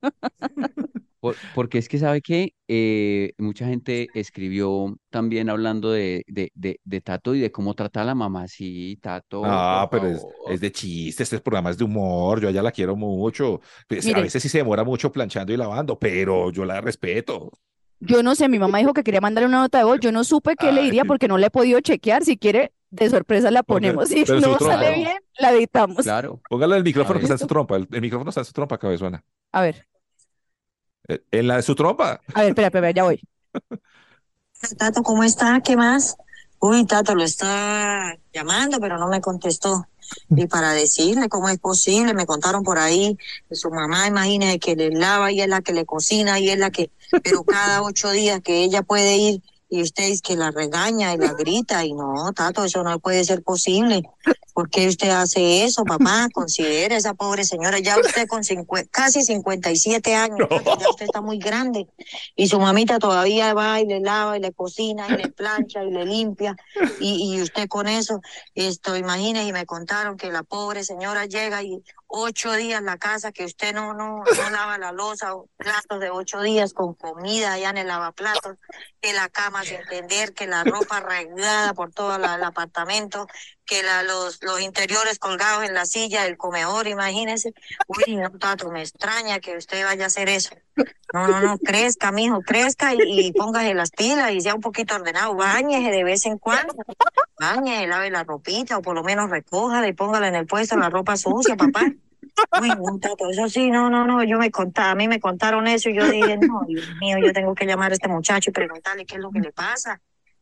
Por- 1.20 1.36
porque 1.54 1.76
es 1.78 1.88
que 1.88 1.98
sabe 1.98 2.22
que 2.22 2.54
eh, 2.66 3.32
mucha 3.38 3.66
gente 3.66 4.08
escribió 4.14 4.96
también 5.10 5.50
hablando 5.50 5.90
de, 5.92 6.24
de, 6.26 6.50
de, 6.54 6.80
de 6.82 7.00
Tato 7.02 7.34
y 7.34 7.40
de 7.40 7.52
cómo 7.52 7.74
trata 7.74 8.00
a 8.00 8.04
la 8.04 8.14
mamá. 8.14 8.48
Sí, 8.48 8.98
Tato, 9.02 9.42
Ah, 9.44 9.86
pero 9.90 10.06
es, 10.48 10.60
de 10.60 10.72
chiste, 10.72 11.22
este 11.22 11.40
programa 11.40 11.70
es 11.70 11.76
de 11.78 11.84
humor, 11.84 12.40
yo 12.40 12.48
a 12.48 12.50
ella 12.50 12.62
la 12.62 12.72
quiero 12.72 12.96
mucho. 12.96 13.60
Pues, 13.86 14.06
a 14.14 14.20
veces 14.20 14.42
sí 14.42 14.48
se 14.48 14.58
demora 14.58 14.82
mucho 14.82 15.12
planchando 15.12 15.52
y 15.52 15.56
lavando, 15.58 15.98
pero 15.98 16.50
yo 16.50 16.64
la 16.64 16.80
respeto. 16.80 17.50
Yo 18.02 18.22
no 18.22 18.34
sé, 18.34 18.48
mi 18.48 18.58
mamá 18.58 18.78
dijo 18.78 18.94
que 18.94 19.02
quería 19.04 19.20
mandarle 19.20 19.48
una 19.48 19.60
nota 19.60 19.76
de 19.76 19.84
voz. 19.84 20.00
Yo 20.00 20.10
no 20.10 20.24
supe 20.24 20.56
qué 20.58 20.72
le 20.72 20.82
diría 20.82 21.04
porque 21.04 21.28
no 21.28 21.36
le 21.36 21.48
he 21.48 21.50
podido 21.50 21.80
chequear. 21.80 22.24
Si 22.24 22.38
quiere, 22.38 22.72
de 22.88 23.10
sorpresa 23.10 23.50
la 23.50 23.60
Ponga- 23.62 23.66
ponemos. 23.92 24.08
Si 24.08 24.24
pero 24.24 24.40
su 24.40 24.48
no 24.48 24.58
sale 24.58 24.86
trompa. 24.86 24.94
bien, 24.96 25.18
la 25.38 25.52
editamos. 25.52 26.02
Claro. 26.04 26.40
Póngale 26.48 26.78
el 26.78 26.82
micrófono 26.82 27.18
que 27.18 27.24
está 27.26 27.34
en 27.34 27.40
su 27.40 27.46
trompa, 27.46 27.76
el, 27.76 27.86
el 27.92 28.00
micrófono 28.00 28.30
está 28.30 28.40
en 28.40 28.46
su 28.46 28.52
trompa, 28.54 28.78
cabezona. 28.78 29.22
A 29.52 29.60
ver, 29.60 29.86
En 31.30 31.46
la 31.46 31.56
de 31.56 31.62
su 31.62 31.74
trompa. 31.74 32.20
a 32.34 32.40
ver, 32.40 32.50
espera, 32.50 32.68
espera, 32.68 32.90
ya 32.90 33.04
voy. 33.04 33.20
Tato, 34.78 35.02
¿cómo 35.02 35.24
está? 35.24 35.60
¿Qué 35.60 35.76
más? 35.76 36.16
Uy, 36.60 36.84
Tato 36.84 37.14
lo 37.14 37.24
está 37.24 38.16
llamando, 38.32 38.78
pero 38.80 38.98
no 38.98 39.08
me 39.08 39.20
contestó. 39.20 39.86
Y 40.30 40.46
para 40.46 40.72
decirle 40.72 41.28
cómo 41.28 41.48
es 41.48 41.58
posible, 41.58 42.14
me 42.14 42.26
contaron 42.26 42.62
por 42.62 42.78
ahí 42.78 43.16
que 43.48 43.54
su 43.54 43.70
mamá, 43.70 44.06
imagínese 44.06 44.58
que 44.58 44.76
le 44.76 44.90
lava 44.90 45.32
y 45.32 45.40
es 45.40 45.48
la 45.48 45.62
que 45.62 45.72
le 45.72 45.86
cocina 45.86 46.38
y 46.38 46.50
es 46.50 46.58
la 46.58 46.70
que, 46.70 46.90
pero 47.22 47.44
cada 47.44 47.82
ocho 47.82 48.10
días 48.10 48.40
que 48.40 48.62
ella 48.62 48.82
puede 48.82 49.16
ir 49.16 49.42
y 49.68 49.82
usted 49.82 50.04
es 50.04 50.20
que 50.20 50.36
la 50.36 50.50
regaña 50.50 51.14
y 51.14 51.16
la 51.16 51.32
grita 51.32 51.84
y 51.84 51.92
no, 51.94 52.32
Tato, 52.34 52.64
eso 52.64 52.82
no 52.82 52.98
puede 52.98 53.24
ser 53.24 53.42
posible. 53.42 54.02
¿Por 54.52 54.68
qué 54.68 54.88
usted 54.88 55.08
hace 55.10 55.64
eso, 55.64 55.84
papá? 55.84 56.28
Considere 56.34 56.96
a 56.96 56.98
esa 56.98 57.14
pobre 57.14 57.44
señora, 57.44 57.78
ya 57.78 57.98
usted 57.98 58.26
con 58.26 58.42
casi 58.90 59.22
57 59.22 60.14
años, 60.14 60.48
Tato, 60.48 60.78
ya 60.78 60.88
usted 60.90 61.04
está 61.06 61.20
muy 61.20 61.38
grande. 61.38 61.86
Y 62.36 62.48
su 62.48 62.58
mamita 62.60 62.98
todavía 62.98 63.54
va 63.54 63.80
y 63.80 63.86
le 63.86 64.00
lava 64.00 64.36
y 64.36 64.40
le 64.40 64.52
cocina 64.52 65.06
y 65.08 65.16
le 65.16 65.28
plancha 65.30 65.82
y 65.84 65.90
le 65.90 66.04
limpia. 66.04 66.56
Y, 66.98 67.34
y 67.36 67.40
usted 67.42 67.68
con 67.68 67.86
eso, 67.88 68.20
esto, 68.54 68.96
imagínese, 68.96 69.46
y 69.48 69.52
me 69.52 69.64
contaron 69.66 70.16
que 70.16 70.30
la 70.30 70.42
pobre 70.42 70.84
señora 70.84 71.24
llega 71.26 71.62
y 71.62 71.82
ocho 72.08 72.52
días 72.52 72.82
la 72.82 72.98
casa, 72.98 73.30
que 73.32 73.44
usted 73.44 73.72
no, 73.72 73.94
no, 73.94 74.24
no 74.24 74.50
lava 74.50 74.76
la 74.78 74.90
losa, 74.92 75.34
o 75.36 75.48
platos 75.56 76.00
de 76.00 76.10
ocho 76.10 76.42
días 76.42 76.74
con 76.74 76.94
comida 76.94 77.52
allá 77.52 77.70
en 77.70 77.78
el 77.78 77.86
lavaplatos, 77.86 78.58
que 79.00 79.12
la 79.12 79.28
cama 79.28 79.64
sin 79.64 79.78
tender, 79.88 80.34
que 80.34 80.46
la 80.48 80.64
ropa 80.64 80.98
regada 81.00 81.72
por 81.72 81.92
todo 81.92 82.18
la- 82.18 82.34
el 82.34 82.42
apartamento, 82.42 83.26
que 83.70 83.84
la, 83.84 84.02
los, 84.02 84.42
los 84.42 84.60
interiores 84.60 85.20
colgados 85.20 85.62
en 85.62 85.74
la 85.74 85.86
silla 85.86 86.24
del 86.24 86.36
comedor, 86.36 86.88
imagínese. 86.88 87.54
Uy, 87.86 88.16
no, 88.16 88.28
Tato, 88.30 88.68
me 88.72 88.80
extraña 88.80 89.38
que 89.38 89.56
usted 89.56 89.84
vaya 89.84 90.04
a 90.04 90.06
hacer 90.08 90.28
eso. 90.28 90.56
No, 91.14 91.28
no, 91.28 91.40
no, 91.40 91.58
crezca, 91.58 92.10
mijo, 92.10 92.40
crezca 92.40 92.94
y, 92.94 92.98
y 93.26 93.32
póngase 93.32 93.72
las 93.74 93.92
pilas 93.92 94.32
y 94.32 94.40
sea 94.40 94.56
un 94.56 94.60
poquito 94.60 94.96
ordenado. 94.96 95.36
Báñese 95.36 95.92
de 95.92 96.02
vez 96.02 96.26
en 96.26 96.38
cuando. 96.38 96.74
Báñese, 97.38 97.86
lave 97.86 98.10
la 98.10 98.24
ropita 98.24 98.76
o 98.76 98.82
por 98.82 98.96
lo 98.96 99.04
menos 99.04 99.30
recójala 99.30 99.86
y 99.86 99.92
póngala 99.92 100.26
en 100.26 100.34
el 100.34 100.46
puesto 100.46 100.76
la 100.76 100.90
ropa 100.90 101.16
sucia, 101.16 101.54
papá. 101.54 101.82
Uy, 102.60 102.70
no, 102.70 102.98
Tato, 102.98 103.30
eso 103.30 103.48
sí, 103.48 103.70
no, 103.70 103.88
no, 103.88 104.04
no, 104.04 104.24
yo 104.24 104.36
me 104.38 104.50
contaba, 104.50 104.90
a 104.90 104.94
mí 104.96 105.06
me 105.06 105.20
contaron 105.20 105.68
eso 105.68 105.90
y 105.90 105.94
yo 105.94 106.10
dije, 106.10 106.38
no, 106.38 106.62
Dios 106.66 106.88
mío, 107.00 107.18
yo 107.18 107.32
tengo 107.32 107.54
que 107.54 107.66
llamar 107.66 107.92
a 107.92 107.94
este 107.94 108.08
muchacho 108.08 108.50
y 108.50 108.52
preguntarle 108.52 109.06
qué 109.06 109.14
es 109.14 109.20
lo 109.20 109.30
que 109.30 109.38
le 109.38 109.52
pasa. 109.52 110.00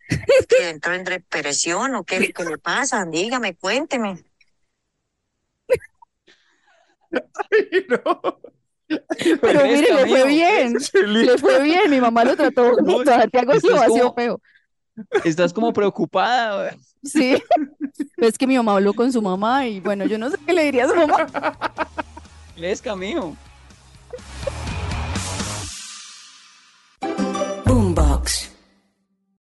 Es 0.08 0.46
que 0.46 0.70
entró 0.70 0.94
en 0.94 1.04
depresión 1.04 1.94
o 1.94 2.04
qué 2.04 2.16
es 2.16 2.28
lo 2.28 2.34
que 2.34 2.44
le 2.44 2.58
pasa, 2.58 3.04
dígame, 3.04 3.54
cuénteme. 3.56 4.24
No. 7.88 8.40
Pero 9.40 9.64
mire, 9.64 9.94
le 9.94 10.06
fue 10.06 10.26
bien. 10.26 10.76
Le 11.06 11.38
fue 11.38 11.62
bien. 11.62 11.90
Mi 11.90 12.00
mamá 12.00 12.24
lo 12.24 12.36
trató 12.36 12.74
bonito. 12.74 13.04
Santiago 13.04 13.52
lo 13.54 14.14
feo. 14.14 14.40
Estás 15.24 15.52
como 15.52 15.72
preocupada. 15.72 16.76
Sí. 17.02 17.42
Es 18.16 18.36
que 18.36 18.46
mi 18.46 18.56
mamá 18.56 18.74
habló 18.74 18.92
con 18.94 19.12
su 19.12 19.22
mamá 19.22 19.66
y 19.66 19.80
bueno, 19.80 20.04
yo 20.06 20.18
no 20.18 20.30
sé 20.30 20.36
qué 20.44 20.52
le 20.52 20.64
diría 20.64 20.86
a 20.86 20.88
su 20.88 20.94
mamá. 20.96 21.26
Crezca, 22.56 22.96
mijo. 22.96 23.36
Boombox. 27.64 28.57